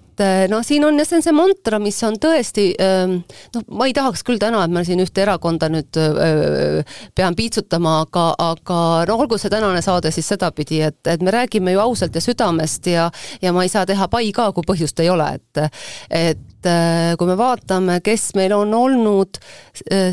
noh, 0.52 0.64
siin 0.66 0.86
on 0.88 1.00
ja 1.00 1.06
see 1.08 1.20
on 1.20 1.26
see 1.26 1.36
mantra, 1.36 1.80
mis 1.82 1.98
on 2.08 2.18
tõesti 2.22 2.68
ähm, 2.82 3.18
noh, 3.56 3.66
ma 3.80 3.88
ei 3.90 3.96
tahaks 3.96 4.24
küll 4.28 4.40
täna, 4.42 4.64
et 4.66 4.74
ma 4.74 4.84
siin 4.88 5.02
ühte 5.04 5.24
erakonda 5.24 5.70
nüüd 5.74 6.00
äh, 6.00 6.98
pean 7.16 7.38
piitsutama, 7.38 7.98
aga, 8.06 8.28
aga 8.52 8.80
no 9.10 9.20
olgu 9.24 9.40
see 9.42 9.52
tänane 9.54 9.84
saade 9.86 10.12
siis 10.16 10.30
sedapidi, 10.34 10.82
et, 10.88 11.02
et 11.12 11.26
me 11.26 11.34
räägime 11.36 11.76
ju 11.76 11.84
ausalt 11.84 12.16
ja 12.16 12.24
südamest 12.24 12.92
ja 12.92 13.10
ja 13.42 13.54
ma 13.56 13.66
ei 13.66 13.72
saa 13.72 13.86
teha 13.86 14.08
pai 14.12 14.32
ka, 14.36 14.52
kui 14.56 14.68
põhjust 14.68 15.00
ei 15.04 15.12
ole, 15.14 15.30
et 15.40 15.64
et 16.10 16.70
äh, 16.72 17.14
kui 17.20 17.30
me 17.30 17.38
vaatame, 17.40 18.00
kes 18.06 18.34
meil 18.40 18.56
on 18.56 18.74
olnud, 18.74 19.40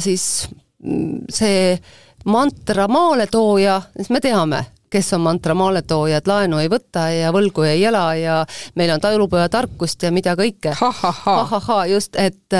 siis 0.02 0.48
mm, 0.82 1.26
see 1.32 1.76
mantra 2.24 2.86
maaletooja, 2.88 3.80
siis 3.96 4.10
me 4.14 4.20
teame, 4.22 4.62
kes 4.92 5.12
on 5.16 5.24
mantra 5.24 5.54
maaletooja, 5.58 6.20
et 6.20 6.28
laenu 6.30 6.60
ei 6.62 6.70
võta 6.72 7.08
ja 7.12 7.32
võlgu 7.34 7.66
ei 7.68 7.84
ela 7.88 8.04
ja 8.18 8.40
meil 8.78 8.92
on 8.94 9.00
talupojatarkust 9.02 10.08
ja 10.08 10.12
mida 10.14 10.36
kõike 10.38 10.74
ha,. 10.78 10.90
ha-ha-ha, 11.02 11.78
just, 11.92 12.16
et 12.16 12.58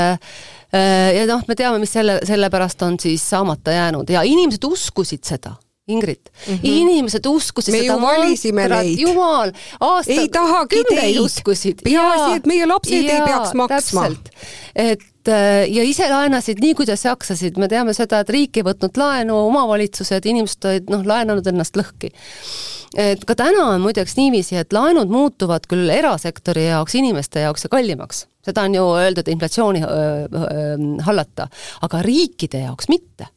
ja 0.72 1.26
noh, 1.28 1.44
me 1.48 1.58
teame, 1.58 1.82
mis 1.82 1.92
selle, 1.92 2.20
sellepärast 2.26 2.82
on 2.86 2.96
siis 3.00 3.24
saamata 3.34 3.74
jäänud 3.76 4.10
ja 4.10 4.24
inimesed 4.24 4.64
uskusid 4.64 5.24
seda 5.28 5.56
Ingrid 5.88 6.30
mm, 6.48 6.54
-hmm. 6.54 6.60
inimesed 6.62 7.26
uskusid 7.26 7.74
me 7.74 7.78
seda 7.82 7.96
neid. 8.68 8.98
jumal, 8.98 9.52
aasta, 9.80 10.12
ei 10.12 10.28
tahagi 10.28 10.84
teid, 10.88 11.16
peaasi, 11.84 12.36
et 12.36 12.46
meie 12.46 12.66
lapsed 12.66 13.02
jaa, 13.02 13.16
ei 13.16 13.22
peaks 13.26 13.54
maksma. 13.54 14.06
et 14.76 15.02
äh, 15.30 15.62
ja 15.70 15.84
ise 15.86 16.08
laenasid 16.10 16.62
nii, 16.62 16.74
kuidas 16.78 17.04
jaksasid, 17.06 17.58
me 17.60 17.68
teame 17.70 17.94
seda, 17.96 18.22
et 18.22 18.30
riik 18.32 18.58
ei 18.58 18.66
võtnud 18.66 18.98
laenu, 18.98 19.36
omavalitsused, 19.48 20.28
inimesed 20.28 20.68
olid 20.70 20.92
noh, 20.92 21.04
laenanud 21.06 21.46
ennast 21.52 21.78
lõhki. 21.78 22.12
et 22.98 23.22
ka 23.24 23.34
täna 23.38 23.68
on 23.72 23.84
muideks 23.84 24.16
niiviisi, 24.18 24.56
et 24.60 24.72
laenud 24.72 25.12
muutuvad 25.12 25.66
küll 25.68 25.90
erasektori 25.90 26.66
jaoks, 26.66 26.96
inimeste 27.00 27.46
jaoks 27.46 27.64
ja 27.64 27.72
kallimaks, 27.72 28.26
seda 28.44 28.66
on 28.68 28.74
ju 28.76 28.88
öeldud 29.00 29.28
inflatsiooni 29.32 29.84
öö, 29.84 30.26
öö, 30.26 30.74
hallata, 31.06 31.48
aga 31.82 32.02
riikide 32.04 32.66
jaoks 32.66 32.90
mitte 32.92 33.30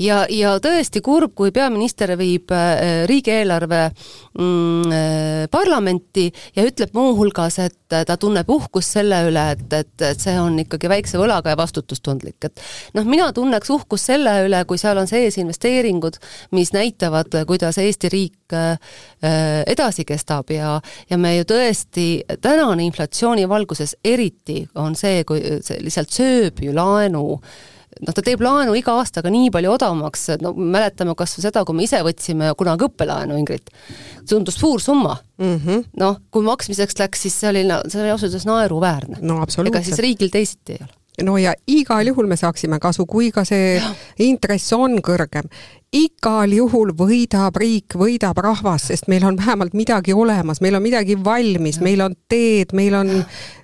ja, 0.00 0.24
ja 0.30 0.54
tõesti 0.62 1.02
kurb, 1.04 1.34
kui 1.36 1.52
peaminister 1.54 2.12
viib 2.18 2.52
äh, 2.54 3.04
riigieelarve 3.08 3.82
mm, 3.90 4.94
äh, 4.94 5.44
parlamenti 5.52 6.28
ja 6.56 6.64
ütleb 6.66 6.94
muuhulgas, 6.96 7.58
et 7.64 7.76
ta 7.90 8.16
tunneb 8.20 8.48
uhkust 8.50 8.94
selle 8.94 9.18
üle, 9.26 9.44
et, 9.56 9.64
et, 9.74 9.94
et 10.06 10.20
see 10.22 10.36
on 10.38 10.58
ikkagi 10.62 10.90
väikse 10.90 11.18
võlaga 11.18 11.52
ja 11.52 11.58
vastutustundlik, 11.58 12.38
et 12.46 12.62
noh, 12.94 13.06
mina 13.08 13.30
tunneks 13.34 13.72
uhkust 13.74 14.12
selle 14.12 14.36
üle, 14.46 14.62
kui 14.68 14.78
seal 14.80 15.00
on 15.00 15.10
sees 15.10 15.40
investeeringud, 15.42 16.20
mis 16.56 16.72
näitavad, 16.76 17.34
kuidas 17.48 17.80
Eesti 17.80 18.12
riik 18.12 18.54
äh, 18.54 18.78
edasi 19.66 20.06
kestab 20.08 20.52
ja, 20.54 20.78
ja 21.10 21.18
me 21.18 21.34
ju 21.36 21.48
tõesti, 21.50 22.06
tänane 22.40 22.86
inflatsiooni 22.86 23.48
valguses 23.50 23.96
eriti 24.04 24.62
on 24.78 24.96
see, 24.98 25.24
kui 25.28 25.42
see 25.64 25.82
lihtsalt 25.82 26.14
sööb 26.14 26.64
ju 26.64 26.74
laenu 26.76 27.40
noh, 27.98 28.14
ta 28.14 28.22
teeb 28.24 28.42
laenu 28.44 28.74
iga 28.78 28.94
aastaga 29.00 29.32
nii 29.32 29.50
palju 29.54 29.72
odavamaks, 29.74 30.28
no 30.44 30.52
mäletame 30.54 31.16
kas 31.18 31.36
või 31.36 31.46
seda, 31.46 31.64
kui 31.66 31.78
me 31.78 31.86
ise 31.88 32.02
võtsime 32.06 32.52
kunagi 32.58 32.86
õppelaenu, 32.86 33.38
Ingrid. 33.40 33.72
tundus 34.28 34.60
suur 34.60 34.82
summa 34.82 35.16
mm 35.40 35.56
-hmm.. 35.56 35.84
noh, 36.00 36.20
kui 36.30 36.46
maksmiseks 36.46 36.98
läks, 37.00 37.26
siis 37.26 37.40
see 37.40 37.50
oli, 37.50 37.66
see 37.88 38.02
oli 38.02 38.14
ausalt 38.14 38.30
öeldes 38.30 38.48
naeruväärne 38.48 39.20
no,. 39.20 39.42
ega 39.66 39.82
siis 39.82 39.98
riigil 39.98 40.30
teisiti 40.30 40.78
ei 40.78 40.84
ole 40.86 40.99
no 41.22 41.36
ja 41.40 41.54
igal 41.70 42.06
juhul 42.06 42.28
me 42.30 42.36
saaksime 42.36 42.78
kasu, 42.82 43.06
kui 43.06 43.30
ka 43.34 43.44
see 43.48 43.76
ja. 43.78 43.92
intress 44.24 44.72
on 44.76 44.98
kõrgem. 45.04 45.48
igal 45.92 46.52
juhul 46.54 46.92
võidab 46.94 47.56
riik, 47.58 47.96
võidab 47.98 48.38
rahvas, 48.38 48.86
sest 48.90 49.08
meil 49.10 49.24
on 49.26 49.36
vähemalt 49.38 49.74
midagi 49.74 50.14
olemas, 50.14 50.60
meil 50.60 50.78
on 50.78 50.84
midagi 50.84 51.16
valmis, 51.24 51.80
meil 51.82 52.04
on 52.04 52.14
teed, 52.30 52.74
meil 52.78 52.94
on, 52.94 53.10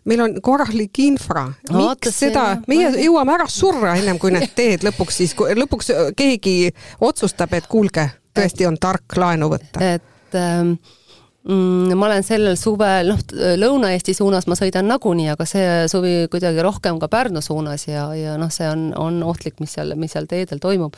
meil 0.04 0.24
on 0.24 0.36
korralik 0.42 0.98
infra. 1.04 1.46
miks 1.70 2.18
seda, 2.18 2.48
meie 2.66 2.90
jõuame 3.04 3.36
ära 3.38 3.48
surra 3.50 3.96
ennem 4.00 4.18
kui 4.18 4.34
need 4.34 4.52
teed 4.58 4.86
lõpuks 4.86 5.22
siis, 5.22 5.34
lõpuks 5.36 5.92
keegi 6.18 6.58
otsustab, 7.00 7.54
et 7.54 7.70
kuulge, 7.70 8.10
tõesti 8.34 8.68
on 8.68 8.78
tark 8.80 9.16
laenu 9.16 9.50
võtta. 9.54 9.94
et 9.94 10.34
ähm 10.34 10.78
mm, 11.46 11.94
ma 11.98 12.10
olen 12.10 12.26
sellel 12.26 12.58
suvel, 12.60 13.12
noh, 13.14 13.22
Lõuna-Eesti 13.62 14.14
suunas 14.16 14.48
ma 14.50 14.58
sõidan 14.58 14.88
nagunii, 14.90 15.30
aga 15.32 15.46
see 15.48 15.86
suvi 15.90 16.14
kuidagi 16.32 16.64
rohkem 16.64 17.00
ka 17.02 17.08
Pärnu 17.12 17.42
suunas 17.44 17.88
ja, 17.88 18.08
ja 18.18 18.36
noh, 18.40 18.52
see 18.52 18.68
on, 18.70 18.90
on 18.98 19.22
ohtlik, 19.26 19.60
mis 19.62 19.76
seal, 19.78 19.96
mis 19.98 20.16
seal 20.16 20.28
teedel 20.30 20.62
toimub 20.62 20.96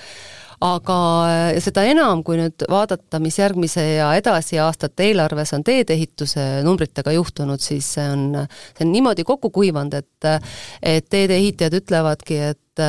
aga 0.65 0.99
seda 1.63 1.85
enam, 1.87 2.23
kui 2.27 2.39
nüüd 2.41 2.65
vaadata, 2.71 3.21
mis 3.23 3.39
järgmise 3.39 3.85
ja 3.99 4.13
edasi 4.19 4.59
aastate 4.63 5.09
eelarves 5.11 5.55
on 5.55 5.65
teedeehituse 5.67 6.47
numbritega 6.67 7.15
juhtunud, 7.15 7.63
siis 7.63 7.93
see 7.99 8.07
on, 8.11 8.25
see 8.75 8.87
on 8.87 8.95
niimoodi 8.95 9.27
kokku 9.29 9.53
kuivanud, 9.55 9.95
et 9.95 10.33
et 10.83 11.07
teedeehitajad 11.11 11.79
ütlevadki, 11.79 12.41
et 12.53 12.83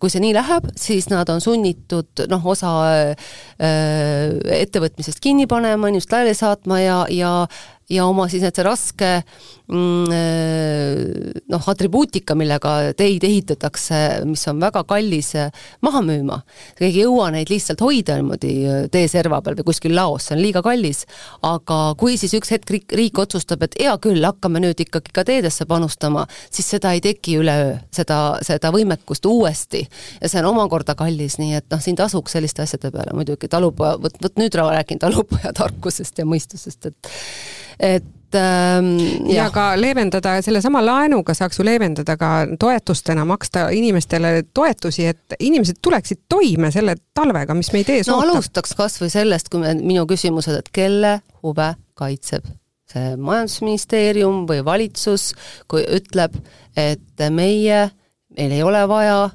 kui 0.00 0.10
see 0.10 0.22
nii 0.22 0.34
läheb, 0.34 0.68
siis 0.78 1.08
nad 1.12 1.28
on 1.30 1.42
sunnitud 1.42 2.24
noh, 2.30 2.46
osa 2.52 2.72
äh, 2.88 3.32
ettevõtmisest 4.58 5.22
kinni 5.22 5.46
panema, 5.50 5.90
inimest 5.90 6.12
laiali 6.12 6.34
saatma 6.38 6.80
ja, 6.82 6.98
ja 7.10 7.32
ja 7.90 8.06
oma 8.06 8.28
siis 8.28 8.42
need 8.44 8.56
see 8.56 8.64
raske 8.66 9.08
mm, 9.68 10.10
äh, 10.12 11.40
noh, 11.48 11.68
atribuutika, 11.72 12.36
millega 12.38 12.74
teid 12.98 13.24
ehitatakse, 13.24 14.00
mis 14.28 14.44
on 14.50 14.60
väga 14.60 14.82
kallis, 14.88 15.32
äh, 15.38 15.52
maha 15.84 16.02
müüma. 16.04 16.40
keegi 16.78 17.00
ei 17.00 17.06
jõua 17.06 17.30
neid 17.32 17.50
lihtsalt 17.52 17.80
hoida 17.84 18.18
niimoodi 18.18 18.52
äh, 18.68 18.80
teeserva 18.92 19.40
peal 19.44 19.56
või 19.60 19.68
kuskil 19.70 19.96
laos, 19.96 20.28
see 20.28 20.36
on 20.36 20.42
liiga 20.42 20.62
kallis. 20.64 21.04
aga 21.42 21.78
kui 21.98 22.18
siis 22.20 22.34
üks 22.36 22.52
hetk 22.52 22.70
riik, 22.74 22.92
riik 22.92 23.18
otsustab, 23.24 23.64
et 23.64 23.78
hea 23.80 23.94
küll, 24.04 24.20
hakkame 24.24 24.60
nüüd 24.64 24.80
ikkagi 24.84 25.14
ka 25.14 25.24
teedesse 25.28 25.64
panustama, 25.68 26.26
siis 26.50 26.68
seda 26.68 26.92
ei 26.92 27.00
teki 27.04 27.38
üleöö, 27.40 27.78
seda, 27.94 28.38
seda 28.44 28.72
võimekust 28.74 29.26
uuesti. 29.26 29.86
ja 30.20 30.28
see 30.28 30.42
on 30.42 30.52
omakorda 30.52 30.96
kallis, 30.98 31.38
nii 31.40 31.56
et 31.62 31.70
noh, 31.72 31.80
siin 31.80 31.96
tasuks 31.96 32.36
selliste 32.36 32.62
asjade 32.66 32.92
peale 32.92 33.16
muidugi 33.16 33.48
talupoja, 33.48 33.96
vot, 34.02 34.20
vot 34.22 34.36
nüüd 34.40 34.60
räägin 34.60 35.00
talupoja 35.00 35.54
tarkusest 35.56 36.20
ja 36.20 36.28
mõistusest, 36.28 36.92
et 36.92 37.16
et 37.80 38.36
ähm, 38.36 38.92
ja 39.30 39.48
ka 39.54 39.70
leevendada, 39.80 40.36
sellesama 40.44 40.82
laenuga 40.84 41.34
saaks 41.34 41.60
ju 41.60 41.66
leevendada 41.66 42.16
ka 42.20 42.30
toetustena, 42.60 43.24
maksta 43.28 43.68
inimestele 43.74 44.42
toetusi, 44.54 45.06
et 45.06 45.38
inimesed 45.40 45.80
tuleksid 45.82 46.24
toime 46.28 46.72
selle 46.74 46.96
talvega, 47.14 47.54
mis 47.54 47.72
meid 47.72 47.90
ees 47.94 48.10
no, 48.10 48.18
ootab. 48.20 48.36
alustaks 48.36 48.74
kas 48.78 49.00
või 49.02 49.12
sellest, 49.14 49.52
kui 49.52 49.62
me, 49.64 49.74
minu 49.80 50.06
küsimused, 50.10 50.60
et 50.60 50.72
kelle 50.74 51.18
huve 51.42 51.72
kaitseb 51.98 52.46
see 52.88 53.16
majandusministeerium 53.20 54.46
või 54.48 54.62
valitsus, 54.64 55.32
kui 55.68 55.82
ütleb, 55.84 56.36
et 56.78 57.24
meie 57.34 57.88
meil 58.38 58.54
ei 58.54 58.62
ole 58.62 58.84
vaja 58.88 59.30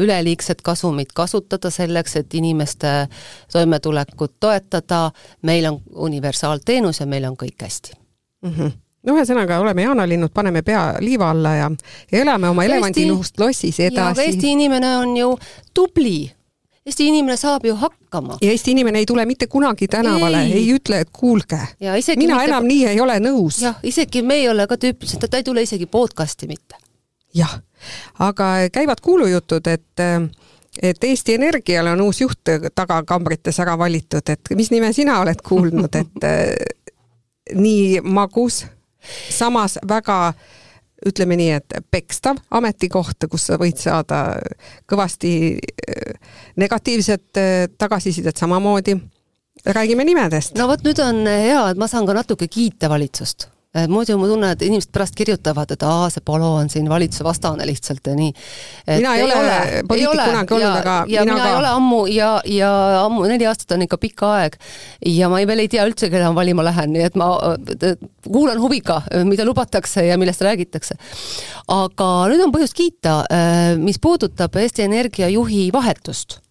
üleliigset 0.00 0.62
kasumit 0.64 1.12
kasutada 1.12 1.70
selleks, 1.70 2.16
et 2.16 2.34
inimeste 2.34 3.06
toimetulekut 3.52 4.38
toetada, 4.40 5.10
meil 5.42 5.68
on 5.68 5.80
universaalteenus 6.08 7.00
ja 7.00 7.06
meil 7.06 7.28
on 7.28 7.36
kõik 7.36 7.60
hästi 7.60 7.92
mm. 8.42 8.52
-hmm 8.52 8.76
no 9.06 9.16
ühesõnaga, 9.16 9.60
oleme 9.62 9.84
jaanalinnud, 9.86 10.32
paneme 10.34 10.62
pea 10.66 10.82
liiva 11.00 11.30
alla 11.32 11.54
ja, 11.54 11.68
ja 12.12 12.24
elame 12.24 12.50
oma 12.52 12.64
elevandiluust 12.64 13.38
lossis 13.40 13.80
edasi. 13.80 14.26
Eesti 14.26 14.52
inimene 14.56 14.96
on 14.96 15.16
ju 15.16 15.30
tubli. 15.74 16.32
Eesti 16.88 17.06
inimene 17.10 17.36
saab 17.36 17.66
ju 17.68 17.74
hakkama. 17.76 18.38
ja 18.40 18.50
Eesti 18.50 18.72
inimene 18.72 18.98
ei 18.98 19.06
tule 19.06 19.24
mitte 19.26 19.46
kunagi 19.46 19.88
tänavale, 19.88 20.42
ei 20.42 20.66
ütle, 20.72 21.02
et 21.04 21.10
kuulge, 21.12 21.60
mina 21.80 22.16
mitte... 22.16 22.44
enam 22.44 22.68
nii 22.68 22.86
ei 22.94 23.00
ole 23.00 23.18
nõus. 23.20 23.62
jah, 23.62 23.76
isegi 23.82 24.22
me 24.22 24.40
ei 24.40 24.48
ole 24.48 24.66
ka 24.66 24.76
tüüpiliselt, 24.80 25.28
ta 25.30 25.36
ei 25.36 25.44
tule 25.44 25.62
isegi 25.62 25.86
podcast'i 25.86 26.48
mitte. 26.48 26.80
Jah 27.34 27.58
aga 28.18 28.44
käivad 28.72 29.00
kuulujutud, 29.02 29.66
et 29.66 30.00
et 30.82 31.04
Eesti 31.04 31.34
Energiale 31.34 31.90
on 31.90 32.00
uus 32.00 32.20
juht 32.20 32.50
tagakambrites 32.74 33.56
ära 33.60 33.78
valitud, 33.78 34.22
et 34.30 34.50
mis 34.54 34.70
nime 34.70 34.92
sina 34.92 35.20
oled 35.20 35.40
kuulnud, 35.42 35.94
et 35.96 36.26
nii 37.64 38.00
magus, 38.04 38.64
samas 39.30 39.78
väga 39.88 40.34
ütleme 41.06 41.38
nii, 41.38 41.50
et 41.50 41.78
pekstav 41.90 42.38
ametikoht, 42.50 43.26
kus 43.30 43.48
sa 43.48 43.58
võid 43.58 43.78
saada 43.78 44.38
kõvasti 44.90 45.32
negatiivset 46.56 47.42
tagasisidet 47.78 48.36
samamoodi. 48.36 48.96
räägime 49.66 50.04
nimedest. 50.04 50.54
no 50.54 50.68
vot, 50.68 50.82
nüüd 50.84 50.98
on 51.02 51.26
hea, 51.26 51.70
et 51.70 51.78
ma 51.78 51.86
saan 51.86 52.06
ka 52.06 52.14
natuke 52.14 52.48
kiita 52.48 52.88
valitsust 52.88 53.48
muidu 53.88 54.16
ma 54.16 54.28
tunnen, 54.30 54.54
et 54.54 54.62
inimesed 54.64 54.90
pärast 54.94 55.16
kirjutavad, 55.18 55.68
et 55.74 55.82
aa, 55.84 56.06
see 56.12 56.24
Palo 56.24 56.54
on 56.56 56.70
siin 56.72 56.88
valitsuse 56.88 57.26
vastane 57.26 57.66
lihtsalt 57.68 58.08
ja 58.08 58.14
nii. 58.16 58.32
mina 58.88 59.12
ei, 59.18 59.22
ole, 59.26 59.36
ole 59.36 59.82
poliitik 59.90 60.22
kunagi 60.22 60.56
olnud, 60.56 60.78
aga 60.80 60.94
ja 61.12 61.26
mina, 61.26 61.34
mina 61.34 61.44
ka. 61.44 61.50
ei 61.50 61.58
ole 61.58 61.74
ammu 61.74 62.00
ja, 62.12 62.30
ja 62.48 62.72
ammu, 63.02 63.26
neli 63.28 63.46
aastat 63.50 63.76
on 63.76 63.84
ikka 63.84 64.00
pikk 64.00 64.24
aeg. 64.30 64.56
ja 65.12 65.28
ma 65.28 65.42
ei, 65.42 65.50
veel 65.50 65.66
ei 65.66 65.70
tea 65.76 65.84
üldse, 65.88 66.08
keda 66.08 66.32
ma 66.32 66.40
valima 66.40 66.64
lähen, 66.64 66.96
nii 66.96 67.06
et 67.10 67.20
ma 67.20 67.28
kuulan 68.24 68.60
huviga, 68.62 69.02
mida 69.28 69.44
lubatakse 69.48 70.06
ja 70.08 70.16
millest 70.20 70.42
räägitakse. 70.48 70.96
aga 71.68 72.10
nüüd 72.32 72.48
on 72.48 72.56
põhjust 72.56 72.78
kiita, 72.78 73.20
äh, 73.28 73.72
mis 73.76 74.00
puudutab 74.00 74.56
Eesti 74.56 74.88
Energia 74.88 75.28
juhi 75.28 75.68
vahetust 75.74 76.40
Äh, 76.40 76.47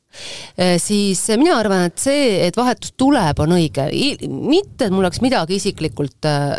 siis 0.81 1.21
mina 1.37 1.57
arvan, 1.59 1.87
et 1.89 2.01
see, 2.01 2.29
et 2.47 2.57
vahetus 2.57 2.93
tuleb, 2.97 3.39
on 3.43 3.55
õige. 3.57 3.87
mitte, 4.27 4.87
et 4.87 4.93
mul 4.93 5.05
oleks 5.05 5.21
midagi 5.23 5.57
isiklikult 5.61 6.27
äh, 6.27 6.57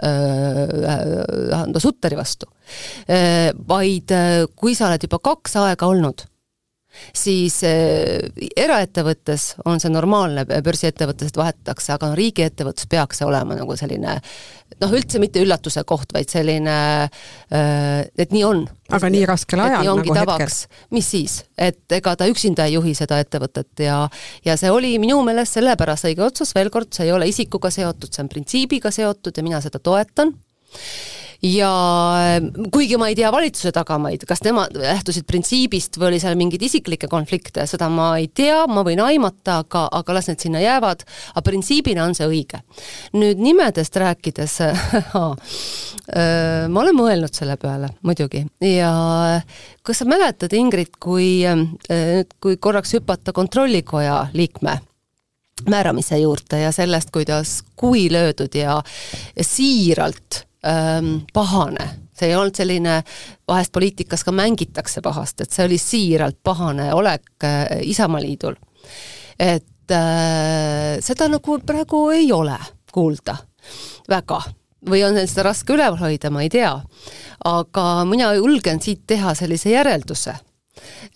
äh, 0.94 1.78
Sutteri 1.78 2.18
vastu 2.18 2.48
äh,, 3.08 3.50
vaid 3.68 4.12
äh, 4.14 4.46
kui 4.56 4.74
sa 4.74 4.88
oled 4.88 5.04
juba 5.06 5.20
kaks 5.30 5.56
aega 5.62 5.88
olnud 5.88 6.26
siis 7.16 7.60
äh, 7.66 8.28
eraettevõttes 8.56 9.54
on 9.68 9.80
see 9.82 9.92
normaalne, 9.92 10.44
börsiettevõttes 10.46 11.34
vahetatakse, 11.36 11.92
aga 11.94 12.12
riigiettevõttes 12.18 12.88
peaks 12.90 13.20
see 13.20 13.28
olema 13.28 13.56
nagu 13.58 13.76
selline 13.78 14.18
noh, 14.82 14.94
üldse 14.94 15.20
mitte 15.22 15.42
üllatuse 15.42 15.84
koht, 15.88 16.12
vaid 16.14 16.30
selline 16.30 16.76
äh,, 17.04 18.06
et 18.18 18.34
nii 18.34 18.44
on. 18.46 18.64
aga 18.94 19.10
nii 19.12 19.24
raskel 19.28 19.62
ajal 19.64 19.88
nagu 19.88 20.16
tavaks. 20.16 20.62
hetkel? 20.64 20.86
mis 20.96 21.10
siis, 21.14 21.38
et 21.56 21.98
ega 21.98 22.14
ta 22.16 22.28
üksinda 22.30 22.68
ei 22.68 22.76
juhi 22.78 22.94
seda 22.98 23.20
ettevõtet 23.22 23.84
ja 23.84 24.00
ja 24.44 24.56
see 24.60 24.72
oli 24.72 24.94
minu 25.02 25.20
meelest 25.26 25.58
sellepärast 25.58 26.10
õige 26.10 26.26
otsus, 26.26 26.54
veel 26.56 26.72
kord, 26.74 26.92
see 26.94 27.08
ei 27.08 27.14
ole 27.16 27.28
isikuga 27.30 27.72
seotud, 27.74 28.12
see 28.12 28.24
on 28.24 28.32
printsiibiga 28.32 28.92
seotud 28.94 29.36
ja 29.36 29.46
mina 29.46 29.62
seda 29.64 29.80
toetan 29.82 30.34
ja 31.42 31.70
kuigi 32.72 32.96
ma 32.98 33.08
ei 33.08 33.16
tea 33.18 33.30
valitsuse 33.30 33.70
tagamaid, 33.74 34.24
kas 34.26 34.42
nemad 34.42 34.74
lähtusid 34.74 35.26
printsiibist 35.28 35.98
või 36.00 36.10
oli 36.10 36.20
seal 36.22 36.34
mingeid 36.38 36.64
isiklikke 36.66 37.06
konflikte, 37.10 37.66
seda 37.70 37.86
ma 37.92 38.10
ei 38.18 38.26
tea, 38.26 38.64
ma 38.66 38.82
võin 38.86 38.98
aimata, 39.04 39.60
aga, 39.62 39.84
aga 40.00 40.16
las 40.16 40.30
need 40.30 40.42
sinna 40.42 40.62
jäävad, 40.62 41.04
aga 41.34 41.44
printsiibina 41.46 42.08
on 42.08 42.16
see 42.18 42.26
õige. 42.26 42.62
nüüd 43.14 43.38
nimedest 43.42 43.96
rääkides 43.96 44.58
ma 46.72 46.82
olen 46.82 46.98
mõelnud 46.98 47.34
selle 47.34 47.56
peale 47.60 47.92
muidugi 48.02 48.42
ja 48.64 48.90
kas 49.86 50.02
sa 50.02 50.08
mäletad, 50.08 50.52
Ingrid, 50.58 50.98
kui, 51.00 51.46
kui 52.40 52.58
korraks 52.58 52.96
hüpata 52.98 53.32
Kontrollikoja 53.36 54.26
liikme 54.34 54.80
määramise 55.70 56.18
juurde 56.18 56.60
ja 56.60 56.72
sellest, 56.72 57.10
kuidas 57.14 57.62
kuvi 57.76 58.08
löödud 58.12 58.54
ja, 58.54 58.82
ja 59.36 59.44
siiralt 59.44 60.47
ähm, 60.68 61.14
pahane, 61.34 61.88
see 62.16 62.30
ei 62.30 62.36
olnud 62.36 62.56
selline, 62.58 63.00
vahest 63.48 63.72
poliitikas 63.72 64.24
ka 64.26 64.34
mängitakse 64.34 65.02
pahast, 65.04 65.40
et 65.40 65.54
see 65.54 65.66
oli 65.66 65.80
siiralt 65.80 66.38
pahane 66.44 66.92
olek 66.94 67.44
äh, 67.44 67.80
Isamaaliidul. 67.88 68.56
et 69.38 69.90
äh, 69.94 70.98
seda 71.00 71.28
nagu 71.28 71.58
praegu 71.66 72.08
ei 72.14 72.32
ole 72.32 72.58
kuulda 72.92 73.36
väga 74.08 74.40
või 74.88 75.02
on 75.06 75.18
seda 75.26 75.48
raske 75.48 75.74
üleval 75.74 75.98
hoida, 76.00 76.30
ma 76.30 76.44
ei 76.44 76.50
tea. 76.52 76.72
aga 77.44 77.84
mina 78.08 78.32
julgen 78.34 78.80
siit 78.82 79.06
teha 79.06 79.34
sellise 79.34 79.72
järelduse, 79.72 80.34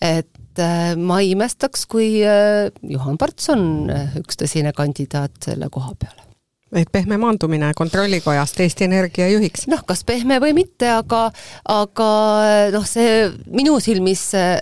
et 0.01 0.59
äh, 0.59 0.95
ma 0.97 1.21
ei 1.21 1.31
imestaks, 1.31 1.85
kui 1.87 2.21
äh, 2.25 2.69
Juhan 2.81 3.17
Parts 3.17 3.49
on 3.53 3.89
äh, 3.91 4.17
üks 4.19 4.39
tõsine 4.39 4.73
kandidaat 4.75 5.39
selle 5.45 5.69
koha 5.71 5.95
peale 5.99 6.32
et 6.79 6.89
pehme 6.91 7.17
maandumine 7.21 7.71
Kontrollikojast 7.77 8.59
Eesti 8.63 8.87
Energia 8.87 9.27
juhiks? 9.31 9.67
noh, 9.71 9.83
kas 9.87 10.03
pehme 10.07 10.39
või 10.43 10.53
mitte, 10.57 10.89
aga, 10.89 11.25
aga 11.69 12.09
noh, 12.73 12.85
see 12.87 13.27
minu 13.53 13.77
silmis 13.83 14.25
äh, 14.37 14.57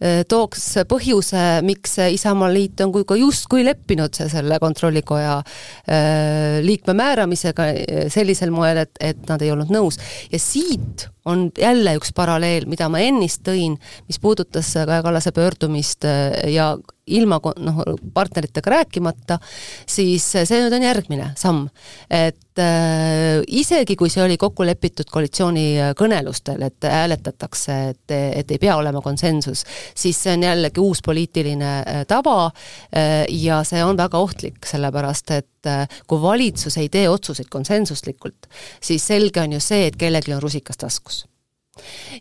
äh, 0.00 0.22
tooks 0.28 0.68
põhjuse, 0.88 1.44
miks 1.66 1.98
Isamaaliit 2.16 2.80
on 2.84 2.94
kui 2.94 3.06
ka 3.08 3.18
justkui 3.20 3.64
leppinud 3.66 4.16
selle 4.16 4.60
Kontrollikoja 4.62 5.36
äh, 5.40 6.58
liikme 6.64 6.96
määramisega 6.96 7.68
äh, 7.72 8.06
sellisel 8.12 8.54
moel, 8.54 8.84
et, 8.86 8.94
et 9.00 9.28
nad 9.30 9.42
ei 9.44 9.52
olnud 9.54 9.72
nõus. 9.72 10.00
ja 10.32 10.40
siit 10.40 11.08
on 11.26 11.48
jälle 11.58 11.96
üks 11.98 12.12
paralleel, 12.14 12.68
mida 12.70 12.88
ma 12.92 13.00
ennist 13.02 13.42
tõin, 13.46 13.76
mis 14.06 14.20
puudutas 14.22 14.72
Kaja 14.76 15.02
Kallase 15.02 15.32
pöördumist 15.34 16.06
äh, 16.06 16.46
ja 16.54 16.74
ilma 17.06 17.38
noh, 17.62 17.82
partneritega 18.14 18.70
rääkimata, 18.70 19.38
siis 19.86 20.24
see 20.32 20.62
nüüd 20.62 20.74
on 20.74 20.82
järgmine 20.82 21.28
samm. 21.38 21.68
et 22.10 22.58
äh, 22.58 23.42
isegi, 23.46 23.96
kui 23.96 24.10
see 24.10 24.24
oli 24.24 24.36
kokku 24.40 24.66
lepitud 24.66 25.10
koalitsioonikõnelustel, 25.12 26.64
et 26.66 26.88
hääletatakse, 26.90 27.76
et, 27.92 28.16
et 28.40 28.50
ei 28.50 28.58
pea 28.58 28.76
olema 28.76 29.02
konsensus, 29.04 29.64
siis 29.94 30.18
see 30.22 30.34
on 30.34 30.48
jällegi 30.48 30.82
uus 30.82 31.02
poliitiline 31.06 31.70
äh, 31.78 32.02
tava 32.08 32.48
äh, 32.48 33.22
ja 33.30 33.62
see 33.66 33.84
on 33.84 33.98
väga 33.98 34.18
ohtlik, 34.18 34.58
sellepärast 34.66 35.30
et 35.36 35.70
äh, 35.70 35.86
kui 36.06 36.22
valitsus 36.22 36.80
ei 36.82 36.90
tee 36.90 37.06
otsuseid 37.08 37.50
konsensuslikult, 37.52 38.50
siis 38.82 39.06
selge 39.06 39.44
on 39.44 39.56
ju 39.58 39.62
see, 39.62 39.86
et 39.86 39.96
kellelgi 40.00 40.34
on 40.34 40.42
rusikas 40.42 40.82
taskus 40.82 41.24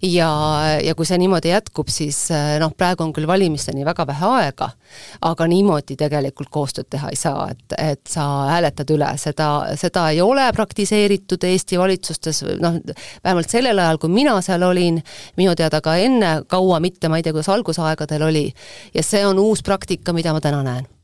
ja, 0.01 0.29
ja 0.83 0.95
kui 0.95 1.07
see 1.07 1.17
niimoodi 1.21 1.51
jätkub, 1.51 1.89
siis 1.91 2.19
eh, 2.33 2.55
noh, 2.61 2.73
praegu 2.77 3.05
on 3.05 3.13
küll 3.15 3.27
valimisteni 3.27 3.85
väga 3.87 4.07
vähe 4.07 4.31
aega, 4.39 4.69
aga 5.25 5.47
niimoodi 5.49 5.97
tegelikult 5.99 6.51
koostööd 6.53 6.89
teha 6.89 7.11
ei 7.13 7.19
saa, 7.19 7.49
et, 7.51 7.77
et 7.77 8.01
sa 8.09 8.25
hääletad 8.51 8.91
üle, 8.95 9.11
seda, 9.21 9.49
seda 9.79 10.07
ei 10.13 10.21
ole 10.23 10.47
praktiseeritud 10.55 11.43
Eesti 11.45 11.79
valitsustes, 11.79 12.43
noh, 12.61 12.79
vähemalt 13.23 13.51
sellel 13.51 13.79
ajal, 13.79 14.01
kui 14.01 14.13
mina 14.13 14.35
seal 14.45 14.65
olin, 14.67 15.01
minu 15.37 15.55
teada 15.55 15.81
ka 15.85 15.95
enne 16.01 16.35
kaua 16.47 16.81
mitte, 16.83 17.09
ma 17.09 17.21
ei 17.21 17.25
tea, 17.25 17.35
kuidas 17.35 17.51
algusaegadel 17.53 18.27
oli, 18.29 18.49
ja 18.93 19.03
see 19.03 19.25
on 19.27 19.39
uus 19.39 19.63
praktika, 19.63 20.13
mida 20.13 20.33
ma 20.35 20.43
täna 20.43 20.63
näen 20.65 20.94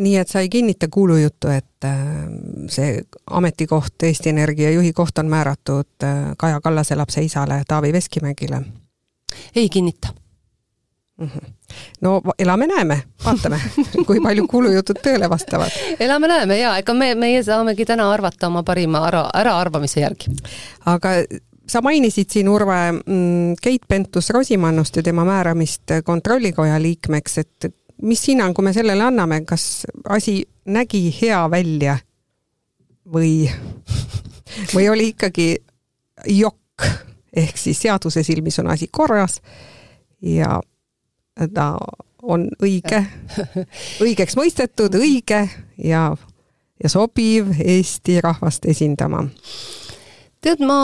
nii 0.00 0.16
et 0.16 0.28
sa 0.28 0.40
ei 0.40 0.48
kinnita 0.48 0.88
kuulujuttu, 0.90 1.48
et 1.48 1.84
äh, 1.84 1.96
see 2.68 3.02
ametikoht, 3.30 4.02
Eesti 4.02 4.32
Energia 4.32 4.70
juhi 4.70 4.92
koht 4.92 5.18
on 5.18 5.28
määratud 5.28 6.04
äh, 6.04 6.32
Kaja 6.38 6.60
Kallase 6.60 6.96
lapse 6.96 7.22
isale 7.22 7.62
Taavi 7.68 7.92
Veskimägile? 7.92 8.62
ei 9.56 9.68
kinnita 9.68 10.08
mm. 11.20 11.28
-hmm. 11.28 11.52
no 12.00 12.22
elame-näeme, 12.38 13.02
vaatame 13.24 13.60
kui 14.06 14.20
palju 14.20 14.48
kuulujutud 14.48 14.96
tõele 15.06 15.30
vastavad. 15.30 15.70
elame-näeme 16.00 16.58
ja 16.58 16.76
ega 16.78 16.94
me, 16.94 17.14
meie 17.14 17.42
saamegi 17.42 17.84
täna 17.84 18.12
arvata 18.12 18.46
oma 18.46 18.62
parima 18.62 19.06
ära, 19.08 19.28
äraarvamise 19.34 20.00
järgi. 20.00 20.30
aga 20.86 21.08
sa 21.66 21.80
mainisid 21.82 22.30
siin, 22.30 22.48
Urve, 22.48 22.92
mm, 22.92 23.54
Keit 23.62 23.82
Pentus-Rosimannust 23.88 24.96
ja 24.96 25.02
tema 25.02 25.24
määramist 25.24 25.94
kontrollikoja 26.04 26.82
liikmeks, 26.82 27.38
et 27.38 27.74
mis 28.02 28.28
hinnangu 28.28 28.62
me 28.62 28.72
sellele 28.72 29.02
anname, 29.02 29.42
kas 29.46 29.86
asi 30.08 30.42
nägi 30.64 31.06
hea 31.20 31.42
välja 31.50 31.96
või, 33.12 33.50
või 34.74 34.88
oli 34.90 35.08
ikkagi 35.12 35.56
jokk, 36.26 36.86
ehk 37.36 37.58
siis 37.58 37.80
seaduse 37.82 38.22
silmis 38.26 38.58
on 38.62 38.70
asi 38.70 38.88
korras 38.90 39.40
ja 40.22 40.60
ta 41.54 41.68
on 42.22 42.48
õige, 42.62 43.02
õigeks 44.04 44.36
mõistetud, 44.38 44.94
õige 44.98 45.44
ja, 45.84 46.04
ja 46.82 46.88
sobiv 46.90 47.54
Eesti 47.58 48.20
rahvast 48.22 48.66
esindama 48.70 49.24
tead, 50.42 50.62
ma, 50.66 50.78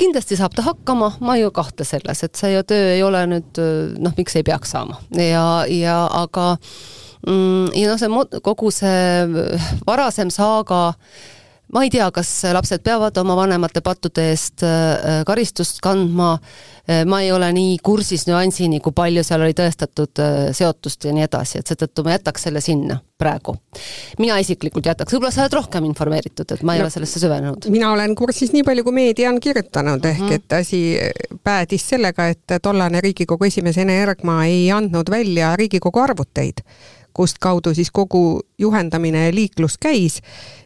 kindlasti 0.00 0.38
saab 0.38 0.54
ta 0.56 0.64
hakkama, 0.66 1.14
ma 1.24 1.36
ei 1.38 1.46
kahtle 1.54 1.86
selles, 1.88 2.24
et 2.26 2.38
see 2.38 2.62
töö 2.68 2.94
ei 2.94 3.02
ole 3.06 3.24
nüüd 3.30 3.60
noh, 4.02 4.14
miks 4.18 4.36
ei 4.36 4.46
peaks 4.46 4.74
saama. 4.76 5.00
Ja, 5.16 5.64
ja 5.70 5.98
aga 6.22 6.52
mm, 7.26 7.72
ja 7.76 7.90
noh, 7.90 8.00
see 8.00 8.40
kogu 8.44 8.72
see 8.74 9.44
varasem 9.88 10.32
saaga 10.34 10.82
ma 11.72 11.84
ei 11.84 11.90
tea, 11.92 12.08
kas 12.14 12.30
lapsed 12.54 12.82
peavad 12.86 13.16
oma 13.22 13.36
vanemate 13.38 13.82
pattude 13.84 14.30
eest 14.32 14.64
äh, 14.66 15.20
karistust 15.26 15.80
kandma, 15.84 16.32
äh, 16.88 17.04
ma 17.08 17.20
ei 17.24 17.30
ole 17.32 17.50
nii 17.54 17.76
kursis 17.84 18.26
nüansini, 18.28 18.80
kui 18.82 18.94
palju 18.96 19.24
seal 19.26 19.44
oli 19.46 19.54
tõestatud 19.56 20.22
äh, 20.22 20.40
seotust 20.56 21.06
ja 21.06 21.14
nii 21.14 21.26
edasi, 21.28 21.60
et 21.60 21.70
seetõttu 21.70 22.04
ma 22.06 22.16
jätaks 22.16 22.48
selle 22.48 22.62
sinna 22.64 22.98
praegu. 23.20 23.54
mina 24.18 24.38
isiklikult 24.40 24.86
jätaks, 24.86 25.12
võib-olla 25.12 25.32
sa 25.34 25.44
oled 25.44 25.58
rohkem 25.58 25.86
informeeritud, 25.90 26.48
et 26.48 26.62
ma 26.64 26.74
ei 26.74 26.80
no, 26.80 26.88
ole 26.88 26.94
sellesse 26.94 27.22
süvenenud. 27.22 27.68
mina 27.70 27.92
olen 27.94 28.14
kursis 28.18 28.54
nii 28.56 28.64
palju, 28.66 28.84
kui 28.86 28.96
meedia 28.96 29.30
on 29.30 29.40
kirjutanud, 29.40 30.04
ehk 30.04 30.20
mm 30.20 30.28
-hmm. 30.28 30.34
et 30.40 30.52
asi 30.52 30.80
päädis 31.44 31.88
sellega, 31.88 32.28
et 32.28 32.58
tollane 32.62 33.00
Riigikogu 33.00 33.44
esimees 33.44 33.78
Ene 33.78 34.02
Ergma 34.02 34.44
ei 34.44 34.70
andnud 34.72 35.10
välja 35.10 35.56
Riigikogu 35.56 36.00
arvuteid 36.00 36.64
kust 37.14 37.38
kaudu 37.40 37.74
siis 37.74 37.90
kogu 37.90 38.40
juhendamine 38.58 39.26
ja 39.26 39.34
liiklus 39.34 39.78
käis, 39.78 40.20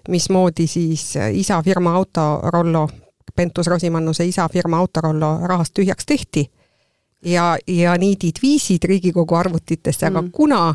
mismoodi 0.08 0.66
siis 0.66 1.14
isa 1.32 1.62
firma 1.62 1.94
Autorollo, 1.94 2.88
Pentus-Rosimannuse 3.36 4.26
isa 4.26 4.48
firma 4.48 4.78
Autorollo 4.78 5.38
rahast 5.46 5.74
tühjaks 5.74 6.06
tehti 6.06 6.50
ja, 7.24 7.56
ja 7.66 7.98
niidid 7.98 8.42
viisid 8.42 8.84
Riigikogu 8.84 9.34
arvutitesse, 9.34 10.06
aga 10.06 10.22
mm. 10.22 10.30
kuna 10.30 10.74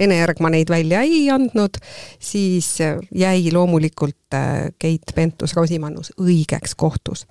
Ene 0.00 0.22
Ergma 0.22 0.48
neid 0.50 0.70
välja 0.72 1.02
ei 1.04 1.26
andnud, 1.30 1.76
siis 2.18 2.78
jäi 3.14 3.50
loomulikult 3.52 4.34
äh, 4.34 4.70
Keit 4.78 5.12
Pentus-Rosimannus 5.14 6.14
õigeks 6.20 6.72
kohtus 6.76 7.26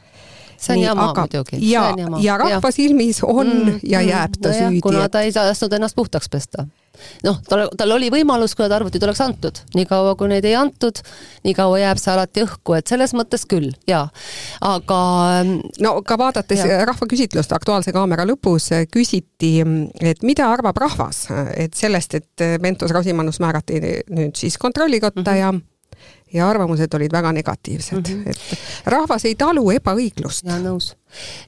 see 0.59 0.73
on 0.73 0.79
Nii, 0.79 0.85
jama 0.85 1.09
aga, 1.09 1.21
muidugi. 1.21 1.71
ja, 1.71 1.93
ja 2.21 2.37
rahva 2.37 2.71
silmis 2.71 3.23
on 3.23 3.47
mm, 3.47 3.79
ja 3.83 4.01
jääb 4.01 4.35
ta 4.41 4.51
no 4.51 4.55
süüdi. 4.55 4.81
kuna 4.83 5.09
ta 5.09 5.21
ei 5.21 5.31
tahtnud 5.31 5.73
ennast 5.73 5.95
puhtaks 5.95 6.29
pesta 6.29 6.67
noh, 7.23 7.39
tal, 7.49 7.67
tal 7.77 7.95
oli 7.95 8.09
võimalus, 8.13 8.55
kui 8.55 8.65
need 8.65 8.75
arvutid 8.75 9.03
oleks 9.07 9.21
antud, 9.25 9.61
niikaua 9.77 10.15
kui 10.19 10.31
neid 10.31 10.45
ei 10.47 10.55
antud, 10.59 11.01
niikaua 11.47 11.81
jääb 11.83 12.01
see 12.01 12.13
alati 12.13 12.45
õhku, 12.45 12.75
et 12.77 12.91
selles 12.91 13.13
mõttes 13.17 13.45
küll, 13.49 13.71
jaa. 13.89 14.05
aga 14.65 14.99
no 15.83 15.95
ka 16.05 16.19
vaadates 16.19 16.63
ja. 16.65 16.83
rahvaküsitlust 16.89 17.53
Aktuaalse 17.55 17.93
kaamera 17.95 18.27
lõpus 18.29 18.69
küsiti, 18.91 19.55
et 20.01 20.23
mida 20.27 20.49
arvab 20.51 20.77
rahvas, 20.79 21.25
et 21.55 21.75
sellest, 21.77 22.19
et 22.19 22.47
Pentus-Rosimannus 22.61 23.41
määrati 23.43 23.81
nüüd 24.09 24.35
siis 24.37 24.57
kontrollikotta 24.57 25.21
mm 25.21 25.35
-hmm. 25.35 25.39
ja 25.39 25.78
ja 26.33 26.49
arvamused 26.49 26.93
olid 26.93 27.11
väga 27.11 27.31
negatiivsed 27.31 27.97
mm, 27.97 28.03
-hmm. 28.03 28.29
et 28.29 28.39
rahvas 28.85 29.25
ei 29.25 29.35
talu 29.35 29.71
ebaõiglust. 29.71 30.45
jaa, 30.45 30.59
nõus. 30.61 30.93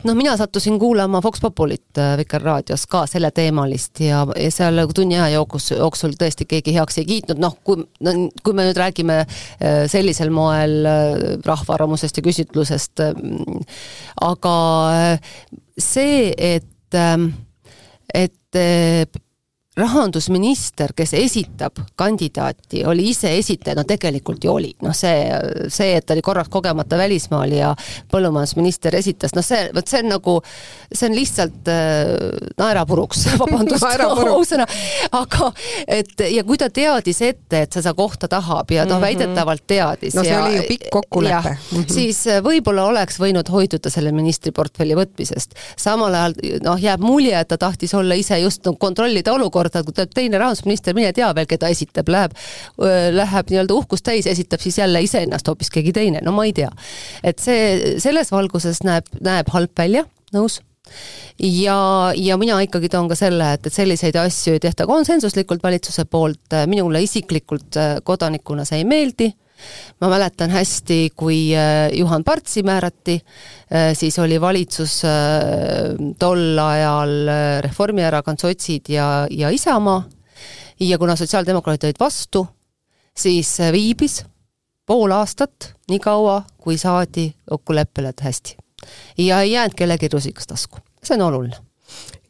noh, 0.03 0.15
mina 0.15 0.37
sattusin 0.37 0.79
kuulama 0.79 1.21
Vox 1.23 1.41
Populit 1.41 1.97
äh, 1.97 2.17
Vikerraadios 2.17 2.87
ka 2.87 3.05
selleteemalist 3.07 3.99
ja, 3.99 4.25
ja 4.35 4.51
seal 4.51 4.81
tunni 4.95 5.19
aja 5.19 5.29
jooksul, 5.35 5.77
jooksul 5.77 6.17
tõesti 6.19 6.45
keegi 6.49 6.73
heaks 6.73 6.97
ei 6.97 7.05
kiitnud, 7.05 7.41
noh, 7.41 7.57
kui 7.63 7.77
no,, 7.99 8.15
kui 8.43 8.53
me 8.53 8.65
nüüd 8.69 8.77
räägime 8.77 9.19
äh, 9.21 9.85
sellisel 9.87 10.29
moel 10.29 10.85
äh, 10.85 11.17
rahva 11.45 11.77
arvamusest 11.77 12.17
ja 12.17 12.23
küsitlusest, 12.23 13.05
aga 14.21 14.55
see, 15.77 16.33
et, 16.37 16.97
et 18.13 19.21
rahandusminister, 19.77 20.91
kes 20.95 21.13
esitab 21.15 21.77
kandidaati, 21.95 22.81
oli 22.85 23.05
ise 23.13 23.29
esitaja, 23.37 23.77
no 23.77 23.85
tegelikult 23.87 24.43
ju 24.43 24.51
oli, 24.51 24.73
noh 24.83 24.91
see, 24.95 25.29
see, 25.71 25.93
et 25.95 26.03
ta 26.03 26.11
oli 26.11 26.23
korraks 26.25 26.51
kogemata 26.51 26.97
välismaal 26.99 27.53
ja 27.55 27.69
põllumajandusminister 28.11 28.97
esitas, 28.99 29.31
noh 29.31 29.45
see, 29.45 29.69
vot 29.71 29.87
see 29.87 30.01
on 30.03 30.11
nagu, 30.11 30.33
see 30.91 31.07
on 31.07 31.15
lihtsalt 31.15 31.71
äh, 31.71 32.11
naerapuruks, 32.59 33.23
vabandust 33.41 33.87
ausõna, 34.09 34.65
aga 35.15 35.53
et 35.87 36.25
ja 36.27 36.43
kui 36.43 36.59
ta 36.59 36.67
teadis 36.67 37.23
ette, 37.29 37.63
et 37.63 37.79
seda 37.79 37.95
kohta 37.95 38.27
tahab 38.27 38.75
ja 38.75 38.83
noh 38.83 38.97
mm 38.97 38.97
-hmm., 38.97 39.07
väidetavalt 39.07 39.63
teadis. 39.67 40.19
no 40.19 40.27
see 40.27 40.35
ja, 40.35 40.43
oli 40.43 40.57
ju 40.57 40.67
pikk 40.67 40.89
kokkulepe. 40.91 41.55
-hmm. 41.55 41.87
siis 41.93 42.27
äh, 42.27 42.43
võib-olla 42.43 42.89
oleks 42.91 43.19
võinud 43.23 43.47
hoiduda 43.51 43.89
selle 43.89 44.11
ministriportfelli 44.11 44.99
võtmisest. 44.99 45.55
samal 45.77 46.13
ajal 46.13 46.35
noh, 46.63 46.75
jääb 46.75 46.99
mulje, 46.99 47.39
et 47.39 47.47
ta 47.47 47.57
tahtis 47.57 47.93
olla 47.93 48.13
ise 48.19 48.39
just 48.39 48.65
no, 48.65 48.73
kontrollida 48.73 49.33
olukorda, 49.33 49.60
olukorda, 49.61 49.83
kui 49.85 49.95
tuleb 49.95 50.15
teine 50.15 50.39
rahandusminister, 50.41 50.95
mine 50.97 51.11
tea 51.13 51.29
veel, 51.35 51.47
keda 51.49 51.69
esitab, 51.71 52.09
läheb, 52.11 52.35
läheb 53.15 53.51
nii-öelda 53.51 53.77
uhkust 53.77 54.05
täis, 54.07 54.27
esitab 54.27 54.61
siis 54.63 54.79
jälle 54.81 55.01
iseennast 55.01 55.47
hoopis 55.47 55.69
keegi 55.69 55.93
teine, 55.93 56.21
no 56.23 56.33
ma 56.35 56.45
ei 56.45 56.53
tea. 56.53 56.71
et 57.23 57.39
see, 57.39 57.97
selles 58.01 58.31
valguses 58.31 58.83
näeb, 58.83 59.07
näeb 59.21 59.49
halb 59.53 59.71
välja, 59.77 60.05
nõus 60.33 60.61
ja, 61.39 62.11
ja 62.15 62.37
mina 62.37 62.59
ikkagi 62.61 62.89
toon 62.89 63.09
ka 63.11 63.15
selle, 63.15 63.53
et, 63.55 63.67
et 63.67 63.73
selliseid 63.73 64.17
asju 64.19 64.57
ei 64.57 64.63
tehta 64.63 64.87
konsensuslikult 64.89 65.63
valitsuse 65.63 66.05
poolt, 66.05 66.57
minule 66.67 67.03
isiklikult 67.03 67.77
kodanikuna 68.03 68.65
see 68.67 68.81
ei 68.81 68.87
meeldi 68.87 69.31
ma 70.01 70.09
mäletan 70.09 70.49
hästi, 70.49 71.11
kui 71.15 71.51
äh, 71.55 71.89
Juhan 71.93 72.23
Partsi 72.23 72.63
määrati, 72.63 73.19
äh, 73.21 73.91
siis 73.97 74.19
oli 74.19 74.41
valitsus 74.41 75.01
äh, 75.05 75.11
tol 76.19 76.59
ajal 76.59 77.29
Reformierakond, 77.61 78.39
sotsid 78.41 78.89
ja, 78.89 79.27
ja 79.29 79.49
Isamaa. 79.49 80.03
Ja 80.81 80.97
kuna 80.97 81.15
sotsiaaldemokraadid 81.15 81.83
olid 81.91 81.99
vastu, 81.99 82.47
siis 83.13 83.57
viibis 83.71 84.23
pool 84.85 85.11
aastat, 85.13 85.73
nii 85.89 85.99
kaua, 86.01 86.41
kui 86.57 86.77
saadi 86.77 87.29
kokkuleppele, 87.49 88.09
et 88.09 88.21
hästi. 88.25 88.57
ja 89.17 89.41
ei 89.41 89.51
jäänud 89.51 89.75
kellelgi 89.77 90.09
rusikas 90.13 90.47
tasku, 90.47 90.79
see 91.03 91.15
on 91.15 91.27
oluline. 91.27 91.59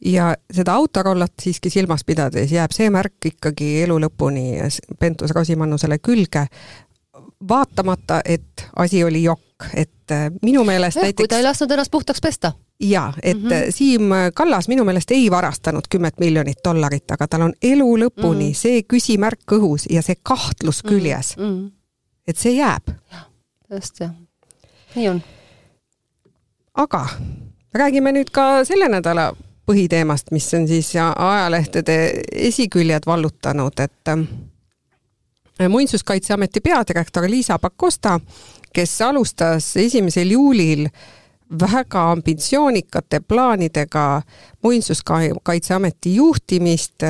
Ja 0.04 0.34
seda 0.50 0.74
autorollat 0.74 1.32
siiski 1.42 1.70
silmas 1.70 2.04
pidades 2.04 2.52
jääb 2.52 2.72
see 2.74 2.90
märk 2.90 3.30
ikkagi 3.32 3.84
elu 3.84 4.00
lõpuni 4.02 4.58
Pentus-Rosimannusele 4.98 6.00
külge, 6.02 6.48
vaatamata, 7.48 8.20
et 8.24 8.66
asi 8.76 9.04
oli 9.04 9.22
jokk, 9.22 9.64
et 9.74 10.10
äh, 10.10 10.30
minu 10.42 10.64
meelest 10.64 10.96
ja, 10.96 11.02
näiteks 11.02 11.22
kui 11.22 11.28
ta 11.28 11.38
ei 11.38 11.46
lasknud 11.46 11.70
ennast 11.70 11.90
puhtaks 11.90 12.20
pesta. 12.20 12.52
jaa, 12.80 13.12
et 13.22 13.42
mm 13.42 13.48
-hmm. 13.48 13.70
Siim 13.70 14.02
Kallas 14.34 14.68
minu 14.68 14.84
meelest 14.84 15.10
ei 15.10 15.30
varastanud 15.30 15.88
kümmet 15.90 16.18
miljonit 16.20 16.58
dollarit, 16.64 17.10
aga 17.10 17.28
tal 17.28 17.40
on 17.42 17.52
elu 17.62 17.96
lõpuni 17.96 18.44
mm 18.44 18.50
-hmm. 18.50 18.54
see 18.54 18.82
küsimärk 18.82 19.52
õhus 19.52 19.86
ja 19.90 20.02
see 20.02 20.14
kahtlus 20.22 20.84
mhm. 20.84 20.94
küljes 20.94 21.36
mm. 21.36 21.44
-hmm. 21.44 21.70
et 22.26 22.36
see 22.36 22.52
jääb. 22.52 22.90
just 23.72 24.00
jah, 24.00 24.10
nii 24.94 25.08
on. 25.08 25.22
aga 26.74 27.06
räägime 27.74 28.12
nüüd 28.12 28.30
ka 28.32 28.64
selle 28.64 28.88
nädala 28.88 29.32
põhiteemast, 29.66 30.30
mis 30.30 30.54
on 30.54 30.68
siis 30.68 30.92
ajalehtede 30.96 31.96
esiküljed 32.32 33.06
vallutanud, 33.06 33.80
et 33.80 34.12
muinsuskaitseameti 35.68 36.60
peadirektor 36.60 37.30
Liisa 37.30 37.58
Pakosta, 37.58 38.20
kes 38.72 39.00
alustas 39.02 39.76
esimesel 39.76 40.30
juulil 40.30 40.86
väga 41.60 42.10
ambitsioonikate 42.10 43.20
plaanidega 43.20 44.22
Muinsuskaitseameti 44.62 46.14
juhtimist, 46.14 47.04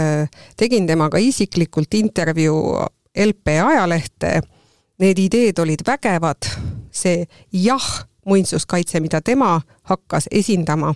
tegin 0.57 0.87
temaga 0.87 1.19
isiklikult 1.19 1.95
intervjuu 1.95 2.87
LP 3.27 3.47
ajalehte, 3.67 4.41
need 4.99 5.19
ideed 5.19 5.59
olid 5.59 5.85
vägevad, 5.87 6.49
see 6.91 7.27
jah, 7.53 8.07
muinsuskaitse, 8.27 9.01
mida 9.01 9.21
tema 9.21 9.61
hakkas 9.83 10.29
esindama 10.31 10.95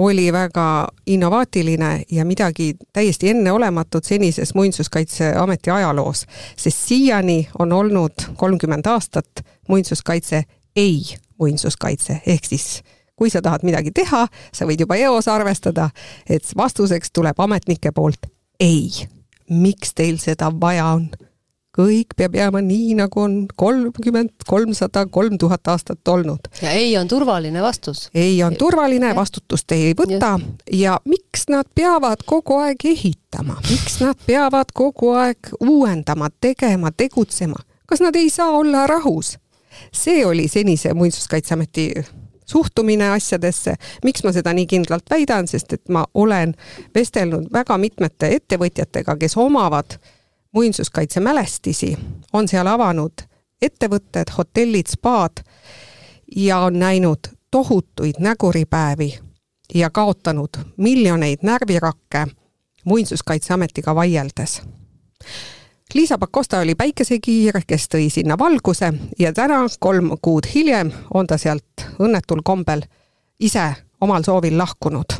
oli 0.00 0.32
väga 0.32 0.88
innovaatiline 1.06 2.02
ja 2.10 2.24
midagi 2.24 2.74
täiesti 2.92 3.28
enneolematut 3.28 4.04
senises 4.04 4.54
Muinsuskaitseameti 4.54 5.70
ajaloos, 5.70 6.26
sest 6.56 6.78
siiani 6.88 7.48
on 7.58 7.72
olnud 7.72 8.12
kolmkümmend 8.36 8.86
aastat 8.86 9.44
muinsuskaitse 9.68 10.42
ei 10.76 11.02
muinsuskaitse, 11.38 12.20
ehk 12.26 12.44
siis 12.44 12.82
kui 13.16 13.30
sa 13.30 13.42
tahad 13.42 13.60
midagi 13.68 13.92
teha, 13.92 14.24
sa 14.52 14.64
võid 14.64 14.80
juba 14.80 14.96
eos 14.96 15.28
arvestada, 15.28 15.90
et 16.24 16.46
vastuseks 16.56 17.12
tuleb 17.12 17.40
ametnike 17.40 17.92
poolt 17.92 18.30
ei. 18.60 18.88
miks 19.50 19.92
teil 19.94 20.16
seda 20.22 20.48
vaja 20.60 20.86
on? 20.94 21.10
Kõik 21.76 22.16
peab 22.16 22.34
jääma 22.34 22.60
nii, 22.64 22.94
nagu 22.98 23.22
on 23.22 23.34
kolmkümmend, 23.56 24.32
kolmsada, 24.46 25.04
kolm 25.06 25.38
tuhat 25.38 25.68
aastat 25.68 26.08
olnud. 26.08 26.50
ja 26.62 26.70
ei 26.70 26.96
on 26.98 27.08
turvaline 27.08 27.62
vastus. 27.62 28.08
ei 28.14 28.42
on 28.42 28.56
turvaline, 28.56 29.14
vastutust 29.16 29.72
ei 29.72 29.94
võta 29.94 30.38
ja 30.72 30.98
miks 31.04 31.46
nad 31.48 31.70
peavad 31.74 32.24
kogu 32.26 32.58
aeg 32.64 32.84
ehitama, 32.84 33.60
miks 33.70 34.00
nad 34.00 34.18
peavad 34.26 34.74
kogu 34.74 35.14
aeg 35.14 35.54
uuendama, 35.60 36.30
tegema, 36.40 36.90
tegutsema, 36.90 37.62
kas 37.86 38.02
nad 38.02 38.16
ei 38.16 38.30
saa 38.30 38.50
olla 38.50 38.86
rahus? 38.86 39.38
see 39.94 40.26
oli 40.26 40.48
senise 40.48 40.94
Muinsuskaitseameti 40.94 41.92
suhtumine 42.46 43.10
asjadesse. 43.10 43.74
miks 44.04 44.24
ma 44.24 44.32
seda 44.32 44.52
nii 44.52 44.66
kindlalt 44.66 45.06
väidan, 45.10 45.46
sest 45.48 45.72
et 45.72 45.88
ma 45.88 46.04
olen 46.14 46.54
vestelnud 46.94 47.46
väga 47.52 47.78
mitmete 47.78 48.34
ettevõtjatega, 48.34 49.16
kes 49.16 49.36
omavad 49.38 49.94
äh, 49.94 50.19
muinsuskaitsemälestisi, 50.52 51.96
on 52.32 52.48
seal 52.48 52.66
avanud 52.66 53.12
ettevõtted, 53.62 54.32
hotellid, 54.38 54.86
spaad 54.88 55.42
ja 56.36 56.58
on 56.58 56.78
näinud 56.78 57.18
tohutuid 57.50 58.14
näguripäevi 58.18 59.18
ja 59.74 59.90
kaotanud 59.90 60.48
miljoneid 60.76 61.38
närvirakke 61.42 62.26
Muinsuskaitseametiga 62.84 63.94
vaieldes. 63.94 64.62
Liisa 65.94 66.18
Pakosta 66.18 66.58
oli 66.58 66.74
päikesekiir, 66.74 67.60
kes 67.66 67.88
tõi 67.94 68.08
sinna 68.10 68.38
valguse 68.38 68.92
ja 69.18 69.32
täna, 69.32 69.66
kolm 69.78 70.10
kuud 70.22 70.46
hiljem, 70.54 70.92
on 71.14 71.26
ta 71.26 71.38
sealt 71.38 71.84
õnnetul 72.00 72.40
kombel 72.44 72.82
ise 73.40 73.74
omal 74.00 74.22
soovil 74.22 74.58
lahkunud. 74.58 75.12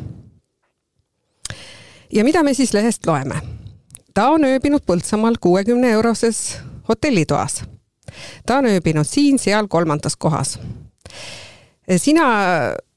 ja 2.12 2.24
mida 2.24 2.42
me 2.42 2.54
siis 2.54 2.74
lehest 2.74 3.06
loeme? 3.06 3.59
Ta 4.20 4.26
on 4.28 4.44
ööbinud 4.44 4.82
Põltsamaal 4.84 5.38
kuuekümne 5.40 5.90
euroses 5.96 6.58
hotellitoas. 6.88 7.62
ta 8.46 8.58
on 8.58 8.66
ööbinud 8.66 9.06
siin-seal 9.08 9.68
kolmandas 9.68 10.16
kohas. 10.16 10.58
sina 11.96 12.24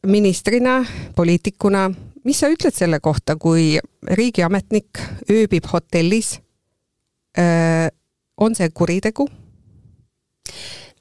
ministrina, 0.08 0.86
poliitikuna, 1.16 1.92
mis 2.24 2.40
sa 2.40 2.50
ütled 2.52 2.76
selle 2.76 3.00
kohta, 3.00 3.36
kui 3.36 3.80
riigiametnik 4.04 5.00
ööbib 5.32 5.70
hotellis? 5.74 6.42
on 8.38 8.56
see 8.56 8.70
kuritegu? 8.74 9.28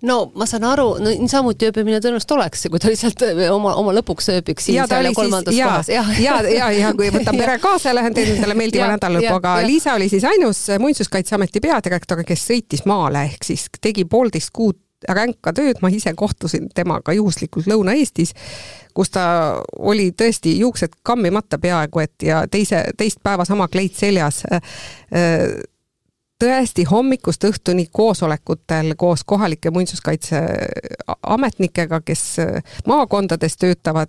No 0.02 0.18
ma 0.38 0.46
saan 0.50 0.64
aru, 0.66 0.88
no 1.02 1.14
niisamuti 1.22 1.68
ööbimine 1.70 2.00
tõenäoliselt 2.02 2.34
oleks, 2.36 2.66
kui 2.70 2.82
ta 2.82 2.90
lihtsalt 2.90 3.24
äh, 3.26 3.42
oma, 3.54 3.74
oma 3.80 3.94
lõpuks 3.96 4.30
ööbiks 4.34 4.68
siin 4.68 4.80
seal 4.82 5.08
ja 5.08 5.14
kolmandas 5.16 5.56
ja, 5.56 5.70
kohas. 5.70 5.90
ja, 5.92 6.04
ja, 6.18 6.36
ja, 6.50 6.70
ja 6.76 6.92
kui 6.98 7.10
võtan 7.14 7.38
pere 7.42 7.58
kaasa 7.62 7.90
ja 7.90 7.96
lähen 8.00 8.16
teen 8.16 8.34
endale 8.36 8.56
meeldiva 8.58 8.90
nädalalõpu, 8.94 9.34
aga 9.38 9.58
ja. 9.62 9.66
Liisa 9.68 9.96
oli 9.98 10.08
siis 10.12 10.26
ainus 10.28 10.64
Muinsuskaitseameti 10.82 11.62
peadirektor, 11.62 12.24
kes 12.26 12.46
sõitis 12.50 12.86
maale, 12.88 13.26
ehk 13.30 13.46
siis 13.46 13.68
tegi 13.80 14.06
poolteist 14.08 14.52
kuud 14.54 14.80
ränka 15.08 15.52
tööd, 15.54 15.80
ma 15.82 15.90
ise 15.90 16.12
kohtusin 16.14 16.68
temaga 16.74 17.14
juhuslikult 17.16 17.66
Lõuna-Eestis, 17.70 18.34
kus 18.94 19.10
ta 19.10 19.24
oli 19.78 20.10
tõesti 20.18 20.54
juuksed 20.60 20.98
kammimata 21.02 21.58
peaaegu 21.58 22.02
et 22.04 22.26
ja 22.26 22.44
teise, 22.50 22.84
teist 22.98 23.18
päeva 23.22 23.46
sama 23.48 23.68
kleit 23.72 23.98
seljas 23.98 24.42
äh, 24.46 24.62
tõesti 26.42 26.82
hommikust 26.90 27.44
õhtuni 27.46 27.84
koosolekutel 27.92 28.94
koos 28.98 29.22
kohalike 29.24 29.70
muinsuskaitseametnikega, 29.70 32.00
kes 32.04 32.36
maakondades 32.86 33.56
töötavad 33.56 34.08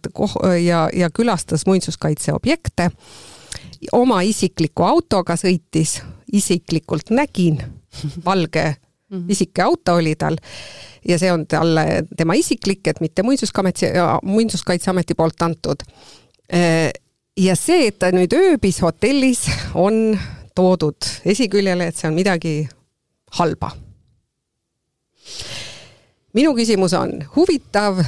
ja, 0.64 0.90
ja 0.94 1.10
külastas 1.14 1.66
muinsuskaitseobjekte. 1.70 2.90
oma 3.92 4.22
isikliku 4.22 4.84
autoga 4.84 5.36
sõitis, 5.36 6.02
isiklikult 6.32 7.10
nägin, 7.10 7.64
valge 8.26 8.76
mhm. 9.12 9.30
isikeauto 9.30 9.96
oli 9.96 10.16
tal 10.16 10.38
ja 11.08 11.20
see 11.20 11.32
on 11.32 11.48
talle 11.48 12.04
tema 12.18 12.34
isiklik, 12.34 12.88
et 12.88 13.02
mitte 13.02 13.24
muinsuskaitse, 13.24 13.94
muinsuskaitseameti 14.24 15.16
poolt 15.16 15.42
antud. 15.42 15.76
ja 17.38 17.56
see, 17.56 17.88
et 17.88 18.00
ta 18.00 18.12
nüüd 18.12 18.34
ööbis 18.34 18.82
hotellis, 18.82 19.50
on 19.74 20.20
toodud 20.56 21.10
esiküljele, 21.26 21.88
et 21.88 21.95
see 21.95 22.08
on 22.08 22.14
midagi 22.14 22.68
halba. 23.39 23.72
minu 26.34 26.54
küsimus 26.56 26.93
on 26.93 27.12
huvitav, 27.36 28.04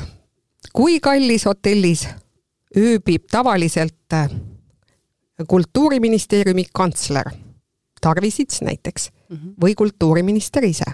kui 0.74 1.00
kallis 1.00 1.46
hotellis 1.46 2.08
ööbib 2.78 3.28
tavaliselt 3.32 4.14
kultuuriministeeriumi 5.48 6.66
kantsler 6.74 7.32
Tarvi 8.02 8.32
Sits 8.32 8.62
näiteks 8.62 9.10
-hmm. 9.30 9.54
või 9.62 9.76
kultuuriminister 9.76 10.66
ise. 10.66 10.86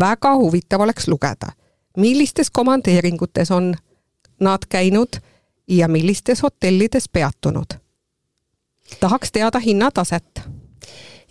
väga 0.00 0.36
huvitav 0.36 0.80
oleks 0.80 1.08
lugeda, 1.08 1.48
millistes 1.96 2.50
komandeeringutes 2.50 3.50
on 3.50 3.74
nad 4.40 4.58
käinud 4.68 5.08
ja 5.68 5.88
millistes 5.88 6.42
hotellides 6.42 7.08
peatunud. 7.08 7.66
tahaks 9.00 9.32
teada 9.32 9.58
hinnataset 9.58 10.40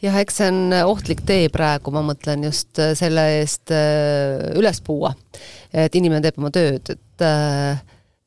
jah, 0.04 0.20
eks 0.22 0.42
see 0.42 0.52
on 0.52 0.76
ohtlik 0.84 1.24
tee 1.28 1.50
praegu, 1.54 1.94
ma 1.96 2.04
mõtlen 2.06 2.48
just 2.50 2.82
selle 3.00 3.28
eest 3.40 3.74
äh, 3.74 4.54
üles 4.60 4.82
puua. 4.86 5.16
et 5.74 5.96
inimene 5.96 6.24
teeb 6.24 6.40
oma 6.40 6.52
tööd, 6.56 6.96
et 6.96 7.26
äh, 7.26 7.80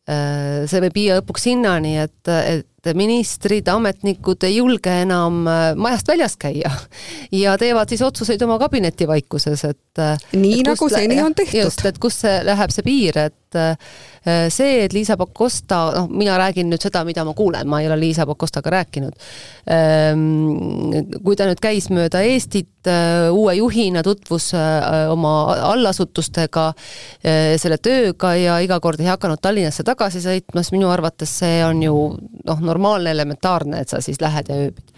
äh, 0.08 0.66
see 0.68 0.82
võib 0.84 0.96
viia 0.96 1.18
lõpuks 1.20 1.48
sinnani, 1.48 1.96
et, 2.04 2.28
et 2.28 2.92
ministrid, 2.96 3.68
ametnikud 3.68 4.44
ei 4.48 4.58
julge 4.58 4.92
enam 5.02 5.42
äh, 5.50 5.72
majast 5.78 6.08
väljas 6.08 6.36
käia 6.40 6.70
ja 7.42 7.56
teevad 7.60 7.90
siis 7.90 8.02
otsuseid 8.06 8.42
oma 8.46 8.58
kabineti 8.60 9.08
vaikuses, 9.08 9.64
et 9.68 10.02
äh, 10.02 10.28
nii 10.36 10.60
et 10.62 10.72
nagu 10.72 10.90
seni 10.92 11.20
on 11.22 11.36
tehtud. 11.36 11.60
just, 11.66 11.84
et 11.88 11.98
kus 12.02 12.22
see 12.24 12.40
läheb 12.46 12.74
see 12.74 12.86
piir, 12.86 13.20
et 13.28 13.47
äh, 13.56 13.76
see, 14.52 14.84
et 14.84 14.92
Liisa 14.92 15.16
Pakosta, 15.16 15.80
noh, 15.96 16.08
mina 16.10 16.36
räägin 16.40 16.68
nüüd 16.72 16.82
seda, 16.84 17.04
mida 17.08 17.24
ma 17.24 17.34
kuulen, 17.38 17.68
ma 17.68 17.80
ei 17.82 17.88
ole 17.88 18.00
Liisa 18.00 18.26
Pakostaga 18.28 18.72
rääkinud. 18.74 19.16
Ähm, 19.72 20.92
kui 21.24 21.36
ta 21.38 21.48
nüüd 21.48 21.62
käis 21.62 21.88
mööda 21.92 22.22
Eestit 22.26 22.68
uue 22.88 23.52
juhina, 23.58 24.00
tutvus 24.06 24.46
oma 25.12 25.32
allasutustega, 25.74 26.70
selle 27.20 27.76
tööga 27.84 28.30
ja 28.38 28.54
iga 28.64 28.78
kord 28.80 29.02
ei 29.02 29.10
hakanud 29.10 29.42
Tallinnasse 29.42 29.84
tagasi 29.84 30.22
sõitma, 30.24 30.62
siis 30.62 30.72
minu 30.72 30.88
arvates 30.88 31.34
see 31.42 31.58
on 31.66 31.82
ju 31.82 31.96
noh, 32.48 32.62
normaalne, 32.64 33.10
elementaarne, 33.10 33.82
et 33.82 33.92
sa 33.92 34.00
siis 34.04 34.20
lähed 34.22 34.48
ja 34.50 34.56
ööbid. 34.66 34.94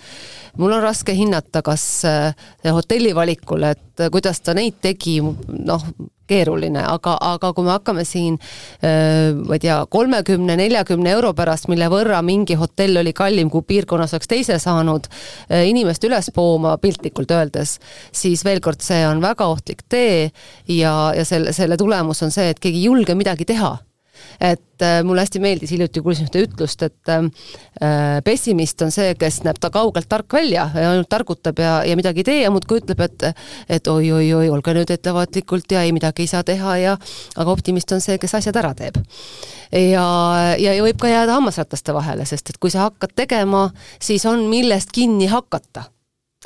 mul 0.59 0.73
on 0.73 0.83
raske 0.83 1.15
hinnata, 1.15 1.63
kas 1.63 2.05
äh, 2.05 2.35
hotelli 2.67 3.15
valikul, 3.15 3.63
et 3.71 4.01
äh, 4.01 4.11
kuidas 4.11 4.41
ta 4.41 4.55
neid 4.55 4.81
tegi, 4.83 5.21
noh, 5.21 5.85
keeruline, 6.31 6.83
aga, 6.87 7.17
aga 7.35 7.53
kui 7.57 7.67
me 7.67 7.75
hakkame 7.75 8.07
siin 8.09 8.39
ma 8.81 9.57
ei 9.57 9.63
tea, 9.63 9.77
kolmekümne, 9.91 10.57
neljakümne 10.61 11.11
euro 11.13 11.33
pärast, 11.37 11.69
mille 11.73 11.89
võrra 11.93 12.23
mingi 12.27 12.57
hotell 12.59 13.03
oli 13.03 13.13
kallim, 13.17 13.51
kui 13.53 13.67
piirkonnas 13.67 14.15
oleks 14.17 14.31
teise 14.31 14.59
saanud, 14.63 15.11
inimest 15.51 16.07
üles 16.09 16.31
pooma 16.35 16.77
piltlikult 16.83 17.35
öeldes, 17.35 17.77
siis 18.15 18.45
veel 18.47 18.63
kord, 18.65 18.83
see 18.85 19.03
on 19.09 19.23
väga 19.25 19.51
ohtlik 19.51 19.85
tee 19.91 20.31
ja, 20.71 20.95
ja 21.17 21.27
selle, 21.29 21.55
selle 21.57 21.79
tulemus 21.81 22.23
on 22.27 22.35
see, 22.35 22.51
et 22.55 22.63
keegi 22.63 22.83
ei 22.83 22.89
julge 22.91 23.19
midagi 23.19 23.49
teha 23.49 23.77
et 24.41 24.83
äh, 24.83 25.01
mulle 25.05 25.25
hästi 25.25 25.41
meeldis, 25.43 25.71
hiljuti 25.75 26.03
kuulsin 26.05 26.29
ühte 26.29 26.43
ütlust, 26.47 26.83
et 26.83 27.13
äh, 27.13 27.27
pessimist 28.25 28.83
on 28.83 28.93
see, 28.95 29.15
kes 29.19 29.43
näeb 29.47 29.61
ta 29.61 29.71
kaugelt 29.75 30.09
tark 30.09 30.33
välja 30.33 30.69
ja 30.75 30.91
ainult 30.93 31.11
targutab 31.13 31.59
ja, 31.61 31.81
ja 31.87 31.97
midagi 31.99 32.25
ei 32.25 32.29
tee 32.29 32.39
ja 32.43 32.51
muudkui 32.55 32.81
ütleb, 32.83 33.05
et 33.07 33.29
et 33.69 33.89
oi-oi-oi, 33.89 34.49
olge 34.51 34.75
nüüd 34.77 34.91
ettevaatlikult 34.91 35.73
ja 35.73 35.85
ei, 35.87 35.93
midagi 35.97 36.25
ei 36.25 36.33
saa 36.33 36.45
teha 36.47 36.77
ja 36.81 36.97
aga 37.37 37.51
optimist 37.51 37.93
on 37.93 38.03
see, 38.05 38.19
kes 38.19 38.35
asjad 38.41 38.57
ära 38.61 38.75
teeb. 38.75 38.99
ja, 39.73 40.07
ja, 40.59 40.75
ja 40.75 40.83
võib 40.85 41.01
ka 41.01 41.11
jääda 41.13 41.39
hammasrataste 41.39 41.95
vahele, 41.95 42.27
sest 42.29 42.51
et 42.51 42.61
kui 42.61 42.73
sa 42.73 42.89
hakkad 42.89 43.15
tegema, 43.17 43.69
siis 44.03 44.27
on 44.27 44.47
millest 44.51 44.93
kinni 44.93 45.27
hakata 45.31 45.85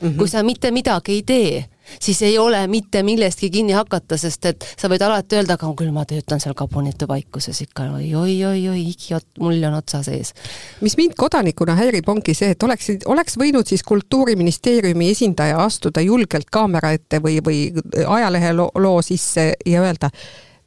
mm. 0.03 0.09
-hmm. 0.09 0.19
kui 0.19 0.29
sa 0.29 0.43
mitte 0.43 0.71
midagi 0.71 1.13
ei 1.13 1.23
tee, 1.23 1.65
siis 2.01 2.23
ei 2.23 2.39
ole 2.39 2.67
mitte 2.67 3.03
millestki 3.03 3.51
kinni 3.51 3.73
hakata, 3.73 4.17
sest 4.17 4.47
et 4.47 4.67
sa 4.81 4.89
võid 4.89 5.03
alati 5.05 5.39
öelda, 5.39 5.59
aga 5.59 5.73
küll 5.79 5.93
ma 5.95 6.05
töötan 6.09 6.41
seal 6.43 6.57
kabineti 6.59 7.09
vaikuses 7.09 7.61
ikka. 7.67 7.89
Oi-oi-oi-oi, 7.99 8.81
higi 8.85 9.19
mulje 9.41 9.69
on 9.69 9.79
otsa 9.79 10.03
sees. 10.03 10.33
mis 10.81 10.97
mind 10.97 11.17
kodanikuna 11.19 11.77
häirib, 11.79 12.09
ongi 12.09 12.35
see, 12.35 12.55
et 12.55 12.63
oleks, 12.63 12.91
oleks 13.07 13.39
võinud 13.41 13.69
siis 13.69 13.83
Kultuuriministeeriumi 13.83 15.11
esindaja 15.11 15.59
astuda 15.65 16.01
julgelt 16.01 16.51
kaamera 16.51 16.93
ette 16.97 17.21
või, 17.23 17.39
või 17.45 17.61
ajalehe 18.07 18.53
loo, 18.53 18.71
loo 18.79 19.03
sisse 19.03 19.53
ja 19.67 19.83
öelda, 19.83 20.11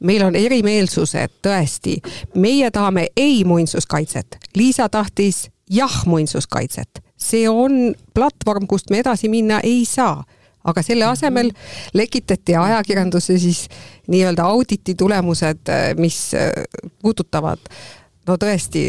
meil 0.00 0.22
on 0.22 0.36
erimeelsused 0.36 1.40
tõesti, 1.42 1.98
meie 2.34 2.70
tahame 2.70 3.08
ei 3.16 3.44
muinsuskaitset, 3.44 4.38
Liisa 4.56 4.88
tahtis 4.88 5.48
jah 5.70 6.02
muinsuskaitset. 6.06 7.02
See 7.18 7.48
on 7.48 7.94
platvorm, 8.14 8.66
kust 8.66 8.90
me 8.90 9.00
edasi 9.02 9.28
minna 9.28 9.60
ei 9.60 9.84
saa 9.84 10.22
aga 10.64 10.82
selle 10.82 11.04
asemel 11.08 11.50
lekitati 11.94 12.56
ajakirjanduse 12.56 13.38
siis 13.38 13.66
nii-öelda 14.08 14.44
auditi 14.44 14.94
tulemused, 14.94 15.70
mis 15.98 16.18
puudutavad 17.02 17.70
no 18.26 18.36
tõesti 18.36 18.82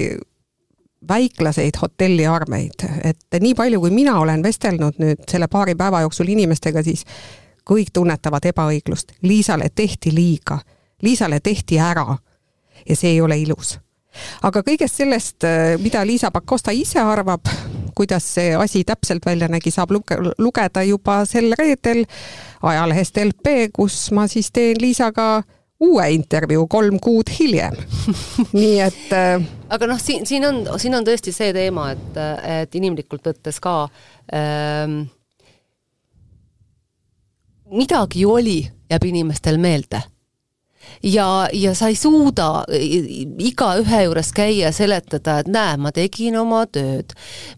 väiklaseid 1.08 1.78
hotelliarmeid, 1.82 2.84
et 3.04 3.40
nii 3.42 3.54
palju, 3.56 3.80
kui 3.80 3.92
mina 3.96 4.18
olen 4.20 4.44
vestelnud 4.44 5.00
nüüd 5.00 5.24
selle 5.32 5.48
paari 5.48 5.76
päeva 5.80 6.02
jooksul 6.04 6.28
inimestega, 6.34 6.84
siis 6.84 7.06
kõik 7.70 7.94
tunnetavad 7.94 8.50
ebaõiglust. 8.52 9.14
Liisale 9.22 9.70
tehti 9.76 10.12
liiga, 10.16 10.60
Liisale 11.02 11.40
tehti 11.40 11.78
ära. 11.80 12.18
Ja 12.90 12.96
see 12.96 13.14
ei 13.14 13.22
ole 13.22 13.38
ilus 13.40 13.78
aga 14.46 14.64
kõigest 14.66 15.00
sellest, 15.02 15.44
äh, 15.48 15.76
mida 15.82 16.04
Liisa 16.08 16.32
Pakosta 16.32 16.74
ise 16.76 17.02
arvab, 17.02 17.50
kuidas 17.96 18.26
see 18.36 18.56
asi 18.56 18.84
täpselt 18.88 19.26
välja 19.26 19.50
nägi, 19.52 19.72
saab 19.72 19.92
luge-, 19.92 20.20
lugeda 20.38 20.84
juba 20.88 21.22
sel 21.30 21.54
reedel 21.60 22.06
ajalehest 22.62 23.20
LP, 23.24 23.70
kus 23.74 24.10
ma 24.16 24.28
siis 24.32 24.52
teen 24.56 24.80
Liisaga 24.82 25.44
uue 25.80 26.10
intervjuu 26.12 26.66
kolm 26.68 27.00
kuud 27.00 27.32
hiljem. 27.40 27.78
Nii 28.60 28.76
et 28.84 29.16
äh, 29.16 29.48
aga 29.70 29.92
noh, 29.92 30.02
siin, 30.02 30.26
siin 30.28 30.46
on, 30.48 30.66
siin 30.80 30.96
on 30.98 31.08
tõesti 31.08 31.34
see 31.36 31.54
teema, 31.56 31.92
et, 31.96 32.22
et 32.60 32.80
inimlikult 32.80 33.32
võttes 33.32 33.62
ka 33.64 33.82
ähm, 34.36 35.02
midagi 37.72 38.26
ju 38.26 38.34
oli, 38.40 38.62
jääb 38.90 39.06
inimestel 39.12 39.62
meelde 39.62 40.02
ja, 41.04 41.48
ja 41.54 41.74
sa 41.76 41.90
ei 41.90 41.96
suuda 41.96 42.66
igaühe 42.70 44.04
juures 44.06 44.32
käia 44.36 44.70
ja 44.70 44.72
seletada, 44.76 45.40
et 45.40 45.50
näe, 45.52 45.78
ma 45.82 45.92
tegin 45.96 46.38
oma 46.40 46.66
tööd, 46.72 47.14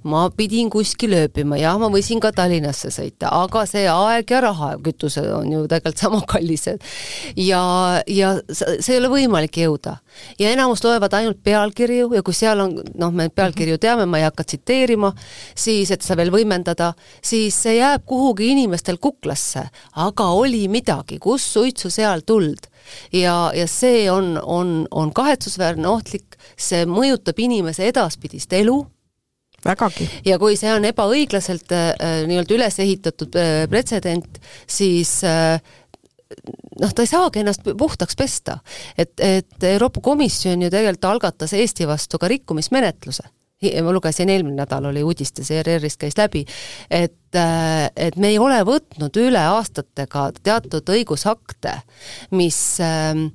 ma 0.07 0.27
pidin 0.35 0.69
kuskil 0.73 1.15
ööbima, 1.17 1.57
jah, 1.59 1.79
ma 1.81 1.89
võisin 1.93 2.21
ka 2.21 2.31
Tallinnasse 2.35 2.91
sõita, 2.93 3.31
aga 3.43 3.65
see 3.69 3.87
aeg 3.89 4.31
ja 4.31 4.41
raha, 4.45 4.73
kütused 4.83 5.27
on 5.33 5.49
ju 5.51 5.63
tegelikult 5.71 6.03
sama 6.03 6.21
kallised. 6.33 6.83
ja, 7.35 7.63
ja 8.07 8.33
see 8.51 8.95
ei 8.95 8.99
ole 9.01 9.11
võimalik 9.15 9.61
jõuda. 9.63 9.97
ja 10.39 10.51
enamus 10.51 10.83
loevad 10.83 11.13
ainult 11.17 11.41
pealkirju 11.43 12.11
ja 12.15 12.23
kui 12.23 12.35
seal 12.37 12.61
on, 12.65 12.77
noh, 12.99 13.13
me 13.13 13.29
pealkirju 13.29 13.79
teame, 13.81 14.05
ma 14.05 14.21
ei 14.21 14.27
hakka 14.27 14.45
tsiteerima, 14.47 15.13
siis, 15.55 15.91
et 15.91 16.01
seda 16.01 16.21
veel 16.21 16.33
võimendada, 16.33 16.93
siis 17.21 17.57
see 17.63 17.79
jääb 17.79 18.05
kuhugi 18.05 18.51
inimestel 18.53 18.99
kuklasse, 19.01 19.67
aga 20.05 20.29
oli 20.37 20.67
midagi, 20.71 21.19
kus 21.21 21.45
suitsu, 21.53 21.89
seal 21.93 22.25
tuld 22.25 22.70
ja, 23.13 23.51
ja 23.55 23.67
see 23.67 24.05
on, 24.11 24.35
on, 24.43 24.87
on 24.91 25.13
kahetsusväärne, 25.13 25.87
ohtlik, 25.87 26.37
see 26.57 26.85
mõjutab 26.89 27.39
inimese 27.41 27.87
edaspidist 27.89 28.53
elu, 28.53 28.79
vägagi. 29.65 30.09
ja 30.25 30.39
kui 30.41 30.57
see 30.59 30.71
on 30.73 30.85
ebaõiglaselt 30.89 31.73
äh, 31.75 31.91
nii-öelda 32.29 32.57
üles 32.57 32.79
ehitatud 32.81 33.37
äh, 33.39 33.51
pretsedent, 33.69 34.41
siis 34.67 35.19
äh, 35.27 35.59
noh, 36.81 36.93
ta 36.93 37.03
ei 37.05 37.11
saagi 37.11 37.43
ennast 37.43 37.67
puhtaks 37.77 38.17
pesta. 38.17 38.59
et, 38.97 39.13
et 39.19 39.69
Euroopa 39.73 40.01
Komisjon 40.01 40.61
ju 40.61 40.71
tegelikult 40.71 41.11
algatas 41.11 41.53
Eesti 41.53 41.87
vastu 41.87 42.19
ka 42.21 42.31
rikkumismenetluse 42.31 43.29
ma 43.61 43.93
lugesin 43.93 44.29
eelmine 44.29 44.63
nädal 44.63 44.89
oli 44.89 45.03
uudistes, 45.05 45.51
ERR-ist 45.53 45.99
käis 46.01 46.17
läbi, 46.17 46.43
et, 46.89 47.35
äh, 47.37 47.91
et 47.95 48.17
me 48.17 48.33
ei 48.33 48.39
ole 48.41 48.61
võtnud 48.65 49.21
üle 49.21 49.43
aastatega 49.53 50.31
teatud 50.41 50.89
õigusakte, 50.95 51.75
mis 52.33 52.59
ähm, 52.81 53.27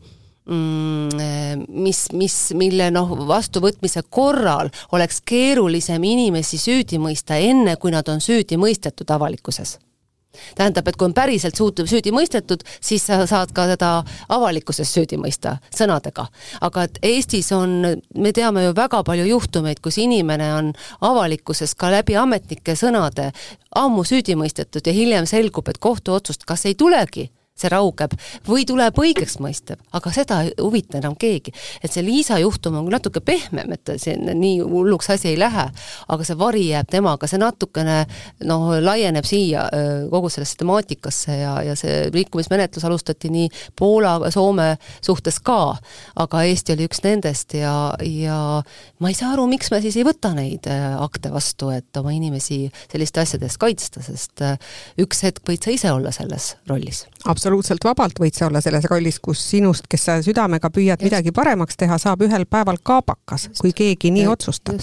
mm, 0.51 1.65
mis, 1.69 2.07
mis, 2.13 2.37
mille 2.59 2.91
noh, 2.95 3.15
vastuvõtmise 3.29 4.03
korral 4.11 4.73
oleks 4.97 5.23
keerulisem 5.27 6.05
inimesi 6.05 6.59
süüdi 6.59 6.99
mõista, 7.03 7.39
enne 7.39 7.77
kui 7.79 7.95
nad 7.95 8.09
on 8.11 8.23
süüdi 8.25 8.59
mõistetud 8.61 9.11
avalikkuses 9.15 9.79
tähendab, 10.57 10.89
et 10.89 10.97
kui 10.97 11.09
on 11.09 11.15
päriselt 11.15 11.59
suut-, 11.59 11.85
süüdi 11.87 12.13
mõistetud, 12.15 12.65
siis 12.81 13.07
sa 13.07 13.23
saad 13.27 13.53
ka 13.57 13.67
teda 13.73 13.93
avalikkuses 14.29 14.93
süüdi 14.93 15.19
mõista 15.21 15.57
sõnadega. 15.75 16.27
aga 16.61 16.83
et 16.89 16.99
Eestis 17.03 17.53
on, 17.53 18.03
me 18.15 18.33
teame 18.33 18.65
ju 18.65 18.75
väga 18.77 19.03
palju 19.05 19.27
juhtumeid, 19.27 19.81
kus 19.81 19.99
inimene 19.99 20.53
on 20.55 20.73
avalikkuses 21.01 21.75
ka 21.75 21.91
läbi 21.91 22.17
ametnike 22.17 22.77
sõnade 22.77 23.33
ammu 23.77 24.05
süüdi 24.05 24.37
mõistetud 24.37 24.87
ja 24.87 24.93
hiljem 24.93 25.27
selgub, 25.27 25.69
et 25.69 25.79
kohtuotsust 25.79 26.45
kas 26.45 26.67
ei 26.67 26.75
tulegi 26.75 27.31
see 27.57 27.71
raugeb 27.73 28.13
või 28.47 28.67
tuleb 28.69 28.99
õigeksmõistev, 29.01 29.81
aga 29.97 30.13
seda 30.13 30.43
ei 30.45 30.53
huvita 30.61 31.01
enam 31.01 31.17
keegi. 31.17 31.53
et 31.83 31.93
see 31.93 32.05
Liisa 32.05 32.39
juhtum 32.39 32.77
on 32.81 32.91
natuke 32.93 33.23
pehmem, 33.25 33.73
et 33.73 33.95
siin 34.03 34.29
nii 34.29 34.61
hulluks 34.61 35.11
asi 35.15 35.33
ei 35.33 35.39
lähe, 35.41 35.67
aga 36.09 36.27
see 36.27 36.39
vari 36.39 36.67
jääb 36.69 36.91
temaga, 36.93 37.27
see 37.27 37.41
natukene 37.41 38.03
noh, 38.45 38.69
laieneb 38.81 39.25
siia 39.25 39.67
kogu 40.13 40.31
sellesse 40.33 40.61
temaatikasse 40.61 41.39
ja, 41.41 41.55
ja 41.65 41.77
see 41.79 42.11
rikkumismenetlus 42.13 42.85
alustati 42.85 43.33
nii 43.33 43.49
Poola, 43.79 44.19
Soome 44.31 44.75
suhtes 45.01 45.41
ka, 45.45 45.77
aga 46.17 46.45
Eesti 46.45 46.77
oli 46.77 46.89
üks 46.91 47.01
nendest 47.05 47.57
ja, 47.57 47.73
ja 48.05 48.39
ma 49.01 49.13
ei 49.13 49.17
saa 49.17 49.33
aru, 49.33 49.47
miks 49.51 49.73
me 49.73 49.81
siis 49.85 49.97
ei 49.97 50.05
võta 50.07 50.35
neid 50.37 50.69
akte 50.69 51.33
vastu, 51.33 51.73
et 51.73 51.97
oma 51.97 52.13
inimesi 52.13 52.67
selliste 52.85 53.25
asjade 53.25 53.49
eest 53.49 53.61
kaitsta, 53.63 54.05
sest 54.05 54.45
üks 55.01 55.25
hetk 55.25 55.47
võid 55.49 55.65
sa 55.65 55.73
ise 55.73 55.93
olla 55.93 56.13
selles 56.15 56.55
rollis 56.69 57.07
absoluutselt 57.27 57.85
vabalt 57.85 58.21
võid 58.21 58.37
sa 58.37 58.47
olla 58.47 58.61
selles 58.65 58.87
rollis, 58.91 59.19
kus 59.23 59.43
sinust, 59.51 59.89
kes 59.91 60.07
sa 60.09 60.17
südamega 60.25 60.71
püüad 60.71 61.01
just. 61.01 61.07
midagi 61.09 61.33
paremaks 61.35 61.77
teha, 61.77 61.99
saab 61.99 62.23
ühel 62.27 62.47
päeval 62.51 62.79
kaabakas, 62.83 63.49
kui 63.61 63.75
keegi 63.77 64.13
nii 64.15 64.27
ja, 64.27 64.33
otsustab. 64.35 64.81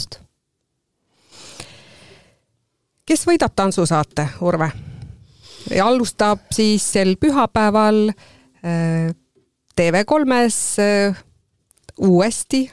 kes 3.05 3.27
võidab 3.27 3.55
tantsusaate, 3.55 4.27
Urve? 4.41 4.71
alustab 5.83 6.49
siis 6.51 6.83
sel 6.93 7.15
pühapäeval 7.15 8.09
äh, 8.11 9.13
TV3-s 9.79 10.79
äh, 10.83 11.23
uuesti 12.03 12.65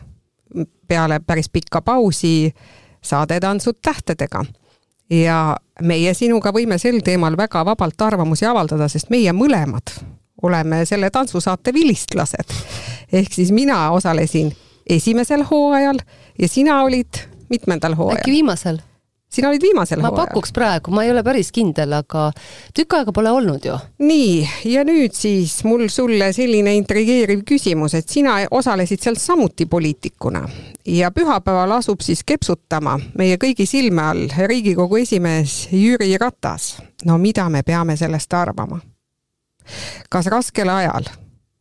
peale 0.88 1.20
päris 1.20 1.48
pikka 1.48 1.82
pausi 1.82 2.50
saade 3.02 3.40
Tantsud 3.40 3.78
tähtedega 3.82 4.44
ja 5.10 5.56
meie 5.82 6.14
sinuga 6.14 6.52
võime 6.54 6.78
sel 6.78 7.00
teemal 7.04 7.36
väga 7.36 7.64
vabalt 7.66 8.02
arvamusi 8.02 8.46
avaldada, 8.46 8.88
sest 8.88 9.10
meie 9.10 9.32
mõlemad 9.32 9.94
oleme 10.42 10.84
selle 10.88 11.10
tantsusaate 11.10 11.72
vilistlased. 11.74 12.54
ehk 13.12 13.32
siis 13.32 13.50
mina 13.52 13.90
osalesin 13.90 14.52
esimesel 14.88 15.44
hooajal 15.50 15.98
ja 16.38 16.48
sina 16.48 16.82
olid 16.82 17.26
mitmendal 17.48 17.94
hooajal? 17.94 18.18
äkki 18.18 18.30
viimasel? 18.30 18.78
Sina 19.30 19.48
olid 19.48 19.62
viimasel 19.62 20.00
ma 20.00 20.08
hooajal. 20.08 20.26
pakuks 20.26 20.52
praegu, 20.52 20.90
ma 20.90 21.04
ei 21.04 21.10
ole 21.10 21.22
päris 21.22 21.52
kindel, 21.54 21.92
aga 21.92 22.30
tükk 22.74 22.96
aega 22.98 23.12
pole 23.14 23.30
olnud 23.30 23.64
ju. 23.64 23.76
nii, 23.98 24.48
ja 24.72 24.84
nüüd 24.84 25.14
siis 25.14 25.60
mul 25.64 25.86
sulle 25.88 26.32
selline 26.32 26.74
intrigeeriv 26.76 27.44
küsimus, 27.46 27.94
et 27.94 28.08
sina 28.08 28.40
osalesid 28.50 29.02
seal 29.02 29.18
samuti 29.20 29.66
poliitikuna 29.70 30.42
ja 30.86 31.10
pühapäeval 31.14 31.78
asub 31.78 32.02
siis 32.02 32.24
kepsutama 32.26 32.98
meie 33.18 33.38
kõigi 33.40 33.66
silme 33.66 34.02
all 34.02 34.28
Riigikogu 34.46 35.02
esimees 35.04 35.68
Jüri 35.72 36.16
Ratas. 36.18 36.76
no 37.04 37.18
mida 37.18 37.48
me 37.48 37.62
peame 37.62 37.96
sellest 37.96 38.34
arvama? 38.34 38.80
kas 40.10 40.26
raskel 40.26 40.68
ajal, 40.68 41.06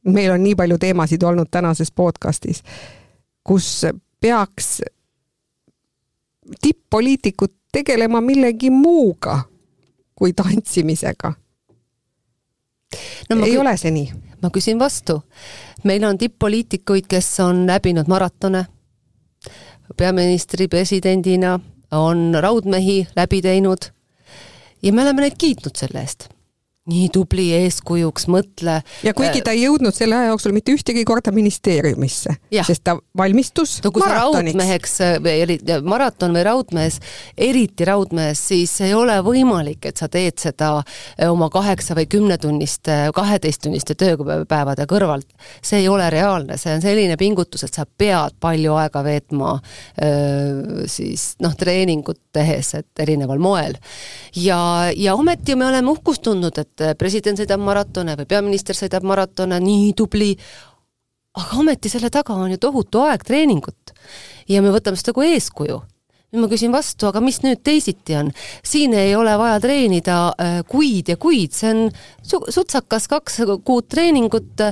meil 0.03 0.31
on 0.31 0.43
nii 0.43 0.55
palju 0.55 0.77
teemasid 0.77 1.23
olnud 1.23 1.51
tänases 1.51 1.91
podcastis, 1.91 2.63
kus 3.43 3.85
peaks 4.21 4.79
tipp-poliitikud 6.61 7.58
tegelema 7.71 8.21
millegi 8.21 8.69
muuga 8.69 9.39
kui 10.15 10.33
tantsimisega. 10.33 11.33
No, 13.29 13.45
ei 13.45 13.57
ole 13.57 13.77
see 13.77 13.91
nii? 13.91 14.11
ma 14.41 14.49
küsin 14.49 14.79
vastu. 14.79 15.21
meil 15.83 16.03
on 16.03 16.17
tipp-poliitikuid, 16.17 17.07
kes 17.07 17.39
on 17.39 17.65
läbinud 17.67 18.07
maratone, 18.07 18.65
peaministri 19.97 20.67
presidendina 20.67 21.59
on 21.91 22.35
raudmehi 22.39 23.07
läbi 23.15 23.41
teinud 23.41 23.91
ja 24.83 24.93
me 24.93 25.01
oleme 25.01 25.21
neid 25.21 25.37
kiitnud 25.37 25.75
selle 25.75 26.01
eest 26.01 26.29
nii 26.89 27.09
tubli 27.13 27.49
eeskujuks, 27.57 28.27
mõtle. 28.31 28.79
ja 29.05 29.13
kuigi 29.17 29.43
ta 29.45 29.53
ei 29.55 29.65
jõudnud 29.65 29.95
selle 29.95 30.17
aja 30.17 30.31
jooksul 30.33 30.53
mitte 30.55 30.73
ühtegi 30.75 31.05
korda 31.07 31.33
ministeeriumisse, 31.35 32.35
sest 32.67 32.83
ta 32.87 32.97
valmistus 33.17 33.77
no 33.83 33.91
kui 33.95 34.03
maratoniks. 34.03 34.97
või 35.23 35.59
maraton 35.87 36.35
või 36.35 36.45
raudmees, 36.47 36.99
eriti 37.37 37.87
raudmees, 37.87 38.41
siis 38.51 38.73
ei 38.85 38.93
ole 38.97 39.19
võimalik, 39.25 39.89
et 39.89 40.01
sa 40.01 40.09
teed 40.11 40.39
seda 40.41 40.71
eh, 40.81 41.27
oma 41.29 41.49
kaheksa 41.53 41.97
või 41.97 42.07
kümnetunniste, 42.09 42.99
kaheteisttunniste 43.15 43.95
tööpäevade 43.99 44.87
kõrvalt. 44.89 45.27
see 45.61 45.83
ei 45.83 45.89
ole 45.89 46.09
reaalne, 46.09 46.57
see 46.57 46.73
on 46.75 46.83
selline 46.83 47.17
pingutus, 47.17 47.63
et 47.63 47.73
sa 47.73 47.85
pead 47.85 48.37
palju 48.39 48.75
aega 48.79 49.03
veetma 49.03 49.57
siis 50.89 51.33
noh, 51.43 51.53
treeningut 51.57 52.19
tehes, 52.35 52.73
et 52.77 53.03
erineval 53.03 53.39
moel. 53.41 53.75
ja, 54.35 54.59
ja 54.95 55.15
ometi 55.15 55.55
me 55.55 55.67
oleme 55.67 55.91
uhkust 55.91 56.23
tundnud, 56.25 56.57
et 56.57 56.78
et 56.81 56.99
president 56.99 57.39
sõidab 57.39 57.61
maratone 57.63 58.15
või 58.19 58.27
peaminister 58.29 58.77
sõidab 58.77 59.05
maratone, 59.07 59.59
nii 59.63 59.93
tubli, 59.97 60.33
aga 61.39 61.61
ometi 61.61 61.91
selle 61.91 62.09
taga 62.13 62.35
on 62.35 62.51
ju 62.55 62.59
tohutu 62.61 63.03
aeg 63.05 63.23
treeningut. 63.27 63.93
ja 64.49 64.61
me 64.61 64.73
võtame 64.73 64.97
seda 64.97 65.13
kui 65.13 65.33
eeskuju 65.35 65.81
nüüd 66.29 66.43
ma 66.43 66.49
küsin 66.51 66.73
vastu, 66.73 67.07
aga 67.09 67.21
mis 67.25 67.41
nüüd 67.41 67.61
teisiti 67.65 68.15
on? 68.19 68.31
siin 68.65 68.93
ei 68.93 69.15
ole 69.17 69.33
vaja 69.39 69.59
treenida 69.63 70.17
äh, 70.37 70.59
kuid 70.69 71.09
ja 71.09 71.17
kuid, 71.17 71.55
see 71.57 71.71
on 71.73 71.85
su 72.21 72.41
sutsakas 72.53 73.09
kaks 73.09 73.41
kuud 73.65 73.89
treeningut, 73.89 74.67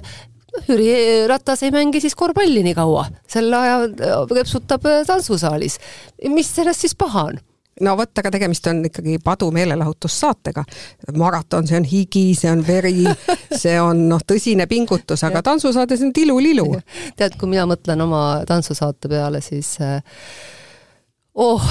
Jüri 0.68 1.28
Ratas 1.30 1.62
ei 1.66 1.72
mängi 1.74 2.00
siis 2.02 2.16
korvpalli 2.18 2.64
nii 2.66 2.74
kaua, 2.78 3.04
sel 3.30 3.54
ajal 3.54 3.92
kepsutab 4.32 4.86
tantsusaalis. 5.06 5.78
mis 6.34 6.50
sellest 6.56 6.86
siis 6.86 6.96
paha 6.98 7.28
on? 7.32 7.42
No 7.82 7.94
vot, 7.98 8.12
aga 8.20 8.32
tegemist 8.34 8.68
on 8.72 8.82
ikkagi 8.88 9.18
padu 9.24 9.50
meelelahutussaatega. 9.56 10.64
maraton, 11.18 11.68
see 11.68 11.78
on 11.78 11.88
higi, 11.88 12.26
see 12.38 12.52
on 12.52 12.64
veri, 12.68 13.06
see 13.52 13.78
on 13.82 14.08
noh, 14.10 14.24
tõsine 14.28 14.68
pingutus, 14.70 15.24
aga 15.28 15.44
tantsusaade, 15.46 15.98
see 15.98 16.10
on 16.10 16.14
tilulilu. 16.16 16.68
tead, 17.20 17.38
kui 17.40 17.52
mina 17.52 17.68
mõtlen 17.70 18.02
oma 18.06 18.24
tantsusaate 18.48 19.12
peale, 19.12 19.42
siis 19.46 19.76
äh, 19.84 20.02
oh, 21.36 21.64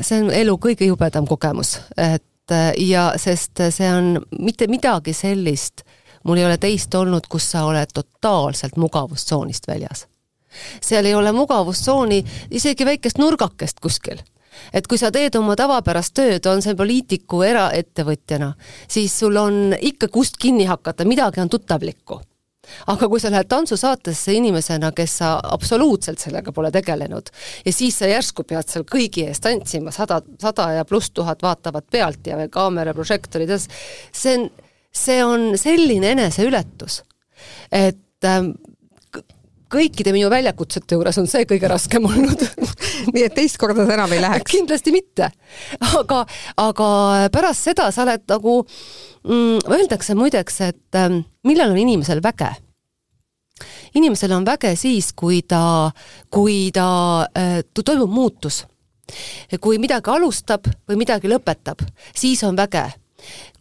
see 0.00 0.22
on 0.22 0.32
elu 0.34 0.56
kõige 0.60 0.88
jubedam 0.88 1.28
kogemus, 1.30 1.78
et 1.96 2.54
äh, 2.54 2.72
ja 2.90 3.12
sest 3.20 3.64
see 3.74 3.92
on 3.92 4.18
mitte 4.38 4.68
midagi 4.70 5.16
sellist, 5.16 5.86
mul 6.24 6.40
ei 6.40 6.48
ole 6.48 6.58
teist 6.60 6.94
olnud, 6.94 7.28
kus 7.30 7.50
sa 7.54 7.66
oled 7.68 7.94
totaalselt 7.94 8.76
mugavustsoonist 8.80 9.68
väljas. 9.68 10.06
seal 10.80 11.04
ei 11.04 11.14
ole 11.14 11.32
mugavustsooni 11.34 12.20
isegi 12.54 12.86
väikest 12.86 13.18
nurgakest 13.18 13.80
kuskil 13.82 14.20
et 14.72 14.86
kui 14.90 14.98
sa 15.00 15.10
teed 15.14 15.36
oma 15.38 15.56
tavapärast 15.58 16.14
tööd, 16.16 16.46
on 16.50 16.62
see 16.64 16.76
poliitiku 16.78 17.42
eraettevõtjana, 17.46 18.52
siis 18.88 19.14
sul 19.18 19.36
on 19.40 19.74
ikka 19.78 20.08
kust 20.12 20.38
kinni 20.40 20.68
hakata, 20.70 21.06
midagi 21.08 21.42
on 21.42 21.52
tuttavlikku. 21.52 22.20
Aga 22.88 23.08
kui 23.12 23.20
sa 23.20 23.28
lähed 23.28 23.48
tantsusaatesse 23.50 24.32
inimesena, 24.38 24.88
kes 24.96 25.18
sa 25.20 25.34
absoluutselt 25.52 26.22
sellega 26.22 26.52
pole 26.52 26.70
tegelenud 26.72 27.28
ja 27.64 27.72
siis 27.72 27.98
sa 28.00 28.08
järsku 28.08 28.46
pead 28.48 28.70
seal 28.70 28.86
kõigi 28.88 29.26
ees 29.28 29.42
tantsima, 29.44 29.92
sada, 29.92 30.22
sada 30.40 30.70
ja 30.78 30.86
pluss 30.88 31.12
tuhat 31.12 31.44
vaatavad 31.44 31.84
pealt 31.92 32.26
ja 32.26 32.38
kaamera, 32.48 32.94
prožektorid, 32.96 33.52
see 33.60 34.38
on, 34.38 34.48
see 34.94 35.18
on 35.24 35.50
selline 35.60 36.14
eneseületus, 36.16 37.02
et 37.68 38.28
ähm, 38.28 38.54
kõikide 39.74 40.14
minu 40.14 40.30
väljakutsete 40.32 40.96
juures 40.96 41.18
on 41.20 41.28
see 41.30 41.46
kõige 41.50 41.70
raskem 41.70 42.06
olnud 42.08 42.44
nii 43.14 43.24
et 43.26 43.34
teist 43.36 43.58
korda 43.60 43.86
sa 43.86 43.96
enam 43.96 44.12
ei 44.14 44.22
läheks? 44.24 44.50
kindlasti 44.50 44.94
mitte. 44.94 45.30
aga, 46.00 46.24
aga 46.60 46.88
pärast 47.34 47.70
seda 47.70 47.90
sa 47.94 48.04
oled 48.06 48.24
nagu 48.30 48.60
mm,, 48.64 49.64
öeldakse 49.68 50.16
muideks, 50.18 50.60
et 50.68 51.00
ähm, 51.00 51.24
millal 51.46 51.74
on 51.74 51.80
inimesel 51.80 52.22
väge 52.24 52.54
inimesel 53.94 54.32
on 54.34 54.46
väge 54.46 54.74
siis, 54.76 55.12
kui 55.16 55.42
ta, 55.46 55.90
kui 56.32 56.70
ta 56.74 56.88
äh,, 57.38 57.60
toimub 57.84 58.10
muutus. 58.10 58.64
kui 59.60 59.76
midagi 59.78 60.08
alustab 60.10 60.64
või 60.88 60.96
midagi 60.96 61.28
lõpetab, 61.28 61.82
siis 62.16 62.42
on 62.44 62.56
väge. 62.56 62.90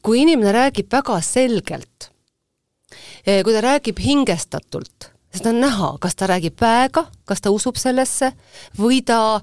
kui 0.01 0.22
inimene 0.22 0.51
räägib 0.51 0.91
väga 0.91 1.22
selgelt, 1.22 2.09
äh, 3.28 3.43
kui 3.43 3.53
ta 3.53 3.61
räägib 3.61 3.99
hingestatult, 3.99 5.12
seda 5.34 5.49
on 5.49 5.61
näha, 5.61 5.93
kas 5.99 6.15
ta 6.15 6.27
räägib 6.29 6.59
väega, 6.61 7.07
kas 7.25 7.41
ta 7.41 7.51
usub 7.51 7.79
sellesse 7.81 8.34
või 8.79 9.01
ta 9.05 9.41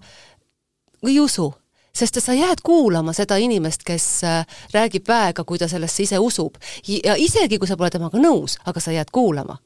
ei 1.06 1.20
usu 1.20 1.52
sest 1.96 2.20
sa 2.22 2.32
jääd 2.32 2.62
kuulama 2.62 3.12
seda 3.12 3.36
inimest, 3.36 3.82
kes 3.84 4.24
äh, 4.24 4.46
räägib 4.72 5.08
väega, 5.08 5.44
kui 5.44 5.58
ta 5.58 5.68
sellesse 5.68 6.02
ise 6.02 6.18
usub. 6.18 6.54
ja 7.04 7.16
isegi, 7.18 7.58
kui 7.58 7.68
sa 7.68 7.76
pole 7.76 7.90
temaga 7.90 8.18
nõus, 8.18 8.58
aga 8.64 8.80
sa 8.80 8.94
jääd 8.94 9.10
kuulama 9.12 9.58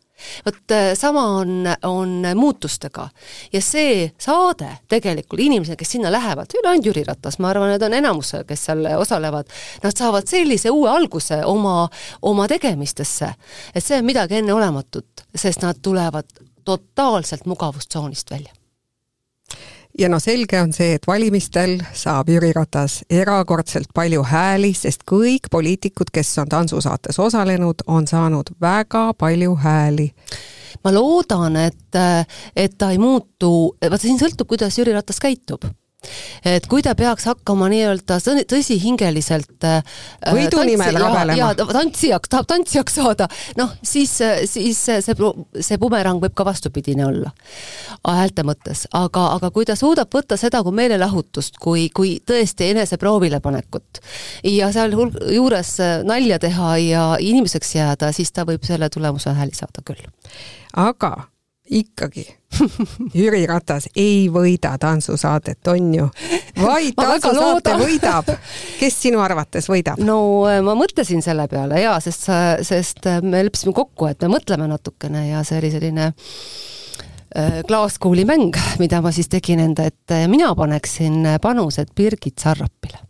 vot 0.46 0.74
äh, 0.74 0.92
sama 0.98 1.24
on, 1.40 1.68
on 1.82 2.22
muutustega. 2.34 3.08
ja 3.52 3.62
see 3.62 4.10
saade 4.18 4.70
tegelikult, 4.88 5.40
inimesed, 5.40 5.76
kes 5.76 5.94
sinna 5.96 6.12
lähevad, 6.12 6.50
ei 6.54 6.60
ole 6.62 6.72
ainult 6.72 6.86
Jüri 6.86 7.04
Ratas, 7.06 7.38
ma 7.38 7.50
arvan, 7.50 7.72
need 7.74 7.82
on 7.82 7.94
enamus, 7.94 8.34
kes 8.46 8.66
seal 8.70 8.86
osalevad, 8.98 9.50
nad 9.82 9.96
saavad 9.96 10.28
sellise 10.30 10.70
uue 10.70 10.90
alguse 10.90 11.44
oma, 11.44 11.88
oma 12.22 12.48
tegemistesse. 12.48 13.34
et 13.74 13.84
see 13.84 13.98
on 13.98 14.04
midagi 14.04 14.40
enneolematut, 14.42 15.26
sest 15.34 15.62
nad 15.62 15.80
tulevad 15.82 16.44
totaalselt 16.64 17.46
mugavustsoonist 17.46 18.30
välja 18.30 18.63
ja 19.98 20.08
no 20.08 20.18
selge 20.20 20.60
on 20.62 20.72
see, 20.72 20.94
et 20.98 21.06
valimistel 21.06 21.78
saab 21.94 22.28
Jüri 22.32 22.52
Ratas 22.54 23.02
erakordselt 23.10 23.92
palju 23.94 24.24
hääli, 24.26 24.72
sest 24.74 25.06
kõik 25.10 25.50
poliitikud, 25.50 26.10
kes 26.12 26.32
on 26.42 26.50
tantsusaates 26.50 27.18
osalenud, 27.18 27.86
on 27.86 28.06
saanud 28.06 28.54
väga 28.60 29.12
palju 29.18 29.54
hääli. 29.62 30.10
Ma 30.84 30.92
loodan, 30.92 31.56
et, 31.56 32.00
et 32.56 32.74
ta 32.78 32.90
ei 32.90 32.98
muutu, 32.98 33.76
vaata 33.80 34.02
siin 34.02 34.18
sõltub, 34.20 34.50
kuidas 34.50 34.78
Jüri 34.78 34.92
Ratas 34.96 35.22
käitub 35.22 35.64
et 36.44 36.66
kui 36.70 36.82
ta 36.84 36.94
peaks 36.98 37.28
hakkama 37.30 37.68
nii-öelda 37.72 38.18
tõsihingeliselt 38.50 39.66
äh, 39.68 39.82
võidu 40.34 40.64
nimel 40.66 40.98
rabelema. 41.00 41.52
tantsijaks, 41.72 42.30
tahab 42.32 42.48
tantsijaks 42.50 42.98
saada, 43.00 43.28
noh, 43.60 43.74
siis, 43.82 44.16
siis 44.50 44.80
see, 44.84 45.02
see 45.04 45.80
bumerang 45.80 46.22
võib 46.22 46.36
ka 46.36 46.46
vastupidine 46.46 47.06
olla 47.06 47.32
häälte 48.04 48.44
mõttes, 48.46 48.84
aga, 48.94 49.26
aga 49.38 49.50
kui 49.54 49.66
ta 49.68 49.76
suudab 49.78 50.12
võtta 50.14 50.38
seda 50.40 50.62
kui 50.64 50.74
meelelahutust, 50.76 51.58
kui, 51.62 51.88
kui 51.94 52.16
tõesti 52.26 52.70
enese 52.74 52.98
proovile 53.00 53.40
panekut 53.44 54.00
ja 54.48 54.70
sealjuures 54.74 55.76
nalja 56.06 56.38
teha 56.42 56.76
ja 56.84 57.04
inimeseks 57.20 57.74
jääda, 57.78 58.12
siis 58.12 58.32
ta 58.32 58.46
võib 58.48 58.64
selle 58.66 58.90
tulemuse 58.92 59.34
hääli 59.34 59.56
saada 59.56 59.84
küll. 59.86 60.04
aga 60.76 61.16
ikkagi 61.70 62.26
Jüri 63.18 63.46
Ratas 63.48 63.88
ei 63.96 64.28
võida 64.32 64.74
tantsusaadet, 64.80 65.60
on 65.72 65.94
ju? 65.96 66.08
vaid 66.60 66.94
tantsusaate 66.98 67.74
võidab. 67.80 68.28
kes 68.78 68.98
sinu 69.06 69.22
arvates 69.24 69.68
võidab? 69.70 70.02
no 70.04 70.18
äh, 70.50 70.60
ma 70.64 70.76
mõtlesin 70.78 71.24
selle 71.24 71.48
peale 71.50 71.80
jaa, 71.82 71.96
sest, 72.04 72.28
sest 72.68 73.08
äh, 73.10 73.22
me 73.24 73.42
leppisime 73.46 73.74
kokku, 73.76 74.10
et 74.10 74.20
me 74.22 74.34
mõtleme 74.36 74.68
natukene 74.70 75.28
ja 75.30 75.40
see 75.46 75.58
oli 75.62 75.72
selline 75.72 76.10
äh, 76.10 77.58
klaaskuuli 77.66 78.26
mäng, 78.28 78.60
mida 78.82 79.00
ma 79.04 79.14
siis 79.14 79.32
tegin 79.32 79.64
enda 79.64 79.88
ette 79.88 80.24
ja 80.24 80.28
mina 80.30 80.52
paneksin 80.58 81.24
panused 81.42 81.96
Birgit 81.96 82.44
Sarrapile 82.44 83.00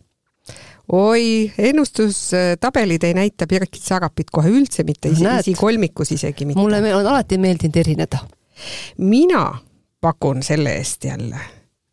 oi, 0.95 1.51
ennustustabelid 1.57 3.03
ei 3.03 3.13
näita 3.17 3.49
Birgit 3.49 3.83
Sarapit 3.83 4.31
kohe 4.31 4.49
üldse 4.53 4.87
mitte, 4.87 5.11
esikolmikus 5.11 6.15
isegi 6.15 6.47
mitte. 6.47 6.61
mulle 6.61 6.81
on 6.95 7.03
alati 7.03 7.37
meeldinud 7.41 7.83
erineda 7.83 8.23
mina 8.97 9.57
pakun 10.01 10.43
selle 10.43 10.75
eest 10.77 11.03
jälle 11.03 11.39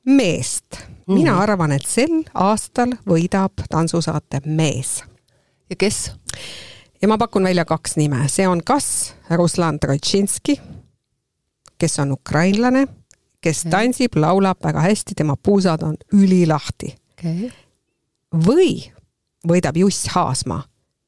meest. 0.06 0.64
mina 1.06 1.32
mm. 1.32 1.38
arvan, 1.38 1.72
et 1.72 1.86
sel 1.86 2.22
aastal 2.34 2.96
võidab 3.08 3.64
tantsusaate 3.70 4.42
Mees. 4.46 5.02
ja 5.70 5.76
kes? 5.76 6.12
ja 7.02 7.08
ma 7.08 7.18
pakun 7.18 7.44
välja 7.44 7.64
kaks 7.64 7.96
nime, 7.96 8.24
see 8.28 8.48
on 8.48 8.62
kas 8.64 9.14
Ruslan 9.30 9.80
Trotšinski, 9.80 10.60
kes 11.78 11.98
on 11.98 12.12
ukrainlane, 12.12 12.86
kes 13.40 13.64
tantsib, 13.70 14.16
laulab 14.16 14.62
väga 14.64 14.80
hästi, 14.80 15.14
tema 15.18 15.36
puusad 15.36 15.82
on 15.82 15.96
ülilahti 16.14 16.94
okay.. 17.14 17.50
või 18.32 18.92
võidab 19.48 19.76
Juss 19.76 20.08
Haasmaa, 20.14 20.62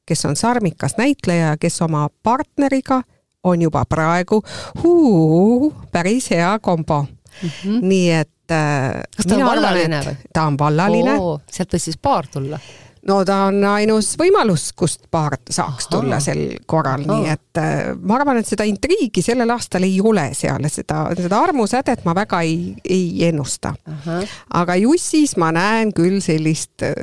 kes 0.05 0.25
on 0.25 0.35
sarmikas 0.35 0.97
näitleja, 0.97 1.55
kes 1.59 1.81
oma 1.81 2.07
partneriga 2.23 3.01
on 3.45 3.61
juba 3.61 3.85
praegu 3.89 4.41
huu, 4.83 5.73
päris 5.91 6.29
hea 6.33 6.57
kombo 6.59 7.05
mm. 7.05 7.49
-hmm. 7.49 7.81
nii 7.81 8.11
et 8.11 8.51
äh, 8.51 9.03
kas 9.17 9.25
ta 9.25 9.35
on 9.35 9.45
vallaline 9.45 10.01
või? 10.05 10.15
ta 10.33 10.47
on 10.49 10.57
vallaline. 10.59 11.19
sealt 11.51 11.73
võis 11.73 11.87
siis 11.89 11.97
paar 11.97 12.27
tulla? 12.27 12.59
no 13.07 13.19
ta 13.25 13.37
on 13.49 13.63
ainus 13.69 14.13
võimalus, 14.19 14.71
kust 14.77 15.05
paar 15.11 15.37
saaks 15.49 15.87
Aha. 15.87 15.91
tulla 15.91 16.19
sel 16.19 16.57
korral, 16.65 17.05
nii 17.05 17.29
et 17.31 17.61
äh, 17.61 17.93
ma 18.01 18.17
arvan, 18.19 18.41
et 18.41 18.49
seda 18.49 18.65
intriigi 18.67 19.21
sellel 19.25 19.49
aastal 19.55 19.85
ei 19.85 19.99
ole 20.01 20.29
seal, 20.33 20.69
seda, 20.69 21.05
seda 21.17 21.41
armusädet 21.41 22.05
ma 22.05 22.15
väga 22.15 22.41
ei, 22.41 22.73
ei 22.89 23.27
ennusta. 23.29 23.75
aga 24.53 24.75
Jussis 24.75 25.37
ma 25.37 25.51
näen 25.55 25.93
küll 25.93 26.19
sellist 26.21 26.85
äh, 26.85 26.93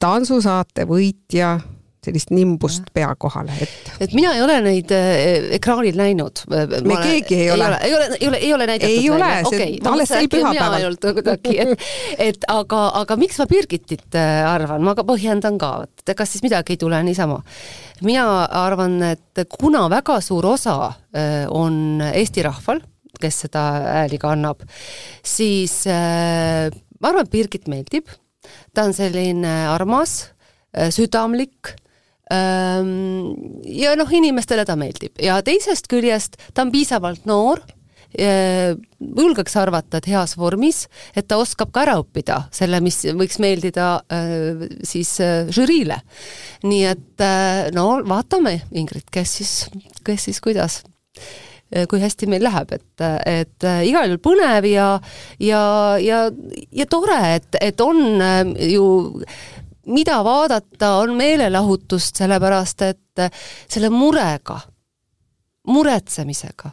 tantsusaate 0.00 0.86
võitja 0.88 1.58
sellist 2.06 2.32
nimbust 2.34 2.90
pea 2.94 3.10
kohale, 3.18 3.54
et. 3.62 3.92
et 4.06 4.14
mina 4.16 4.32
ei 4.36 4.42
ole 4.44 4.58
neid 4.64 4.92
äh, 4.94 5.50
ekraanil 5.58 5.98
näinud. 5.98 6.44
me 6.48 6.98
keegi 7.02 7.40
ei 7.44 7.50
ole. 7.54 7.70
ei 7.82 7.94
ole, 7.96 8.08
ei 8.20 8.28
ole, 8.28 8.40
ei 8.42 8.52
ole 8.54 8.68
näidatud. 8.70 8.94
ei 8.94 9.10
ole, 9.10 9.30
see 9.50 9.68
alles 9.90 10.12
sel 10.12 10.28
pühapäeval. 10.32 10.98
kuidagi, 11.18 11.56
et, 11.62 11.86
et 12.28 12.48
aga, 12.52 12.82
aga 13.02 13.18
miks 13.20 13.40
ma 13.42 13.48
Birgitit 13.50 14.18
äh, 14.18 14.42
arvan, 14.48 14.84
ma 14.86 14.96
ka 14.98 15.04
põhjendan 15.06 15.58
ka, 15.60 15.72
et 15.86 16.14
ega 16.14 16.26
siis 16.28 16.44
midagi 16.46 16.76
ei 16.76 16.80
tule 16.80 17.00
niisama. 17.06 17.40
mina 18.06 18.26
arvan, 18.64 18.98
et 19.12 19.46
kuna 19.58 19.86
väga 19.92 20.20
suur 20.24 20.52
osa 20.54 20.76
äh, 20.86 21.46
on 21.50 22.02
Eesti 22.12 22.44
rahval, 22.46 22.82
kes 23.20 23.42
seda 23.46 23.64
hääli 23.86 24.20
kannab, 24.20 24.62
siis 25.24 25.82
äh, 25.90 26.68
ma 27.00 27.12
arvan, 27.12 27.26
et 27.26 27.32
Birgit 27.32 27.68
meeldib, 27.72 28.12
ta 28.74 28.86
on 28.86 28.94
selline 28.96 29.58
armas, 29.72 30.26
südamlik 30.92 31.72
ja 32.30 33.94
noh, 33.94 34.12
inimestele 34.18 34.64
ta 34.66 34.74
meeldib 34.78 35.20
ja 35.22 35.38
teisest 35.46 35.86
küljest 35.90 36.40
ta 36.54 36.64
on 36.64 36.72
piisavalt 36.74 37.26
noor, 37.28 37.62
julgeks 38.16 39.56
arvata, 39.60 39.98
et 39.98 40.08
heas 40.10 40.36
vormis, 40.38 40.86
et 41.14 41.26
ta 41.28 41.38
oskab 41.38 41.72
ka 41.74 41.84
ära 41.84 41.96
õppida 42.00 42.46
selle, 42.54 42.80
mis 42.80 43.02
võiks 43.14 43.38
meeldida 43.42 43.88
siis 44.86 45.16
žüriile. 45.52 46.00
nii 46.64 46.84
et 46.88 47.26
no 47.76 47.88
vaatame, 48.06 48.60
Ingrid, 48.72 49.06
kes 49.12 49.36
siis, 49.40 49.52
kes 50.06 50.30
siis 50.30 50.40
kuidas 50.40 50.82
kui 51.90 51.98
hästi 51.98 52.28
meil 52.30 52.44
läheb, 52.46 52.70
et, 52.76 53.04
et 53.26 53.66
igal 53.88 54.06
juhul 54.06 54.20
põnev 54.22 54.68
ja, 54.70 54.86
ja, 55.42 55.62
ja, 55.98 56.20
ja 56.70 56.86
tore, 56.86 57.18
et, 57.40 57.58
et 57.58 57.82
on 57.82 57.98
ju 58.54 58.86
mida 59.86 60.16
vaadata, 60.24 60.96
on 61.02 61.14
meelelahutust, 61.16 62.16
sellepärast 62.16 62.82
et 62.82 63.26
selle 63.68 63.90
murega, 63.90 64.58
muretsemisega 65.66 66.72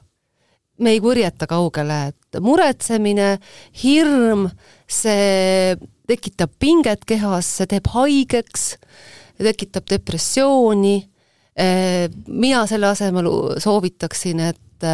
me 0.80 0.94
ei 0.94 1.02
kurjeta 1.02 1.48
kaugele, 1.48 2.00
et 2.12 2.40
muretsemine, 2.42 3.38
hirm, 3.84 4.48
see 4.90 5.76
tekitab 6.10 6.52
pinget 6.60 7.06
kehas, 7.08 7.48
see 7.60 7.70
teeb 7.72 7.88
haigeks, 7.94 8.74
tekitab 9.40 9.88
depressiooni, 9.90 10.98
mina 12.28 12.66
selle 12.70 12.90
asemel 12.90 13.30
soovitaksin, 13.62 14.42
et 14.50 14.88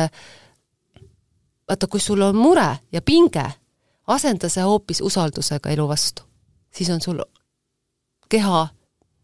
vaata, 1.70 1.88
kui 1.88 2.04
sul 2.04 2.22
on 2.28 2.38
mure 2.38 2.70
ja 2.92 3.02
pinge, 3.02 3.46
asenda 4.10 4.50
see 4.52 4.66
hoopis 4.66 5.02
usaldusega 5.06 5.72
elu 5.72 5.88
vastu. 5.88 6.24
siis 6.70 6.90
on 6.90 7.02
sul 7.02 7.22
keha 8.30 8.68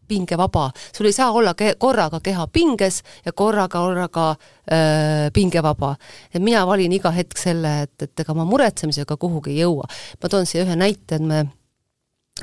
pingevaba, 0.08 0.70
sul 0.94 1.06
ei 1.06 1.12
saa 1.12 1.32
olla 1.34 1.54
ke-, 1.54 1.74
korraga 1.78 2.20
keha 2.22 2.46
pinges 2.52 3.02
ja 3.24 3.32
korraga 3.32 3.80
olla 3.80 4.08
ka 4.08 4.30
öö, 4.30 5.30
pingevaba. 5.34 5.96
et 6.34 6.42
mina 6.42 6.66
valin 6.66 6.92
iga 6.92 7.10
hetk 7.10 7.38
selle, 7.38 7.82
et, 7.82 8.02
et 8.02 8.20
ega 8.20 8.34
ma 8.34 8.44
muretsemisega 8.44 9.16
kuhugi 9.16 9.56
ei 9.56 9.64
jõua. 9.64 9.86
ma 10.22 10.28
toon 10.28 10.46
siia 10.46 10.64
ühe 10.64 10.76
näite, 10.76 11.18
et 11.18 11.22
me 11.22 11.46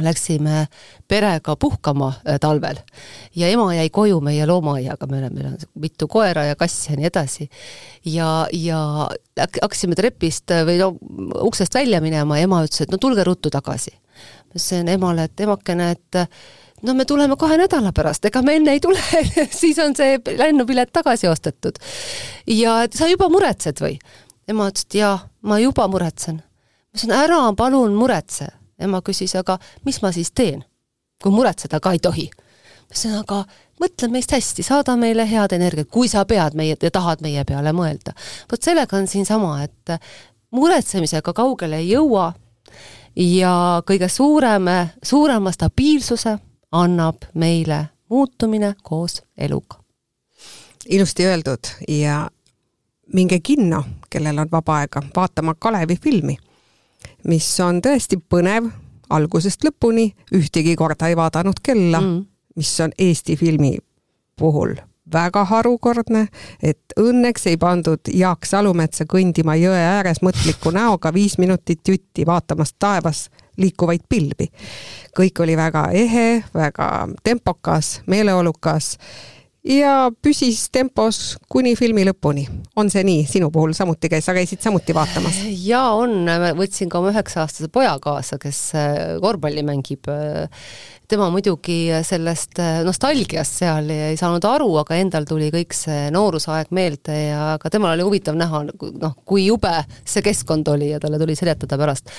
läksime 0.02 0.68
perega 1.08 1.54
puhkama 1.56 2.14
talvel 2.42 2.80
ja 3.36 3.48
ema 3.54 3.68
jäi 3.76 3.90
koju 3.94 4.22
meie 4.26 4.46
loomaaiaga, 4.50 5.08
me 5.08 5.20
oleme, 5.20 5.36
meil 5.36 5.52
on 5.52 5.58
mitu 5.76 6.08
koera 6.08 6.48
ja 6.48 6.56
kassi 6.56 6.92
ja 6.92 6.98
nii 6.98 7.06
edasi. 7.12 7.50
ja, 8.06 8.48
ja 8.52 8.80
hakkasime 9.38 9.96
trepist 9.96 10.52
või 10.66 10.80
no 10.82 10.96
uksest 11.46 11.76
välja 11.78 12.02
minema 12.02 12.42
ja 12.42 12.50
ema 12.50 12.64
ütles, 12.66 12.82
et 12.82 12.92
no 12.92 12.98
tulge 12.98 13.24
ruttu 13.24 13.54
tagasi 13.54 13.94
ma 14.54 14.60
ütlesin 14.60 14.90
emale, 14.94 15.24
et 15.24 15.40
emakene, 15.42 15.92
et 15.92 16.18
no 16.84 16.94
me 16.94 17.06
tuleme 17.06 17.36
kahe 17.40 17.58
nädala 17.58 17.92
pärast, 17.96 18.26
ega 18.26 18.42
me 18.42 18.58
enne 18.60 18.76
ei 18.76 18.80
tule 18.84 19.00
siis 19.62 19.80
on 19.80 19.96
see 19.98 20.20
lennupilet 20.38 20.92
tagasi 20.94 21.28
ostetud. 21.28 21.80
ja 22.48 22.84
et 22.84 22.94
sa 22.94 23.08
juba 23.08 23.30
muretsed 23.30 23.82
või? 23.82 23.98
ema 24.48 24.68
ütles, 24.70 24.86
et 24.86 25.00
jaa, 25.00 25.18
ma 25.42 25.60
juba 25.60 25.88
muretsen. 25.88 26.38
ma 26.44 26.94
ütlesin, 26.94 27.16
ära 27.18 27.42
palun 27.58 27.96
muretse. 27.96 28.48
ema 28.80 29.02
küsis, 29.02 29.36
aga 29.40 29.58
mis 29.86 30.02
ma 30.02 30.12
siis 30.12 30.32
teen, 30.32 30.64
kui 31.24 31.32
muretseda 31.32 31.80
ka 31.80 31.96
ei 31.96 32.00
tohi? 32.04 32.30
ma 32.30 32.92
ütlesin, 32.92 33.18
aga 33.24 33.44
mõtle 33.82 34.12
meist 34.12 34.32
hästi, 34.32 34.64
saada 34.64 34.96
meile 35.00 35.26
head 35.30 35.56
energiat, 35.56 35.90
kui 35.90 36.08
sa 36.08 36.26
pead 36.26 36.54
meie 36.54 36.78
tahad 36.78 37.26
meie 37.26 37.44
peale 37.44 37.74
mõelda. 37.74 38.14
vot 38.52 38.62
sellega 38.62 38.98
on 38.98 39.08
siinsama, 39.08 39.64
et 39.64 39.98
muretsemisega 40.54 41.34
kaugele 41.34 41.82
ei 41.82 41.94
jõua 41.96 42.34
ja 43.16 43.82
kõige 43.86 44.08
suurem, 44.10 44.66
suurema 45.04 45.52
stabiilsuse 45.52 46.38
annab 46.72 47.30
meile 47.34 47.88
muutumine 48.10 48.76
koos 48.84 49.24
eluga. 49.38 49.78
ilusti 50.90 51.26
öeldud 51.26 51.68
ja 51.88 52.30
minge 53.14 53.40
kinno, 53.40 53.84
kellel 54.10 54.38
on 54.38 54.48
vaba 54.52 54.78
aega, 54.78 55.02
vaatama 55.16 55.56
Kalevi 55.60 55.96
filmi, 55.96 56.38
mis 57.24 57.60
on 57.60 57.82
tõesti 57.82 58.20
põnev 58.30 58.70
algusest 59.10 59.64
lõpuni, 59.64 60.12
ühtegi 60.34 60.76
korda 60.76 61.08
ei 61.08 61.16
vaadanud 61.16 61.62
kella 61.64 62.02
mm., 62.02 62.26
mis 62.56 62.80
on 62.80 62.92
Eesti 62.98 63.36
filmi 63.36 63.78
puhul 64.40 64.76
väga 65.12 65.44
harukordne, 65.46 66.28
et 66.64 66.96
õnneks 67.00 67.48
ei 67.52 67.58
pandud 67.58 68.12
Jaak 68.14 68.46
Salumetsa 68.46 69.06
kõndima 69.10 69.56
jõe 69.60 69.80
ääres 69.80 70.22
mõtliku 70.24 70.72
näoga 70.72 71.14
viis 71.14 71.38
minutit 71.38 71.88
jutti, 71.88 72.26
vaatamas 72.26 72.74
taevas 72.80 73.30
liikuvaid 73.58 74.02
pilvi. 74.10 74.48
kõik 75.18 75.44
oli 75.44 75.58
väga 75.58 75.90
ehe, 75.92 76.44
väga 76.54 77.08
tempokas, 77.24 78.02
meeleolukas 78.08 78.98
ja 79.64 80.12
püsis 80.24 80.66
tempos 80.74 81.38
kuni 81.52 81.76
filmi 81.80 82.06
lõpuni. 82.08 82.48
on 82.76 82.90
see 82.92 83.04
nii, 83.08 83.26
sinu 83.30 83.50
puhul 83.52 83.74
samuti 83.78 84.10
käis, 84.12 84.26
sa 84.26 84.36
käisid 84.36 84.62
samuti 84.64 84.96
vaatamas? 84.96 85.44
jaa, 85.66 85.94
on, 85.96 86.28
võtsin 86.60 86.92
ka 86.92 87.00
oma 87.00 87.14
üheksa-aastase 87.14 87.72
poja 87.74 87.96
kaasa, 88.04 88.40
kes 88.42 88.64
äh, 88.76 88.98
korvpalli 89.24 89.64
mängib 89.68 90.10
tema 91.14 91.28
muidugi 91.30 91.92
sellest 92.06 92.60
äh, 92.64 92.82
nostalgiast 92.86 93.60
seal 93.62 93.92
ei 93.94 94.18
saanud 94.20 94.46
aru, 94.48 94.70
aga 94.82 94.98
endal 95.00 95.28
tuli 95.30 95.50
kõik 95.54 95.76
see 95.78 96.08
noorusaeg 96.14 96.72
meelde 96.76 97.18
ja 97.28 97.54
ka 97.62 97.72
temal 97.74 97.94
oli 97.96 98.08
huvitav 98.08 98.38
näha, 98.40 98.64
noh, 98.66 99.16
kui 99.28 99.48
jube 99.48 99.74
see 100.02 100.24
keskkond 100.26 100.68
oli 100.74 100.94
ja 100.94 101.02
talle 101.04 101.20
tuli 101.22 101.36
seletada 101.40 101.80
pärast 101.80 102.12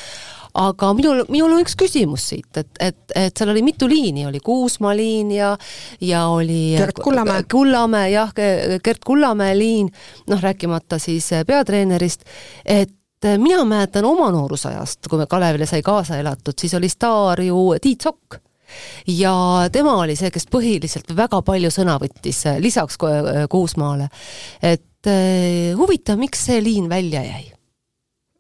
aga 0.55 0.93
minul, 0.95 1.25
minul 1.33 1.57
on 1.57 1.65
üks 1.65 1.75
küsimus 1.79 2.29
siit, 2.31 2.51
et, 2.57 2.71
et, 2.81 2.99
et 3.17 3.37
seal 3.37 3.51
oli 3.51 3.63
mitu 3.67 3.89
liini, 3.91 4.27
oli 4.29 4.41
Kuusmaa 4.45 4.95
liin 4.97 5.33
ja 5.35 5.55
ja 6.01 6.27
oli 6.31 6.77
Gert 6.79 7.01
Kullamäe, 7.03 7.43
Kullamäe, 7.51 8.11
jah, 8.15 8.31
Gert 8.85 9.03
Kullamäe 9.07 9.59
liin, 9.59 9.91
noh, 10.31 10.43
rääkimata 10.43 10.99
siis 11.03 11.31
peatreenerist, 11.47 12.25
et 12.65 12.95
mina 13.39 13.65
mäletan 13.65 14.05
oma 14.05 14.31
noorusajast, 14.31 15.09
kui 15.11 15.19
me 15.19 15.27
Kalevile 15.27 15.67
sai 15.67 15.83
kaasa 15.83 16.19
elatud, 16.21 16.55
siis 16.61 16.75
oli 16.79 16.91
staar 16.93 17.41
ju 17.43 17.71
Tiit 17.83 18.05
Sokk 18.07 18.39
ja 19.07 19.35
tema 19.73 19.97
oli 20.03 20.17
see, 20.19 20.31
kes 20.35 20.47
põhiliselt 20.53 21.15
väga 21.17 21.41
palju 21.47 21.71
sõna 21.75 21.97
võttis, 22.03 22.45
lisaks 22.61 22.99
Kuusmaale. 23.51 24.09
et 24.63 25.11
eh, 25.11 25.75
huvitav, 25.79 26.19
miks 26.21 26.47
see 26.47 26.63
liin 26.63 26.89
välja 26.89 27.25
jäi? 27.25 27.54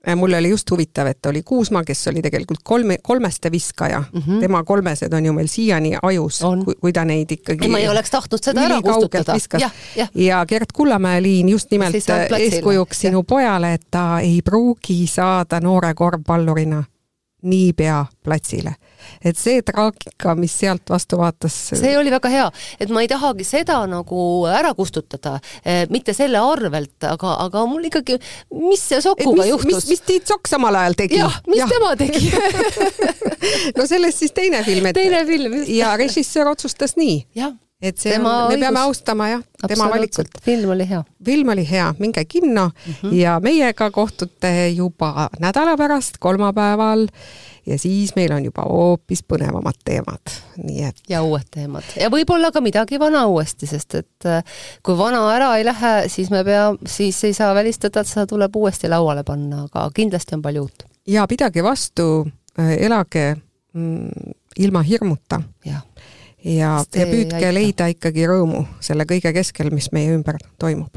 Äh, 0.08 0.16
mul 0.16 0.32
oli 0.32 0.48
just 0.48 0.70
huvitav, 0.70 1.06
et 1.06 1.26
oli 1.26 1.42
Kuusma, 1.42 1.84
kes 1.84 2.08
oli 2.08 2.22
tegelikult 2.22 2.60
kolme, 2.64 2.98
kolmeste 3.02 3.50
viskaja 3.50 4.02
mm. 4.12 4.20
-hmm. 4.20 4.40
tema 4.40 4.64
kolmesed 4.64 5.12
on 5.12 5.26
ju 5.26 5.32
meil 5.32 5.46
siiani 5.46 5.96
ajus, 6.02 6.40
kui, 6.64 6.74
kui 6.80 6.92
ta 6.92 7.04
neid 7.04 7.30
ikkagi 7.30 7.68
ma 7.68 7.78
ei 7.78 7.88
oleks 7.88 8.10
tahtnud 8.10 8.42
seda 8.42 8.60
ära 8.60 8.82
kustutada. 8.82 9.36
ja, 9.60 9.70
ja. 9.96 10.06
ja 10.14 10.46
Gert 10.46 10.72
Kullamäe 10.72 11.22
liin 11.22 11.48
just 11.48 11.70
nimelt 11.70 11.94
eeskujuks 12.38 13.00
sinu 13.00 13.22
pojale, 13.22 13.74
et 13.74 13.86
ta 13.90 14.20
ei 14.20 14.42
pruugi 14.42 15.06
saada 15.06 15.60
noore 15.60 15.94
korvpallurina 15.94 16.84
niipea 17.44 18.04
platsile 18.24 18.74
et 19.24 19.38
see 19.38 19.62
traagika, 19.66 20.34
mis 20.38 20.52
sealt 20.58 20.90
vastu 20.90 21.18
vaatas. 21.20 21.54
see 21.76 21.94
oli 21.98 22.12
väga 22.12 22.30
hea, 22.32 22.46
et 22.80 22.92
ma 22.94 23.02
ei 23.04 23.10
tahagi 23.10 23.46
seda 23.46 23.80
nagu 23.90 24.20
ära 24.50 24.74
kustutada, 24.76 25.36
eh, 25.64 25.84
mitte 25.92 26.14
selle 26.16 26.40
arvelt, 26.40 26.96
aga, 27.08 27.36
aga 27.46 27.64
mul 27.70 27.88
ikkagi, 27.90 28.18
mis 28.64 28.84
Sokuga 29.04 29.42
mis, 29.42 29.50
juhtus? 29.50 29.88
mis, 29.90 30.04
Tiit 30.04 30.28
Sokk 30.28 30.48
samal 30.48 30.76
ajal 30.80 30.96
tegi? 31.04 31.18
jah, 31.20 31.40
mis 31.50 31.62
ja. 31.62 31.68
tema 31.70 31.94
tegi 31.98 32.30
no 33.78 33.88
sellest 33.90 34.24
siis 34.24 34.34
teine 34.36 34.64
film, 34.66 34.86
et 34.90 34.98
teine 34.98 35.24
film, 35.28 35.60
just. 35.60 35.74
ja 35.74 35.94
režissöör 36.00 36.54
otsustas 36.54 36.98
nii. 37.00 37.22
Et 37.82 37.98
see 37.98 38.12
tema 38.14 38.30
on, 38.30 38.36
me 38.48 38.54
õigus. 38.54 38.64
peame 38.64 38.80
austama 38.80 39.28
jah, 39.28 39.42
tema 39.66 39.88
valikut. 39.90 40.38
film 40.42 40.74
oli 40.74 40.86
hea. 40.88 41.02
film 41.24 41.48
oli 41.54 41.64
hea, 41.70 41.88
minge 41.98 42.24
kinno 42.24 42.68
mm 42.68 42.92
-hmm. 42.92 43.14
ja 43.14 43.40
meiega 43.40 43.90
kohtute 43.90 44.68
juba 44.68 45.28
nädala 45.40 45.76
pärast, 45.76 46.18
kolmapäeval 46.18 47.08
ja 47.66 47.78
siis 47.78 48.16
meil 48.16 48.32
on 48.32 48.44
juba 48.44 48.62
hoopis 48.62 49.24
põnevamad 49.32 49.78
teemad, 49.84 50.34
nii 50.62 50.84
et. 50.84 51.02
ja 51.08 51.22
uued 51.22 51.48
teemad 51.50 51.84
ja 52.00 52.10
võib-olla 52.10 52.52
ka 52.52 52.60
midagi 52.60 52.98
vana 53.00 53.26
uuesti, 53.26 53.66
sest 53.66 53.94
et 53.94 54.28
äh, 54.28 54.44
kui 54.82 54.98
vana 54.98 55.24
ära 55.34 55.56
ei 55.56 55.64
lähe, 55.64 56.08
siis 56.08 56.30
me 56.30 56.44
pea, 56.44 56.74
siis 56.86 57.24
ei 57.24 57.34
saa 57.34 57.54
välistada, 57.54 58.00
et 58.00 58.08
seda 58.08 58.26
tuleb 58.26 58.56
uuesti 58.56 58.88
lauale 58.88 59.24
panna, 59.24 59.64
aga 59.64 59.90
kindlasti 59.94 60.34
on 60.34 60.42
palju 60.42 60.62
uut. 60.62 60.86
ja 61.06 61.26
pidage 61.26 61.62
vastu, 61.62 62.26
äh, 62.58 62.76
elage 62.78 63.36
mm, 63.72 64.34
ilma 64.56 64.82
hirmuta. 64.82 65.40
ja, 65.64 65.80
ja, 66.44 66.78
ja 66.94 67.06
püüdke 67.08 67.52
leida 67.54 67.88
ikkagi 67.92 68.26
rõõmu 68.28 68.64
selle 68.84 69.06
kõige 69.08 69.32
keskel, 69.36 69.72
mis 69.74 69.90
meie 69.92 70.12
ümber 70.14 70.38
toimub. 70.58 70.92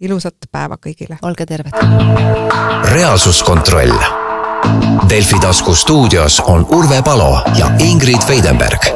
ilusat 0.00 0.48
päeva 0.52 0.78
kõigile! 0.80 1.18
olge 1.22 1.46
terved! 1.46 1.74
reaalsuskontroll 2.92 3.94
Delfi 5.08 5.38
tasku 5.40 5.74
stuudios 5.74 6.40
on 6.40 6.66
Urve 6.74 7.02
Palo 7.02 7.42
ja 7.58 7.70
Ingrid 7.78 8.28
Veidenberg 8.28 8.90